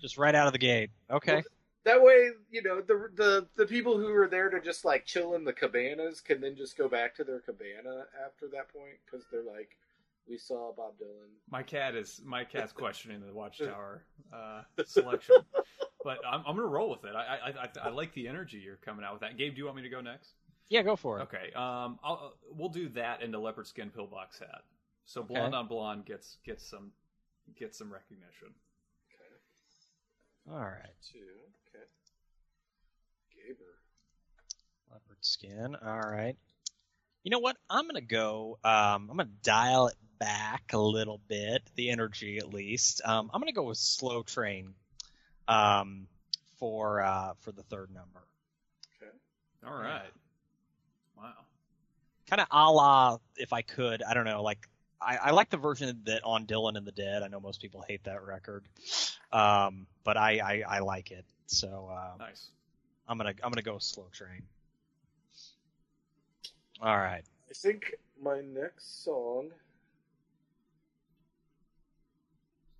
Just 0.00 0.18
right 0.18 0.34
out 0.34 0.46
of 0.48 0.52
the 0.52 0.58
gate. 0.58 0.90
Okay. 1.10 1.42
That 1.84 2.02
way, 2.02 2.30
you 2.50 2.62
know, 2.62 2.82
the 2.82 3.08
the 3.14 3.46
the 3.56 3.64
people 3.64 3.96
who 3.96 4.12
are 4.14 4.28
there 4.28 4.50
to 4.50 4.60
just 4.60 4.84
like 4.84 5.06
chill 5.06 5.34
in 5.34 5.44
the 5.44 5.52
cabanas 5.52 6.20
can 6.20 6.40
then 6.42 6.56
just 6.56 6.76
go 6.76 6.88
back 6.88 7.14
to 7.14 7.24
their 7.24 7.38
cabana 7.40 8.04
after 8.22 8.48
that 8.48 8.68
point 8.70 8.96
because 9.06 9.24
they're 9.32 9.44
like, 9.44 9.78
we 10.28 10.38
saw 10.38 10.72
Bob 10.76 10.94
Dylan. 11.00 11.30
My 11.50 11.62
cat 11.62 11.94
is 11.94 12.20
my 12.24 12.44
cat's 12.44 12.72
questioning 12.82 13.20
the 13.26 13.32
Watchtower 13.32 14.04
uh, 14.34 14.62
selection, 14.86 15.36
but 16.04 16.18
I'm, 16.26 16.40
I'm 16.40 16.56
going 16.56 16.58
to 16.58 16.64
roll 16.66 16.90
with 16.90 17.04
it. 17.04 17.14
I, 17.14 17.38
I 17.46 17.48
I 17.64 17.68
I 17.84 17.88
like 17.90 18.12
the 18.14 18.28
energy 18.28 18.58
you're 18.58 18.76
coming 18.76 19.04
out 19.04 19.12
with 19.12 19.20
that. 19.22 19.36
Gabe, 19.36 19.54
do 19.54 19.58
you 19.58 19.64
want 19.64 19.76
me 19.76 19.82
to 19.82 19.88
go 19.88 20.00
next? 20.00 20.34
Yeah, 20.68 20.82
go 20.82 20.96
for 20.96 21.20
it. 21.20 21.22
Okay, 21.24 21.52
um, 21.54 21.98
I'll, 22.02 22.20
uh, 22.24 22.28
we'll 22.50 22.68
do 22.70 22.88
that 22.90 23.22
in 23.22 23.30
the 23.30 23.38
leopard 23.38 23.66
skin 23.68 23.90
pillbox 23.90 24.38
hat. 24.40 24.62
So 25.04 25.20
Okay. 25.20 25.34
blonde 25.34 25.54
on 25.54 25.68
blonde 25.68 26.04
gets 26.06 26.38
gets 26.44 26.68
some 26.68 26.90
gets 27.56 27.78
some 27.78 27.92
recognition. 27.92 28.48
Okay, 30.48 30.52
All 30.52 30.58
right. 30.64 30.94
two. 31.12 31.18
Okay, 31.68 31.84
Gaber. 33.32 34.90
Leopard 34.90 35.18
skin. 35.20 35.76
All 35.84 36.00
right. 36.10 36.36
You 37.22 37.30
know 37.30 37.38
what? 37.38 37.56
I'm 37.70 37.86
gonna 37.86 38.00
go. 38.00 38.58
Um, 38.64 39.08
I'm 39.10 39.16
gonna 39.16 39.28
dial 39.44 39.86
it 39.88 39.94
back 40.18 40.72
a 40.72 40.78
little 40.78 41.20
bit, 41.28 41.62
the 41.76 41.90
energy 41.90 42.38
at 42.38 42.52
least. 42.52 43.00
Um, 43.04 43.30
I'm 43.32 43.40
gonna 43.40 43.52
go 43.52 43.64
with 43.64 43.78
slow 43.78 44.22
train. 44.22 44.74
Um, 45.48 46.08
for 46.58 47.02
uh 47.02 47.34
for 47.40 47.52
the 47.52 47.62
third 47.64 47.90
number. 47.92 48.24
Okay, 49.02 49.12
All 49.66 49.74
right. 49.74 50.10
Wow. 51.16 51.32
Kind 52.28 52.40
of 52.40 52.48
a 52.50 52.70
la, 52.70 53.18
if 53.36 53.52
I 53.52 53.62
could, 53.62 54.02
I 54.02 54.14
don't 54.14 54.24
know, 54.24 54.42
like 54.42 54.68
I, 55.00 55.16
I 55.16 55.30
like 55.30 55.50
the 55.50 55.56
version 55.56 56.00
that 56.04 56.22
on 56.24 56.46
Dylan 56.46 56.76
and 56.76 56.86
the 56.86 56.92
Dead. 56.92 57.22
I 57.22 57.28
know 57.28 57.38
most 57.40 57.60
people 57.60 57.84
hate 57.86 58.04
that 58.04 58.24
record, 58.24 58.64
um, 59.32 59.86
but 60.04 60.16
I, 60.16 60.38
I 60.38 60.76
I 60.76 60.78
like 60.80 61.10
it. 61.10 61.24
So 61.46 61.90
uh, 61.92 62.16
Nice. 62.18 62.48
I'm 63.06 63.18
gonna 63.18 63.34
I'm 63.42 63.50
gonna 63.50 63.62
go 63.62 63.78
slow 63.78 64.08
train. 64.12 64.42
All 66.80 66.96
right. 66.96 67.22
I 67.48 67.52
think 67.54 67.94
my 68.20 68.40
next 68.40 69.04
song 69.04 69.50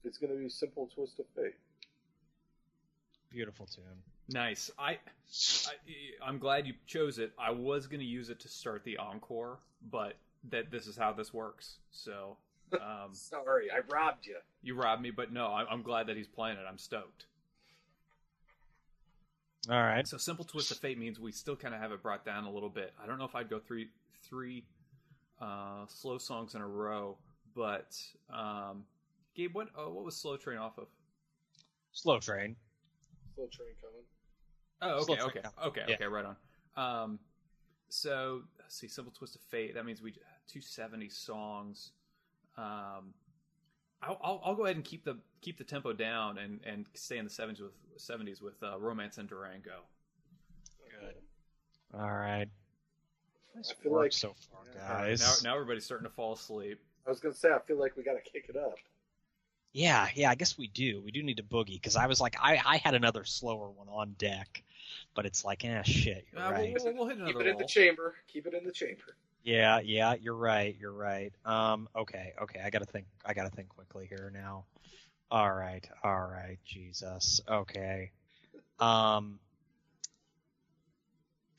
is 0.07 0.19
going 0.19 0.33
to 0.33 0.38
be 0.38 0.49
"Simple 0.49 0.88
Twist 0.95 1.19
of 1.19 1.27
Fate." 1.35 1.55
Beautiful 3.31 3.66
tune. 3.66 3.85
Nice. 4.29 4.71
I, 4.79 4.92
I 4.92 5.73
I'm 6.25 6.38
glad 6.38 6.66
you 6.66 6.75
chose 6.87 7.19
it. 7.19 7.33
I 7.38 7.51
was 7.51 7.87
going 7.87 8.01
to 8.01 8.07
use 8.07 8.31
it 8.31 8.40
to 8.40 8.49
start 8.49 8.85
the 8.85 8.97
encore, 8.97 9.59
but 9.90 10.14
that 10.51 10.71
this 10.71 10.87
is 10.87 10.97
how 10.97 11.12
this 11.12 11.35
works. 11.35 11.77
So 11.90 12.37
um, 12.73 13.11
Sorry, 13.12 13.71
I 13.71 13.81
robbed 13.92 14.27
you. 14.27 14.37
you 14.62 14.75
robbed 14.75 15.03
me, 15.03 15.11
but 15.11 15.33
no, 15.33 15.49
I'm, 15.49 15.66
I'm 15.71 15.83
glad 15.83 16.07
that 16.09 16.16
he's 16.16 16.27
playing 16.27 16.57
it. 16.57 16.64
I'm 16.69 16.79
stoked. 16.79 17.27
All 19.69 19.83
right. 19.83 20.07
So 20.07 20.16
simple 20.16 20.45
twist 20.45 20.71
of 20.71 20.79
fate 20.79 20.99
means 20.99 21.19
we 21.19 21.33
still 21.33 21.57
kind 21.57 21.75
of 21.75 21.81
have 21.81 21.92
it 21.92 22.03
brought 22.03 22.25
down 22.25 22.45
a 22.45 22.51
little 22.51 22.69
bit. 22.69 22.92
I 23.03 23.07
don't 23.07 23.19
know 23.19 23.25
if 23.25 23.35
I'd 23.35 23.51
go 23.51 23.59
three 23.59 23.88
three 24.23 24.64
uh, 25.40 25.87
slow 25.88 26.19
songs 26.19 26.55
in 26.55 26.61
a 26.61 26.66
row, 26.66 27.16
but 27.55 27.97
um, 28.33 28.85
Gabe, 29.37 29.55
what 29.55 29.68
uh, 29.79 29.88
what 29.90 30.05
was 30.05 30.16
slow 30.16 30.37
train 30.37 30.59
off 30.59 30.79
of? 30.79 30.87
Slow 31.92 32.18
train. 32.18 32.57
Slow 33.35 33.46
train 33.53 33.68
coming. 33.81 34.05
Oh, 34.83 35.03
okay, 35.03 35.22
okay, 35.22 35.40
Coming. 35.40 35.68
okay, 35.68 35.83
Yeah. 35.88 35.94
okay, 35.94 36.05
right 36.07 36.25
on. 36.25 36.37
Um, 36.77 37.18
so 37.88 38.42
let's 38.59 38.77
see, 38.79 38.88
simple 38.88 39.12
twist 39.16 39.35
of 39.37 39.42
fate. 39.42 39.75
That 39.75 39.85
means 39.87 40.01
we 40.03 40.14
two 40.49 40.61
seventy 40.61 41.09
songs. 41.09 41.92
Um, 42.57 43.12
I'll, 44.03 44.18
I'll 44.22 44.40
I'll 44.44 44.55
go 44.55 44.64
ahead 44.64 44.77
and 44.77 44.85
keep 44.85 45.05
the 45.05 45.18
keep 45.42 45.59
the 45.59 45.64
tempo 45.64 45.92
down 45.92 46.38
and 46.38 46.61
and 46.64 46.87
stay 46.94 47.18
in 47.18 47.25
the 47.25 47.31
seventies 47.31 47.61
with 47.62 47.72
seventies 47.96 48.40
with 48.42 48.62
uh, 48.62 48.79
romance 48.79 49.18
in 49.18 49.27
Durango. 49.27 49.81
Good. 51.01 51.14
All 51.99 52.11
right. 52.12 52.46
Nice 53.55 53.72
I 53.79 53.83
feel 53.83 53.92
work 53.92 54.03
like- 54.05 54.12
so 54.12 54.35
far, 54.51 54.61
yeah. 54.75 54.83
All 54.88 54.94
right, 55.03 55.09
guys. 55.18 55.42
now 55.44 55.51
now 55.51 55.55
everybody's 55.57 55.85
starting 55.85 56.07
to 56.07 56.12
fall 56.14 56.33
asleep. 56.35 56.79
I 57.07 57.11
was 57.11 57.20
going 57.20 57.33
to 57.33 57.38
say, 57.38 57.51
I 57.53 57.59
feel 57.61 57.79
like 57.79 57.96
we 57.96 58.03
got 58.03 58.14
to 58.14 58.31
kick 58.31 58.46
it 58.49 58.57
up. 58.57 58.75
Yeah, 59.76 60.08
yeah. 60.14 60.30
I 60.30 60.36
guess 60.36 60.56
we 60.56 60.68
do. 60.68 61.02
We 61.04 61.10
do 61.10 61.22
need 61.22 61.36
to 61.36 61.42
boogie 61.42 61.74
because 61.74 61.96
I 61.96 62.06
was 62.06 62.18
like, 62.18 62.34
I 62.40 62.58
I 62.64 62.78
had 62.78 62.94
another 62.94 63.24
slower 63.24 63.68
one 63.68 63.88
on 63.90 64.14
deck, 64.16 64.62
but 65.14 65.26
it's 65.26 65.44
like, 65.44 65.66
eh, 65.66 65.82
shit. 65.82 66.26
You're 66.32 66.40
Uh, 66.40 66.50
right. 66.50 66.74
we'll, 66.74 66.84
we'll, 66.86 66.94
we'll 66.94 67.06
hit 67.08 67.18
another 67.18 67.32
Keep 67.34 67.40
it 67.42 67.46
in 67.48 67.58
the 67.58 67.66
chamber. 67.66 68.14
Keep 68.26 68.46
it 68.46 68.54
in 68.54 68.64
the 68.64 68.72
chamber. 68.72 69.16
Yeah, 69.42 69.80
yeah, 69.80 70.14
you're 70.14 70.34
right. 70.34 70.74
You're 70.80 70.94
right. 70.94 71.30
Um, 71.44 71.90
okay, 71.94 72.32
okay. 72.40 72.60
I 72.64 72.70
gotta 72.70 72.86
think. 72.86 73.04
I 73.22 73.34
gotta 73.34 73.50
think 73.50 73.68
quickly 73.68 74.06
here 74.06 74.32
now. 74.32 74.64
All 75.30 75.52
right, 75.52 75.86
all 76.02 76.26
right. 76.26 76.56
Jesus. 76.64 77.42
Okay. 77.46 78.12
Um. 78.80 79.38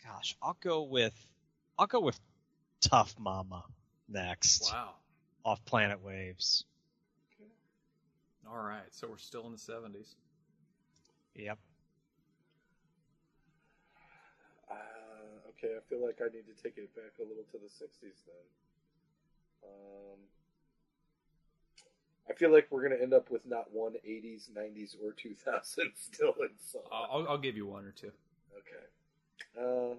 Gosh, 0.03 0.35
I'll 0.41 0.57
go 0.59 0.81
with. 0.81 1.13
I'll 1.77 1.85
go 1.85 1.99
with 1.99 2.19
Tough 2.81 3.13
Mama 3.19 3.63
next. 4.09 4.71
Wow. 4.73 4.95
Off 5.45 5.63
Planet 5.65 6.01
Waves. 6.03 6.65
All 8.49 8.63
right, 8.63 8.87
so 8.91 9.07
we're 9.09 9.17
still 9.17 9.45
in 9.45 9.51
the 9.51 9.57
seventies. 9.57 10.15
Yep. 11.35 11.57
Uh, 14.69 14.75
okay, 15.49 15.75
I 15.75 15.81
feel 15.89 16.03
like 16.03 16.19
I 16.21 16.33
need 16.33 16.45
to 16.47 16.63
take 16.63 16.77
it 16.77 16.93
back 16.95 17.13
a 17.19 17.23
little 17.23 17.43
to 17.51 17.57
the 17.57 17.67
60s 17.67 18.25
then. 18.25 18.45
Um, 19.63 20.19
I 22.29 22.33
feel 22.33 22.51
like 22.51 22.67
we're 22.69 22.81
going 22.81 22.97
to 22.97 23.01
end 23.01 23.13
up 23.13 23.29
with 23.29 23.45
not 23.45 23.71
one 23.71 23.93
80s, 24.07 24.49
90s, 24.49 24.95
or 25.03 25.11
2000s 25.13 26.09
Dylan 26.19 26.49
song. 26.71 26.81
I'll, 26.91 27.27
I'll 27.29 27.37
give 27.37 27.55
you 27.55 27.67
one 27.67 27.85
or 27.85 27.91
two. 27.91 28.11
Okay. 28.57 29.59
Uh, 29.59 29.95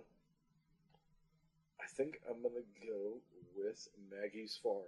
I 1.81 1.87
think 1.97 2.21
I'm 2.29 2.43
going 2.43 2.55
to 2.55 2.87
go 2.87 3.15
with 3.57 3.89
Maggie's 4.11 4.59
Farm. 4.63 4.83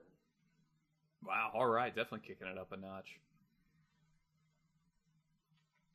Wow. 1.24 1.50
All 1.54 1.66
right, 1.66 1.94
definitely 1.94 2.26
kicking 2.26 2.46
it 2.48 2.58
up 2.58 2.72
a 2.72 2.76
notch. 2.76 3.20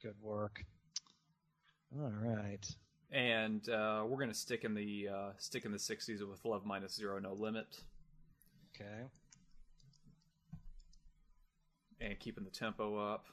Good 0.05 0.21
work. 0.21 0.63
All 1.99 2.11
right. 2.21 2.63
And 3.11 3.67
uh, 3.69 4.03
we're 4.07 4.19
gonna 4.19 4.35
stick 4.35 4.63
in 4.63 4.75
the 4.75 5.09
uh, 5.11 5.29
stick 5.39 5.65
in 5.65 5.71
the 5.71 5.79
sixties 5.79 6.21
with 6.23 6.45
Love 6.45 6.63
Minus 6.63 6.93
Zero 6.93 7.17
No 7.17 7.33
Limit 7.33 7.81
Okay. 8.75 9.05
and 12.01 12.19
keeping 12.19 12.43
the 12.43 12.51
tempo 12.51 12.97
up. 12.99 13.25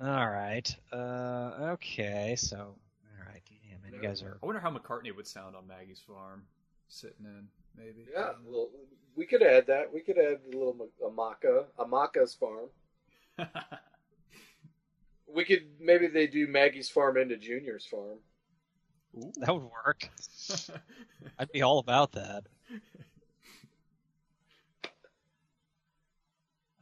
All 0.00 0.28
right. 0.30 0.72
Uh. 0.92 1.72
Okay. 1.72 2.36
So. 2.38 2.56
All 2.58 3.26
right. 3.26 3.42
Damn 3.68 3.82
man, 3.82 4.00
you 4.00 4.06
guys 4.06 4.22
are. 4.22 4.38
I 4.40 4.46
wonder 4.46 4.60
how 4.60 4.70
McCartney 4.70 5.14
would 5.16 5.26
sound 5.26 5.56
on 5.56 5.66
Maggie's 5.66 5.98
farm, 6.06 6.44
sitting 6.86 7.24
in 7.24 7.48
maybe. 7.76 8.06
Yeah, 8.14 8.30
a 8.30 8.46
little, 8.46 8.70
we 9.16 9.26
could 9.26 9.42
add 9.42 9.66
that. 9.66 9.92
We 9.92 10.02
could 10.02 10.18
add 10.18 10.38
a 10.52 10.56
little 10.56 10.88
Amaka, 11.04 11.64
Amaka's 11.80 12.34
Farm. 12.34 12.68
We 15.26 15.44
could 15.44 15.66
maybe 15.80 16.06
they 16.06 16.26
do 16.26 16.46
Maggie's 16.46 16.88
Farm 16.88 17.16
into 17.16 17.36
Junior's 17.36 17.86
Farm. 17.86 18.18
Ooh. 19.16 19.32
That 19.38 19.54
would 19.54 19.64
work. 19.64 20.08
I'd 21.38 21.52
be 21.52 21.62
all 21.62 21.78
about 21.78 22.12
that. 22.12 22.44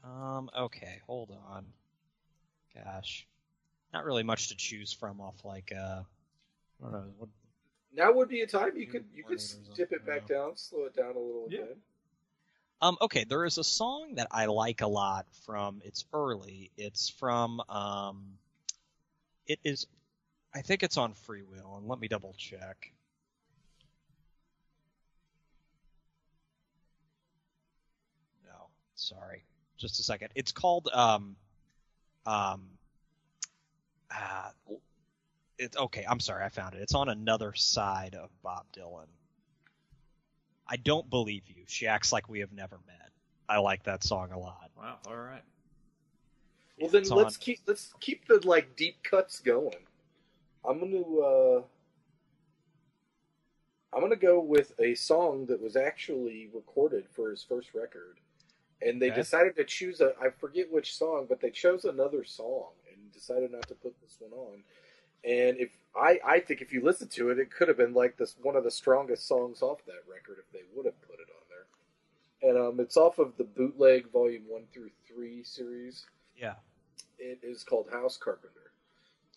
Um, 0.03 0.51
okay, 0.57 1.01
hold 1.07 1.31
on. 1.49 1.65
Gosh, 2.75 3.27
not 3.93 4.05
really 4.05 4.23
much 4.23 4.49
to 4.49 4.57
choose 4.57 4.93
from 4.93 5.21
off 5.21 5.45
like 5.45 5.73
uh, 5.73 6.03
I 6.81 6.83
don't 6.83 6.93
know. 6.93 7.05
What, 7.17 7.29
Now 7.93 8.13
would 8.13 8.29
be 8.29 8.43
a 8.43 8.47
time 8.47 8.77
you 8.77 8.87
could 8.87 9.05
you 9.15 9.25
could 9.25 9.41
dip 9.75 9.93
it 9.93 10.05
back 10.05 10.27
down, 10.27 10.57
slow 10.57 10.85
it 10.85 10.95
down 10.95 11.17
a 11.17 11.19
little 11.21 11.49
Yeah. 11.49 11.61
bit. 11.61 11.79
Um, 12.83 12.99
okay, 13.01 13.25
there 13.25 13.45
is 13.45 13.59
a 13.59 13.65
song 13.65 14.17
that 14.17 14.29
I 14.31 14.47
like 14.47 14.83
a 14.83 14.87
lot 14.87 15.27
from. 15.47 15.81
It's 15.85 16.05
early. 16.13 16.71
It's 16.77 17.09
from. 17.09 17.61
Um, 17.69 18.39
it 19.47 19.59
is. 19.65 19.87
I 20.55 20.61
think 20.63 20.83
it's 20.83 20.97
on 20.97 21.15
Freewheelin', 21.15 21.79
and 21.79 21.89
let 21.89 21.99
me 21.99 22.09
double 22.09 22.35
check. 22.37 22.93
No, 28.45 28.69
sorry, 28.95 29.45
just 29.79 29.99
a 30.01 30.03
second. 30.03 30.31
It's 30.35 30.53
called 30.53 30.89
um, 30.93 31.37
um, 32.27 32.63
uh, 34.11 34.51
it's 35.59 35.77
okay. 35.77 36.05
I'm 36.09 36.21
sorry, 36.21 36.45
I 36.45 36.49
found 36.49 36.75
it. 36.75 36.83
It's 36.83 36.95
on 36.95 37.09
another 37.09 37.55
side 37.55 38.15
of 38.15 38.31
Bob 38.43 38.67
Dylan. 38.77 39.07
I 40.67 40.77
don't 40.77 41.09
believe 41.11 41.43
you. 41.47 41.65
She 41.67 41.87
acts 41.87 42.13
like 42.13 42.29
we 42.29 42.41
have 42.41 42.53
never 42.53 42.79
met. 42.87 43.11
I 43.49 43.59
like 43.59 43.83
that 43.85 44.03
song 44.03 44.33
a 44.33 44.39
lot. 44.39 44.71
Wow. 44.77 44.99
All 45.07 45.17
right. 45.17 45.43
Well 46.79 46.91
then 46.91 47.03
It's 47.03 47.11
let's 47.11 47.37
on- 47.37 47.41
keep 47.43 47.61
let's 47.67 47.93
keep 48.01 48.27
the 48.27 48.41
like 48.47 48.75
deep 48.77 49.03
cuts 49.03 49.41
going. 49.41 49.77
I'm 50.65 50.81
gonna 50.81 51.03
uh 51.19 51.63
I'm 53.93 54.01
gonna 54.01 54.17
go 54.17 54.41
with 54.41 54.73
a 54.81 54.95
song 54.95 55.47
that 55.47 55.61
was 55.61 55.77
actually 55.77 56.49
recorded 56.53 57.07
for 57.13 57.31
his 57.31 57.43
first 57.43 57.75
record. 57.75 58.19
And 58.83 59.01
they 59.01 59.11
Okay. 59.11 59.21
decided 59.21 59.57
to 59.57 59.65
choose 59.65 60.01
a 60.01 60.15
I 60.21 60.31
forget 60.31 60.73
which 60.73 60.97
song, 60.97 61.27
but 61.29 61.41
they 61.41 61.51
chose 61.51 61.85
another 61.85 62.25
song 62.25 62.71
and 62.91 63.13
decided 63.13 63.53
not 63.53 63.69
to 63.69 63.75
put 63.75 63.95
this 64.01 64.17
one 64.19 64.33
on. 64.33 64.65
And 65.27 65.59
if 65.59 65.71
I 65.97 66.19
I 66.25 66.41
think 66.41 66.61
if 66.61 66.73
you 66.73 66.83
listen 66.83 67.09
to 67.09 67.31
it, 67.31 67.39
it 67.39 67.51
could 67.51 67.69
have 67.69 67.77
been 67.77 67.95
like 67.95 68.17
this 68.17 68.37
one 68.43 68.57
of 68.57 68.65
the 68.65 68.71
strongest 68.71 69.27
songs 69.27 69.63
off 69.63 69.85
that 69.87 70.03
record 70.09 70.37
if 70.39 70.51
they 70.53 70.65
would 70.75 70.87
have 70.87 71.01
put 71.03 71.15
it 71.21 71.29
on 71.31 71.45
there. 71.49 72.51
And 72.51 72.59
um 72.69 72.81
it's 72.81 72.97
off 72.97 73.19
of 73.19 73.37
the 73.37 73.45
bootleg 73.45 74.11
volume 74.13 74.43
one 74.49 74.65
through 74.73 74.91
three 75.07 75.43
series. 75.45 76.07
Yeah. 76.37 76.55
It 77.19 77.39
is 77.43 77.65
called 77.65 77.87
House 77.93 78.17
Carpenter. 78.17 78.73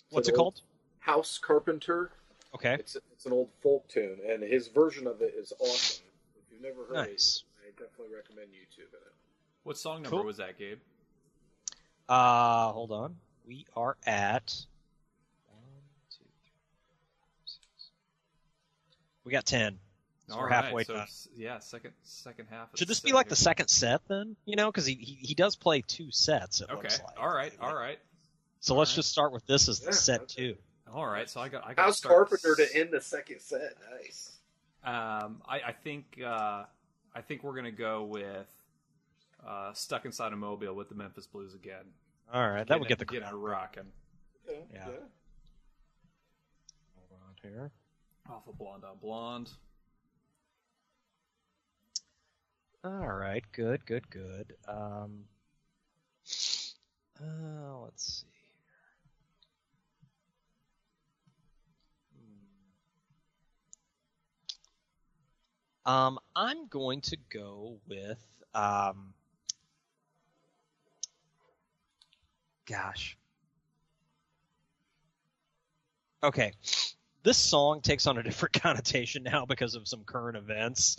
It's 0.05 0.13
What's 0.13 0.27
it 0.27 0.31
old- 0.33 0.37
called? 0.37 0.61
House 0.99 1.37
Carpenter. 1.37 2.11
Okay. 2.55 2.73
It's 2.73 2.97
it's 3.13 3.25
an 3.25 3.31
old 3.33 3.49
folk 3.61 3.87
tune, 3.87 4.17
and 4.27 4.41
his 4.43 4.67
version 4.67 5.05
of 5.07 5.21
it 5.21 5.33
is 5.37 5.53
awesome. 5.59 6.05
If 6.35 6.51
you've 6.51 6.61
never 6.61 6.85
heard 6.85 7.07
Nice. 7.09 7.43
it, 7.63 7.67
I 7.67 7.81
definitely 7.83 8.13
recommend 8.15 8.49
YouTube 8.49 8.91
it. 8.93 9.13
What 9.63 9.77
song 9.77 10.01
number 10.01 10.17
Cool. 10.17 10.25
was 10.25 10.37
that, 10.37 10.57
Gabe? 10.57 10.79
Uh, 12.09 12.71
hold 12.71 12.91
on. 12.91 13.15
We 13.45 13.65
are 13.75 13.97
at 14.05 14.53
one, 15.49 15.59
two, 16.09 16.23
three, 16.41 16.51
four, 17.19 17.27
six. 17.45 17.89
We 19.27 19.33
got 19.33 19.45
ten. 19.45 19.77
So 20.29 20.35
All 20.35 20.41
we're 20.41 20.47
right, 20.49 20.63
halfway 20.65 20.83
so 20.85 20.93
done. 20.95 21.07
yeah, 21.35 21.59
second 21.59 21.91
second 22.03 22.47
half. 22.49 22.69
Should 22.75 22.87
this 22.87 23.01
be 23.01 23.11
like 23.11 23.25
here. 23.27 23.31
the 23.31 23.35
second 23.35 23.67
set 23.67 24.01
then? 24.07 24.35
You 24.45 24.55
know, 24.55 24.67
because 24.71 24.85
he, 24.85 24.93
he 24.95 25.13
he 25.21 25.33
does 25.35 25.55
play 25.57 25.81
two 25.81 26.11
sets. 26.11 26.61
It 26.61 26.69
Okay. 26.69 26.81
looks 26.81 27.01
like. 27.03 27.19
All 27.21 27.33
right. 27.33 27.53
All 27.61 27.75
right. 27.75 27.99
So 28.61 28.73
All 28.73 28.79
let's 28.79 28.91
right. 28.91 28.95
just 28.95 29.11
start 29.11 29.33
with 29.33 29.45
this 29.45 29.67
as 29.69 29.81
Yeah, 29.81 29.87
the 29.87 29.93
set 29.93 30.21
okay. 30.21 30.33
two. 30.35 30.55
All 30.93 31.05
right. 31.05 31.29
So 31.29 31.41
I 31.41 31.49
got. 31.49 31.65
I 31.67 31.73
got 31.73 31.85
House 31.85 31.99
Carpenter 32.01 32.55
to 32.55 32.75
end 32.75 32.89
the 32.91 33.01
second 33.01 33.41
set. 33.41 33.75
Nice. 33.91 34.31
Um, 34.83 35.41
I, 35.45 35.59
I 35.67 35.71
think. 35.83 36.19
Uh, 36.25 36.63
I 37.13 37.21
think 37.21 37.43
we're 37.43 37.55
gonna 37.55 37.71
go 37.71 38.03
with 38.03 38.47
uh, 39.45 39.73
"Stuck 39.73 40.05
Inside 40.05 40.31
a 40.33 40.37
Mobile" 40.37 40.73
with 40.73 40.87
the 40.89 40.95
Memphis 40.95 41.27
Blues 41.27 41.53
again. 41.53 41.83
All 42.33 42.47
right, 42.49 42.65
that 42.67 42.79
would 42.79 42.87
get 42.87 42.99
the 42.99 43.05
get 43.05 43.17
it 43.23 43.29
crowd 43.29 43.33
rocking 43.35 43.83
Yeah. 44.47 44.55
Yeah. 44.73 44.83
Hold 44.83 44.95
on 47.11 47.35
here. 47.41 47.71
Off 48.29 48.47
of 48.47 48.57
Blonde 48.57 48.83
on 48.83 48.97
Blonde. 49.01 49.49
All 52.83 53.07
right, 53.07 53.43
good, 53.51 53.85
good, 53.85 54.09
good. 54.09 54.55
Um, 54.67 55.25
uh, 57.19 57.79
let's 57.83 58.21
see. 58.21 58.27
Hmm. 65.85 65.91
Um, 65.91 66.19
I'm 66.35 66.67
going 66.67 67.01
to 67.01 67.17
go 67.29 67.79
with 67.87 68.25
um, 68.53 69.13
gosh. 72.65 73.17
Okay. 76.23 76.51
This 77.27 77.37
song 77.37 77.81
takes 77.81 78.07
on 78.07 78.17
a 78.17 78.23
different 78.23 78.53
connotation 78.61 79.23
now 79.23 79.45
because 79.45 79.75
of 79.75 79.85
some 79.85 80.05
current 80.05 80.37
events. 80.37 80.95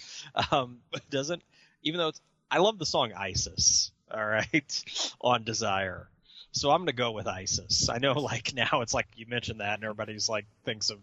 Um, 0.52 0.80
doesn't 1.10 1.42
even 1.82 1.96
though 1.96 2.08
it's, 2.08 2.20
I 2.50 2.58
love 2.58 2.78
the 2.78 2.84
song 2.84 3.14
ISIS, 3.14 3.92
all 4.12 4.26
right, 4.26 4.84
on 5.22 5.44
Desire. 5.44 6.06
So 6.52 6.70
I'm 6.70 6.80
going 6.80 6.88
to 6.88 6.92
go 6.92 7.12
with 7.12 7.26
ISIS. 7.26 7.88
I 7.88 7.96
know 7.96 8.12
like 8.12 8.52
now 8.52 8.82
it's 8.82 8.92
like 8.92 9.06
you 9.16 9.24
mentioned 9.26 9.60
that 9.60 9.76
and 9.76 9.84
everybody's 9.84 10.28
like 10.28 10.44
thinks 10.66 10.90
of, 10.90 10.98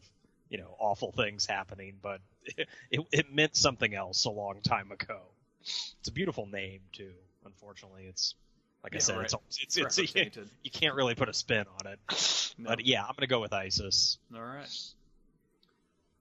you 0.48 0.60
know, 0.60 0.76
awful 0.78 1.12
things 1.12 1.48
happening, 1.48 1.96
but 2.04 2.22
it, 2.46 2.68
it, 2.92 3.02
it 3.12 3.34
meant 3.34 3.56
something 3.56 3.96
else 3.96 4.26
a 4.26 4.30
long 4.30 4.62
time 4.62 4.92
ago. 4.92 5.22
It's 5.62 6.08
a 6.08 6.12
beautiful 6.12 6.46
name 6.46 6.82
too. 6.94 7.14
Unfortunately, 7.44 8.06
it's 8.06 8.36
like 8.84 8.96
I 8.96 9.00
said, 9.00 9.18
right. 9.18 9.26
it's 9.26 9.60
it's, 9.60 9.98
it's, 9.98 10.12
tainted. 10.14 10.48
you 10.62 10.70
can't 10.70 10.94
really 10.94 11.16
put 11.16 11.30
a 11.30 11.34
spin 11.34 11.66
on 11.80 11.92
it. 11.94 12.54
No. 12.60 12.70
But 12.70 12.86
yeah, 12.86 13.02
I'm 13.02 13.16
going 13.16 13.22
to 13.22 13.28
go 13.28 13.42
with 13.42 13.54
ISIS. 13.54 14.20
All 14.36 14.40
right. 14.40 14.70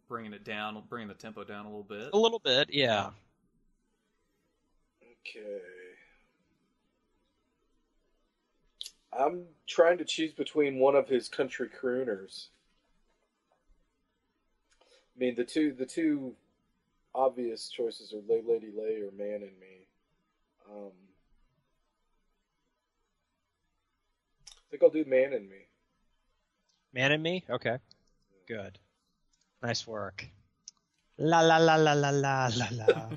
Bringing 0.09 0.35
it 0.35 0.45
down, 0.45 0.83
bringing 0.89 1.09
the 1.09 1.15
tempo 1.15 1.45
down 1.45 1.65
a 1.65 1.69
little 1.69 1.83
bit. 1.83 2.11
A 2.13 2.19
little 2.19 2.39
bit, 2.39 2.69
yeah. 2.71 3.11
Okay. 5.03 5.61
I'm 9.19 9.45
trying 9.67 9.99
to 9.99 10.05
choose 10.05 10.33
between 10.33 10.79
one 10.79 10.95
of 10.95 11.09
his 11.09 11.29
country 11.29 11.69
crooners. 11.69 12.49
I 15.17 15.19
mean, 15.19 15.35
the 15.37 15.45
two 15.45 15.73
the 15.73 15.87
two 15.87 16.35
obvious 17.15 17.69
choices 17.69 18.13
are 18.13 18.21
"Lay 18.29 18.43
Lady 18.43 18.73
Lay" 18.77 18.97
or 18.97 19.11
"Man 19.13 19.43
and 19.43 19.59
Me." 19.61 19.87
Um, 20.71 20.93
I 24.51 24.71
think 24.71 24.83
I'll 24.83 24.91
do 24.91 25.05
"Man 25.07 25.33
and 25.33 25.49
Me." 25.49 25.69
Man 26.93 27.13
and 27.13 27.23
me? 27.23 27.45
Okay. 27.49 27.79
Good. 28.47 28.79
Nice 29.65 29.87
work. 29.87 30.29
La 31.17 31.41
la 31.41 31.57
la 31.57 31.77
la 31.77 31.95
la 31.95 32.11
la 32.11 32.51
la 32.55 32.69
la. 32.71 33.09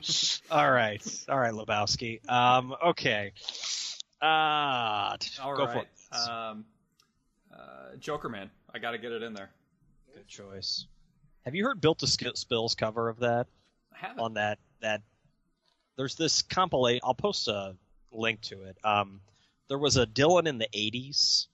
All 0.51 0.71
right. 0.71 1.25
All 1.27 1.37
right, 1.37 1.51
Lebowski. 1.51 2.27
Um, 2.29 2.73
okay. 2.85 3.33
Uh, 4.21 4.25
All 5.43 5.57
go 5.57 5.65
right. 5.65 5.73
for 5.73 5.79
it. 5.79 6.17
Um, 6.29 6.63
uh, 7.53 7.97
Jokerman. 7.99 8.49
I 8.73 8.79
got 8.79 8.91
to 8.91 8.97
get 8.97 9.11
it 9.11 9.23
in 9.23 9.33
there. 9.33 9.49
Good 10.13 10.25
choice. 10.27 10.85
Have 11.43 11.53
you 11.53 11.65
heard 11.65 11.81
Built 11.81 11.99
to 11.99 12.07
Sk- 12.07 12.35
Spill's 12.35 12.75
cover 12.75 13.09
of 13.09 13.19
that? 13.19 13.47
I 13.93 13.97
haven't. 14.07 14.19
On 14.19 14.33
that 14.35 14.59
that 14.79 15.01
there's 15.97 16.15
this 16.15 16.43
compilation. 16.43 17.01
I'll 17.03 17.13
post 17.13 17.49
a 17.49 17.75
link 18.13 18.39
to 18.43 18.63
it. 18.63 18.77
Um, 18.85 19.19
there 19.67 19.77
was 19.77 19.97
a 19.97 20.05
Dylan 20.05 20.47
in 20.47 20.59
the 20.59 20.69
'80s 20.73 21.47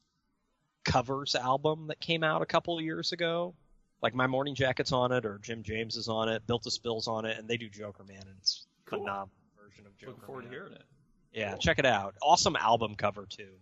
covers 0.86 1.34
album 1.34 1.88
that 1.88 2.00
came 2.00 2.24
out 2.24 2.44
a 2.44 2.46
couple 2.46 2.78
of 2.78 2.84
years 2.84 3.12
ago. 3.12 3.56
Like 4.04 4.14
My 4.14 4.28
Morning 4.28 4.54
Jacket's 4.54 4.92
on 4.92 5.12
it, 5.14 5.26
or 5.26 5.40
Jim 5.40 5.64
James 5.64 5.96
is 5.96 6.10
on 6.10 6.28
it, 6.30 6.46
Built 6.46 6.64
to 6.64 6.72
Spill's 6.72 7.08
on 7.08 7.26
it, 7.26 7.38
and 7.40 7.48
they 7.48 7.56
do 7.58 7.70
Jokerman, 7.70 8.20
and 8.22 8.36
it's 8.42 8.68
a 8.86 8.90
Cool. 8.90 9.00
phenomenal 9.00 9.30
version 9.58 9.86
of 9.88 9.98
Joker 9.98 10.12
Looking 10.12 10.26
forward 10.26 10.44
Man. 10.44 10.52
to 10.52 10.58
hearing 10.58 10.74
it. 10.74 10.84
Yeah, 11.32 11.52
Cool. 11.52 11.60
check 11.60 11.80
it 11.80 11.86
out. 11.86 12.14
Awesome 12.22 12.56
album 12.58 12.96
cover 12.96 13.26
too. 13.26 13.54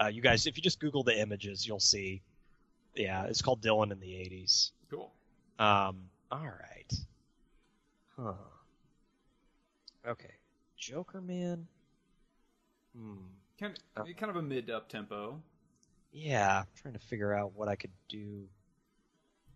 Uh, 0.00 0.06
you 0.08 0.20
guys, 0.20 0.46
if 0.46 0.56
you 0.58 0.62
just 0.62 0.80
Google 0.80 1.02
the 1.02 1.18
images, 1.18 1.66
you'll 1.66 1.80
see. 1.80 2.20
Yeah, 2.94 3.24
it's 3.24 3.40
called 3.42 3.62
Dylan 3.62 3.90
in 3.90 4.00
the 4.00 4.12
'80s. 4.14 4.70
Cool. 4.90 5.10
Um, 5.58 6.10
all 6.30 6.44
right. 6.46 6.92
Huh. 8.16 8.34
Okay. 10.06 10.34
Jokerman. 10.78 11.64
Hmm. 12.94 13.16
Kind 13.58 13.78
of, 13.96 14.06
Oh. 14.06 14.12
kind 14.14 14.30
of 14.30 14.36
a 14.36 14.42
mid 14.42 14.68
up 14.70 14.88
tempo. 14.88 15.42
Yeah, 16.12 16.60
I'm 16.60 16.66
trying 16.74 16.94
to 16.94 17.00
figure 17.00 17.32
out 17.34 17.52
what 17.54 17.68
I 17.68 17.76
could 17.76 17.92
do. 18.08 18.48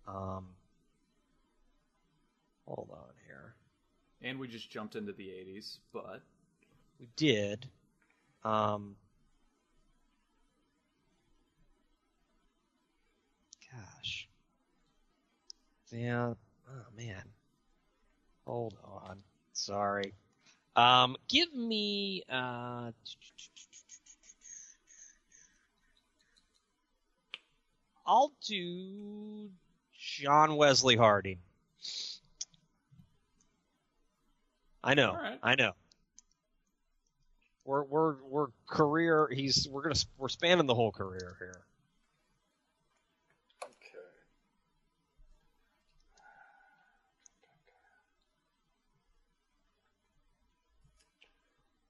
Um, 0.07 0.47
hold 2.67 2.91
on 2.93 3.13
here. 3.27 3.55
And 4.23 4.39
we 4.39 4.49
just 4.49 4.71
jumped 4.71 4.97
into 4.97 5.13
the 5.13 5.29
80s, 5.29 5.79
but. 5.93 6.21
We 7.01 7.09
did. 7.17 7.67
Um, 8.45 8.97
gosh. 13.73 14.29
Yeah. 15.91 16.35
Oh, 16.69 16.87
man. 16.97 17.23
Hold 18.47 18.77
on. 18.85 19.19
Sorry. 19.53 20.13
Um, 20.77 21.17
give 21.29 21.55
me. 21.55 22.23
Uh, 22.31 22.91
I'll 28.07 28.33
do 28.47 29.49
John 30.05 30.57
Wesley 30.57 30.97
Harding. 30.97 31.39
I 34.83 34.95
know. 34.95 35.11
All 35.11 35.17
right. 35.17 35.39
I 35.43 35.55
know. 35.55 35.73
We're 37.65 37.85
we're 37.85 38.17
we're 38.23 38.47
career. 38.67 39.29
He's 39.33 39.67
we're 39.71 39.81
gonna 39.81 39.95
we're 40.19 40.29
spanning 40.29 40.67
the 40.67 40.75
whole 40.75 40.93
career 40.93 41.37
here. 41.39 41.63
Okay. 43.65 43.73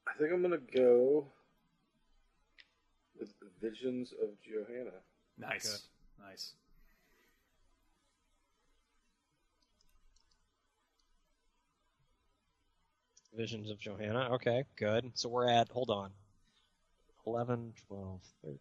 I 0.07 0.17
think 0.17 0.33
I'm 0.33 0.41
gonna 0.41 0.59
go 0.59 1.27
with 3.19 3.35
Visions 3.61 4.13
of 4.23 4.29
Johanna. 4.41 4.93
Nice, 5.37 5.89
nice. 6.25 6.53
Visions 13.37 13.71
of 13.71 13.79
Johanna. 13.81 14.29
Okay, 14.35 14.65
good. 14.77 15.11
So 15.15 15.29
we're 15.29 15.49
at 15.49 15.69
hold 15.69 15.91
on. 15.91 16.11
11, 17.27 17.73
12, 17.89 18.21
13, 18.43 18.59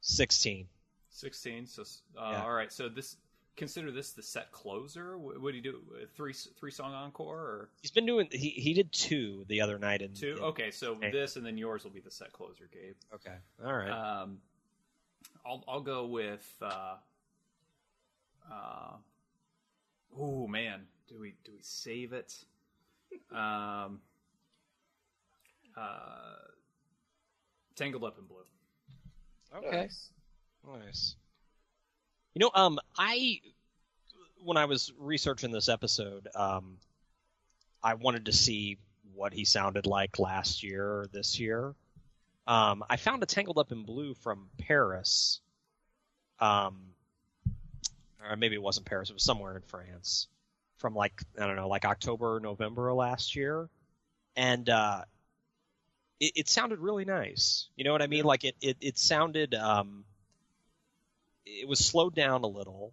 16. 0.00 0.66
Sixteen. 1.12 1.66
So, 1.66 1.82
uh, 2.16 2.30
Yeah. 2.32 2.42
all 2.44 2.52
right. 2.52 2.72
So 2.72 2.88
this 2.88 3.16
consider 3.56 3.90
this 3.90 4.12
the 4.12 4.22
set 4.22 4.52
closer. 4.52 5.18
What, 5.18 5.40
what 5.40 5.50
do 5.50 5.56
you 5.56 5.62
do? 5.62 5.80
Three 6.14 6.32
three 6.32 6.70
song 6.70 6.94
encore 6.94 7.36
or 7.40 7.68
He's 7.82 7.90
been 7.90 8.06
doing. 8.06 8.28
He 8.30 8.50
he 8.50 8.74
did 8.74 8.92
two 8.92 9.44
the 9.48 9.60
other 9.60 9.78
night 9.78 10.02
in 10.02 10.14
two? 10.14 10.36
in- 10.36 10.42
Okay, 10.44 10.70
so 10.70 10.94
this 11.00 11.34
and 11.36 11.44
then 11.44 11.58
yours 11.58 11.82
will 11.84 11.90
be 11.90 12.00
the 12.00 12.10
set 12.12 12.32
closer, 12.32 12.68
Gabe. 12.72 12.94
Okay. 13.14 13.34
All 13.64 13.72
right. 13.74 13.90
Um, 13.90 14.38
I'll 15.44 15.64
I'll 15.66 15.80
go 15.80 16.06
with. 16.06 16.46
Uh, 16.62 16.94
uh, 18.50 18.92
oh 20.16 20.46
man, 20.46 20.86
do 21.08 21.18
we 21.18 21.34
do 21.44 21.52
we 21.52 21.60
save 21.62 22.12
it? 22.12 22.44
Um, 23.32 24.00
uh, 25.76 26.34
tangled 27.76 28.04
up 28.04 28.18
in 28.18 28.24
blue. 28.24 28.44
okay. 29.56 29.82
Nice. 29.82 30.10
Nice. 30.66 31.16
You 32.34 32.40
know, 32.40 32.50
um, 32.54 32.78
I 32.98 33.40
when 34.42 34.56
I 34.56 34.64
was 34.66 34.92
researching 34.98 35.50
this 35.50 35.68
episode, 35.68 36.28
um, 36.34 36.78
I 37.82 37.94
wanted 37.94 38.26
to 38.26 38.32
see 38.32 38.78
what 39.14 39.32
he 39.32 39.44
sounded 39.44 39.86
like 39.86 40.18
last 40.18 40.62
year 40.62 40.84
or 40.84 41.06
this 41.12 41.38
year. 41.38 41.74
Um, 42.46 42.82
I 42.88 42.96
found 42.96 43.22
a 43.22 43.26
Tangled 43.26 43.58
Up 43.58 43.72
in 43.72 43.84
Blue 43.84 44.14
from 44.14 44.48
Paris. 44.58 45.40
Um, 46.40 46.80
or 48.28 48.36
maybe 48.36 48.54
it 48.54 48.62
wasn't 48.62 48.86
Paris; 48.86 49.10
it 49.10 49.14
was 49.14 49.22
somewhere 49.22 49.56
in 49.56 49.62
France. 49.62 50.28
From 50.80 50.94
like 50.94 51.22
I 51.38 51.46
don't 51.46 51.56
know, 51.56 51.68
like 51.68 51.84
October, 51.84 52.40
November 52.42 52.88
of 52.88 52.96
last 52.96 53.36
year, 53.36 53.68
and 54.34 54.68
uh, 54.68 55.02
it, 56.18 56.32
it 56.36 56.48
sounded 56.48 56.78
really 56.78 57.04
nice. 57.04 57.68
You 57.76 57.84
know 57.84 57.92
what 57.92 58.02
I 58.02 58.06
mean? 58.06 58.24
Like 58.24 58.44
it, 58.44 58.56
it, 58.60 58.76
it 58.80 58.98
sounded. 58.98 59.54
Um, 59.54 60.04
it 61.46 61.68
was 61.68 61.78
slowed 61.78 62.14
down 62.14 62.42
a 62.44 62.46
little, 62.46 62.92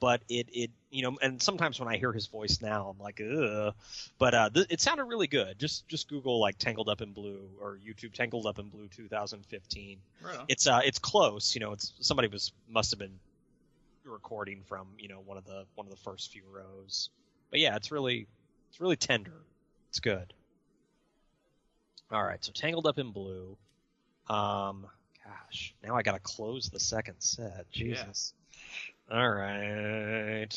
but 0.00 0.22
it, 0.28 0.48
it, 0.52 0.70
you 0.90 1.02
know, 1.02 1.18
and 1.22 1.40
sometimes 1.40 1.78
when 1.78 1.88
I 1.88 1.98
hear 1.98 2.12
his 2.12 2.26
voice 2.26 2.60
now, 2.62 2.88
I'm 2.88 3.02
like, 3.02 3.20
ugh. 3.20 3.74
But 4.18 4.34
uh, 4.34 4.50
th- 4.50 4.66
it 4.70 4.80
sounded 4.80 5.04
really 5.04 5.26
good. 5.26 5.58
Just, 5.58 5.86
just 5.86 6.08
Google 6.08 6.40
like 6.40 6.58
"Tangled 6.58 6.88
Up 6.88 7.00
in 7.00 7.12
Blue" 7.12 7.48
or 7.60 7.78
YouTube 7.86 8.12
"Tangled 8.12 8.46
Up 8.46 8.58
in 8.58 8.68
Blue" 8.68 8.88
2015. 8.88 9.98
Right. 10.22 10.38
It's, 10.48 10.66
uh, 10.66 10.80
it's 10.84 10.98
close. 10.98 11.54
You 11.54 11.60
know, 11.60 11.72
it's 11.72 11.92
somebody 12.00 12.28
was 12.28 12.52
must 12.68 12.90
have 12.90 12.98
been 12.98 13.18
recording 14.04 14.62
from 14.66 14.88
you 14.98 15.08
know 15.08 15.20
one 15.24 15.36
of 15.36 15.44
the 15.44 15.64
one 15.74 15.86
of 15.86 15.90
the 15.90 15.98
first 15.98 16.32
few 16.32 16.42
rows. 16.50 17.10
But 17.50 17.60
yeah, 17.60 17.76
it's 17.76 17.90
really, 17.90 18.26
it's 18.70 18.80
really 18.80 18.96
tender. 18.96 19.42
It's 19.88 20.00
good. 20.00 20.32
All 22.12 22.22
right, 22.22 22.44
so 22.44 22.52
"Tangled 22.52 22.86
Up 22.86 22.98
in 22.98 23.12
Blue." 23.12 23.56
Um, 24.28 24.86
gosh, 25.24 25.74
now 25.82 25.96
I 25.96 26.02
gotta 26.02 26.18
close 26.20 26.68
the 26.68 26.80
second 26.80 27.16
set. 27.18 27.70
Jesus. 27.70 28.34
All 29.10 29.30
right. 29.30 30.48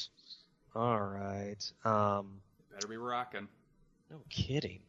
All 0.75 0.99
right. 0.99 1.71
Um, 1.85 2.41
Better 2.73 2.87
be 2.87 2.97
rocking. 2.97 3.47
no 4.09 4.21
kidding. 4.29 4.81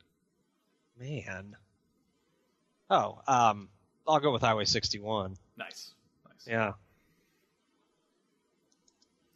Man. 0.99 1.57
Oh, 2.91 3.21
um, 3.27 3.69
I'll 4.07 4.21
go 4.21 4.33
with 4.33 4.43
Highway 4.43 4.67
61. 4.67 5.37
Nice, 5.57 5.93
nice. 6.29 6.47
Yeah. 6.47 6.73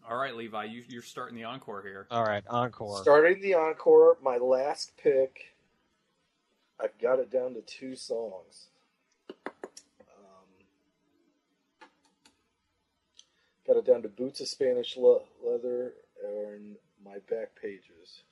All 0.09 0.16
right, 0.16 0.34
Levi, 0.34 0.64
you, 0.64 0.84
you're 0.88 1.02
starting 1.02 1.36
the 1.36 1.44
encore 1.44 1.82
here. 1.82 2.06
All 2.11 2.24
right, 2.24 2.42
encore. 2.48 3.02
Starting 3.02 3.42
the 3.42 3.52
encore, 3.54 4.16
my 4.22 4.38
last 4.38 4.92
pick. 4.96 5.54
I've 6.80 6.96
got 6.98 7.18
it 7.18 7.30
down 7.30 7.52
to 7.54 7.61
two 7.61 7.94
songs. 7.94 8.68
Um, 9.28 9.46
got 13.66 13.76
it 13.76 13.84
down 13.84 14.00
to 14.02 14.09
Boots 14.09 14.40
of 14.40 14.48
Spanish 14.48 14.96
Le- 14.96 15.20
Leather 15.44 15.92
and 16.24 16.76
My 17.04 17.18
Back 17.28 17.50
Pages. 17.61 18.22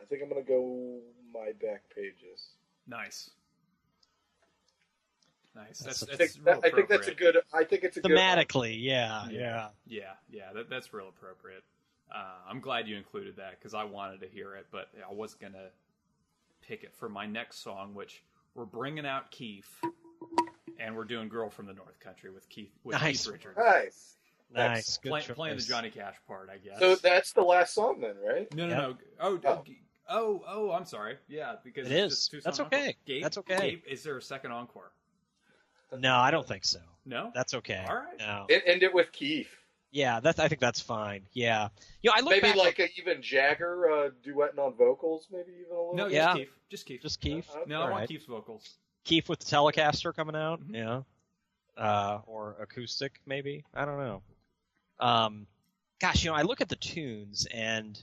I 0.00 0.04
think 0.04 0.22
I'm 0.22 0.28
going 0.28 0.44
to 0.44 0.48
go 0.48 1.00
My 1.34 1.50
Back 1.60 1.82
Pages. 1.92 2.50
Nice, 2.86 3.30
nice. 5.58 5.78
That's 5.80 6.00
That's 6.00 6.18
that's, 6.18 6.34
think, 6.34 6.46
real 6.46 6.60
that, 6.60 6.72
I 6.72 6.74
think 6.74 6.88
that's 6.88 7.08
a 7.08 7.14
good. 7.14 7.38
I 7.52 7.64
think 7.64 7.84
it's 7.84 7.96
a 7.96 8.00
good. 8.00 8.10
Thematically, 8.12 8.76
yeah, 8.80 9.26
Yeah. 9.28 9.38
yeah. 9.40 9.68
Yeah, 9.86 10.02
yeah, 10.30 10.52
that, 10.54 10.70
that's 10.70 10.92
real 10.94 11.08
appropriate. 11.08 11.62
Uh, 12.14 12.24
I'm 12.48 12.60
glad 12.60 12.88
you 12.88 12.96
included 12.96 13.36
that 13.36 13.58
because 13.58 13.74
I 13.74 13.84
wanted 13.84 14.20
to 14.22 14.28
hear 14.28 14.54
it, 14.54 14.66
but 14.72 14.88
I 15.08 15.12
was 15.12 15.34
gonna 15.34 15.68
pick 16.62 16.82
it 16.84 16.94
for 16.94 17.08
my 17.08 17.26
next 17.26 17.62
song, 17.62 17.94
which 17.94 18.22
we're 18.54 18.64
bringing 18.64 19.04
out 19.06 19.30
Keith, 19.30 19.70
and 20.80 20.96
we're 20.96 21.04
doing 21.04 21.28
"Girl 21.28 21.50
from 21.50 21.66
the 21.66 21.74
North 21.74 21.98
Country" 22.00 22.30
with 22.30 22.48
Keith 22.48 22.72
with 22.84 22.94
Nice. 23.00 23.24
Keith 23.26 23.32
Richards, 23.34 23.58
Nice. 23.58 24.14
Nice. 24.54 24.96
Good 24.96 25.10
Play, 25.10 25.20
playing 25.20 25.56
the 25.58 25.62
Johnny 25.62 25.90
Cash 25.90 26.14
part, 26.26 26.48
I 26.50 26.56
guess. 26.56 26.78
So 26.78 26.94
that's 26.96 27.32
the 27.34 27.42
last 27.42 27.74
song 27.74 28.00
then, 28.00 28.14
right? 28.26 28.52
no, 28.54 28.66
no, 28.66 28.88
Yep. 28.88 28.88
no. 28.88 28.96
Oh, 29.20 29.40
Oh. 29.44 29.64
oh, 30.08 30.42
oh, 30.48 30.70
I'm 30.72 30.86
sorry. 30.86 31.18
Yeah, 31.28 31.56
because 31.62 31.86
It 31.86 31.92
it's 31.92 32.14
is. 32.14 32.18
just 32.20 32.30
two 32.30 32.40
That's 32.40 32.60
okay. 32.60 32.96
Gabe, 33.04 33.22
That's 33.22 33.36
okay. 33.36 33.58
Gabe, 33.58 33.82
is 33.86 34.02
there 34.02 34.16
a 34.16 34.22
second 34.22 34.52
encore? 34.52 34.90
No, 35.96 36.16
I 36.16 36.30
don't 36.30 36.46
think 36.46 36.64
so. 36.64 36.80
No. 37.06 37.30
That's 37.34 37.54
okay. 37.54 37.84
All 37.88 37.94
right. 37.96 38.18
No. 38.18 38.46
And 38.50 38.62
end 38.66 38.82
it 38.82 38.92
with 38.92 39.10
Keith. 39.12 39.48
Yeah, 39.90 40.20
that's. 40.20 40.38
I 40.38 40.48
think 40.48 40.60
that's 40.60 40.80
fine. 40.80 41.26
Yeah. 41.32 41.68
You 42.02 42.10
know, 42.10 42.14
I 42.16 42.20
look 42.20 42.30
Maybe 42.30 42.42
back 42.42 42.56
like 42.56 42.78
a, 42.78 42.88
even 42.98 43.22
Jagger 43.22 43.90
uh, 43.90 44.10
duetting 44.26 44.58
on 44.58 44.74
vocals, 44.74 45.26
maybe 45.32 45.52
even 45.60 45.72
a 45.74 45.80
little. 45.80 45.94
no. 45.94 46.06
Yeah. 46.08 46.34
just 46.34 46.36
Keith. 46.36 46.48
Just 46.70 46.86
Keith. 46.86 47.02
just 47.02 47.20
Keith. 47.20 47.50
Uh, 47.54 47.60
no, 47.66 47.76
I 47.78 47.84
All 47.84 47.90
want 47.90 48.00
right. 48.00 48.08
Keith's 48.08 48.26
vocals. 48.26 48.68
Keith 49.04 49.28
with 49.30 49.38
the 49.38 49.46
Telecaster 49.46 50.14
coming 50.14 50.36
out. 50.36 50.60
Mhm. 50.60 50.74
Yeah. 50.74 51.02
Uh, 51.82 52.20
or 52.26 52.56
acoustic, 52.60 53.20
maybe. 53.24 53.64
I 53.72 53.84
don't 53.86 53.98
know. 53.98 54.22
Um, 55.00 55.46
gosh, 56.00 56.24
you 56.24 56.30
know, 56.30 56.36
I 56.36 56.42
look 56.42 56.60
at 56.60 56.68
the 56.68 56.76
tunes 56.76 57.46
and, 57.50 57.98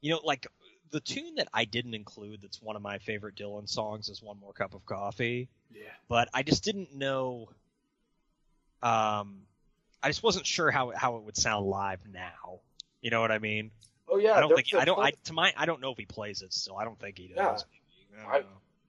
you 0.00 0.12
know, 0.12 0.20
like 0.24 0.46
the 0.92 1.00
tune 1.00 1.34
that 1.34 1.48
I 1.52 1.64
didn't 1.64 1.94
include 1.94 2.42
that's 2.42 2.62
one 2.62 2.76
of 2.76 2.82
my 2.82 2.98
favorite 2.98 3.34
Dylan 3.34 3.68
songs 3.68 4.08
is 4.08 4.22
One 4.22 4.38
More 4.38 4.52
Cup 4.52 4.74
of 4.74 4.86
Coffee, 4.86 5.48
Yeah. 5.74 5.82
but 6.08 6.28
I 6.34 6.42
just 6.42 6.64
didn't 6.64 6.94
know. 6.94 7.48
Um, 8.82 9.42
I 10.02 10.08
just 10.08 10.22
wasn't 10.22 10.46
sure 10.46 10.70
how 10.70 10.92
how 10.96 11.16
it 11.16 11.22
would 11.24 11.36
sound 11.36 11.66
live 11.66 12.00
now. 12.10 12.60
You 13.02 13.10
know 13.10 13.20
what 13.20 13.30
I 13.30 13.38
mean? 13.38 13.70
Oh 14.08 14.18
yeah, 14.18 14.32
I 14.32 14.40
don't 14.40 14.48
there's 14.48 14.70
think 14.70 14.74
I 14.80 14.82
a 14.82 14.86
don't. 14.86 14.98
I 14.98 15.12
to 15.24 15.32
my 15.32 15.52
I 15.56 15.66
don't 15.66 15.80
know 15.80 15.92
if 15.92 15.98
he 15.98 16.06
plays 16.06 16.42
it 16.42 16.52
still. 16.52 16.76
I 16.76 16.84
don't 16.84 16.98
think 16.98 17.18
he 17.18 17.28
does. 17.28 17.64
Yeah. 18.16 18.26
I 18.26 18.36
I- 18.38 18.44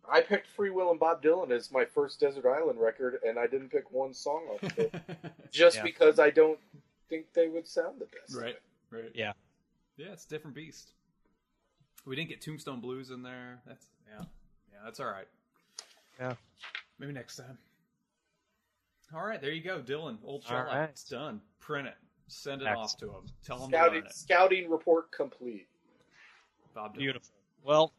I 0.10 0.20
picked 0.20 0.48
Freewheelin' 0.58 1.00
Bob 1.00 1.24
Dylan 1.24 1.52
as 1.52 1.72
my 1.72 1.86
first 1.86 2.20
Desert 2.20 2.46
Island 2.46 2.82
record, 2.82 3.20
and 3.26 3.40
I 3.40 3.48
didn't 3.48 3.70
pick 3.70 3.92
one 3.92 4.14
song 4.14 4.46
off 4.52 4.64
of 4.64 4.78
it 4.78 4.94
just 5.52 5.78
Yeah. 5.78 5.84
because 5.84 6.20
I 6.20 6.32
don't 6.32 6.60
think 7.08 7.32
they 7.34 7.48
would 7.48 7.66
sound 7.66 8.02
the 8.02 8.08
best. 8.08 8.36
Right. 8.36 8.58
Right. 8.90 9.12
Yeah. 9.14 9.32
Yeah, 9.96 10.08
it's 10.08 10.26
a 10.26 10.28
different 10.28 10.56
beast. 10.56 10.92
We 12.06 12.18
didn't 12.18 12.28
get 12.30 12.42
Tombstone 12.42 12.82
Blues 12.82 13.10
in 13.12 13.22
there. 13.24 13.62
That's 13.66 13.86
yeah. 14.10 14.26
Yeah, 14.74 14.80
that's 14.84 15.00
all 15.00 15.06
right. 15.06 15.28
Yeah. 16.20 16.34
Maybe 17.00 17.14
next 17.14 17.38
time. 17.38 17.58
All 19.14 19.26
right, 19.26 19.42
there 19.42 19.52
you 19.52 19.64
go, 19.64 19.80
Dylan. 19.80 20.18
Old 20.24 20.44
All 20.46 20.50
Charlotte. 20.50 20.76
right. 20.80 20.90
It's 20.90 21.04
done. 21.04 21.42
Print 21.60 21.88
it. 21.88 21.96
Send 22.28 22.62
it 22.62 22.66
Excellent. 22.66 22.86
off 22.86 22.98
to 22.98 23.06
him. 23.08 23.24
Tell 23.46 23.58
him 23.66 23.72
to 23.72 23.78
Scouting, 23.78 24.04
it. 24.06 24.14
scouting 24.14 24.70
report 24.70 25.12
complete. 25.12 25.68
Bob 26.74 26.96
Dylan. 26.96 27.00
Beautiful. 27.00 27.30
Well, 27.64 27.94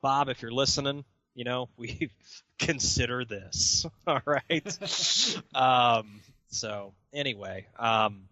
Bob, 0.00 0.28
if 0.28 0.42
you're 0.42 0.52
listening, 0.52 1.04
you 1.34 1.44
know 1.44 1.68
we 1.76 2.10
consider 2.58 3.24
this. 3.24 3.84
All 4.06 4.20
right. 4.24 4.78
um, 5.54 6.20
so 6.48 6.94
anyway, 7.12 7.66
um, 7.78 8.28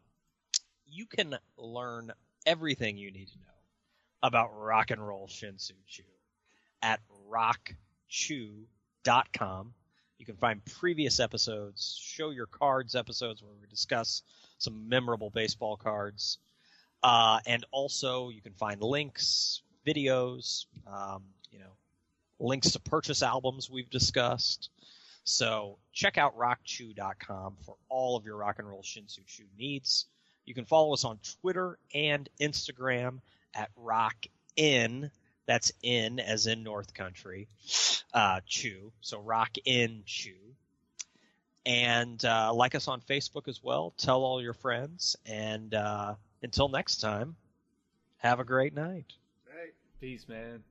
you 0.86 1.06
can 1.06 1.36
learn 1.56 2.12
everything 2.46 2.96
you 2.98 3.10
need 3.10 3.28
to 3.28 3.38
know 3.38 3.44
about 4.22 4.50
rock 4.56 4.92
and 4.92 5.04
roll 5.04 5.26
Shinsu 5.26 5.72
Chu 5.88 6.04
at 6.82 7.00
rockchu.com. 9.02 9.74
You 10.18 10.26
can 10.26 10.36
find 10.36 10.64
previous 10.64 11.18
episodes, 11.18 11.98
show 12.00 12.30
your 12.30 12.46
cards 12.46 12.94
episodes 12.94 13.42
where 13.42 13.52
we 13.60 13.66
discuss 13.66 14.22
some 14.58 14.88
memorable 14.88 15.30
baseball 15.30 15.76
cards. 15.76 16.38
Uh, 17.02 17.40
and 17.46 17.64
also 17.72 18.28
you 18.28 18.40
can 18.40 18.52
find 18.52 18.80
links, 18.80 19.62
videos, 19.84 20.66
um, 20.86 21.24
you 21.50 21.58
know, 21.58 21.74
links 22.38 22.70
to 22.72 22.80
purchase 22.80 23.22
albums 23.22 23.68
we've 23.68 23.90
discussed. 23.90 24.70
So 25.24 25.78
check 25.92 26.18
out 26.18 26.38
rockchew.com 26.38 27.56
for 27.64 27.76
all 27.88 28.16
of 28.16 28.24
your 28.24 28.36
rock 28.36 28.58
and 28.58 28.68
roll 28.68 28.82
Shinsu 28.82 29.26
Chew 29.26 29.44
needs. 29.58 30.06
You 30.44 30.54
can 30.54 30.64
follow 30.64 30.92
us 30.92 31.04
on 31.04 31.18
Twitter 31.40 31.78
and 31.94 32.28
Instagram 32.40 33.18
at 33.54 33.70
rockin. 33.76 35.10
That's 35.46 35.72
in 35.82 36.20
as 36.20 36.46
in 36.46 36.62
North 36.62 36.94
Country, 36.94 37.48
uh, 38.14 38.40
Chew. 38.46 38.92
So 39.00 39.20
rock 39.20 39.50
in 39.64 40.02
Chew. 40.06 40.36
And 41.64 42.24
uh, 42.24 42.52
like 42.52 42.74
us 42.74 42.88
on 42.88 43.00
Facebook 43.00 43.48
as 43.48 43.62
well. 43.62 43.92
Tell 43.96 44.24
all 44.24 44.42
your 44.42 44.54
friends. 44.54 45.16
And 45.26 45.74
uh, 45.74 46.14
until 46.42 46.68
next 46.68 47.00
time, 47.00 47.36
have 48.18 48.40
a 48.40 48.44
great 48.44 48.74
night. 48.74 49.06
Peace, 50.00 50.26
man. 50.28 50.64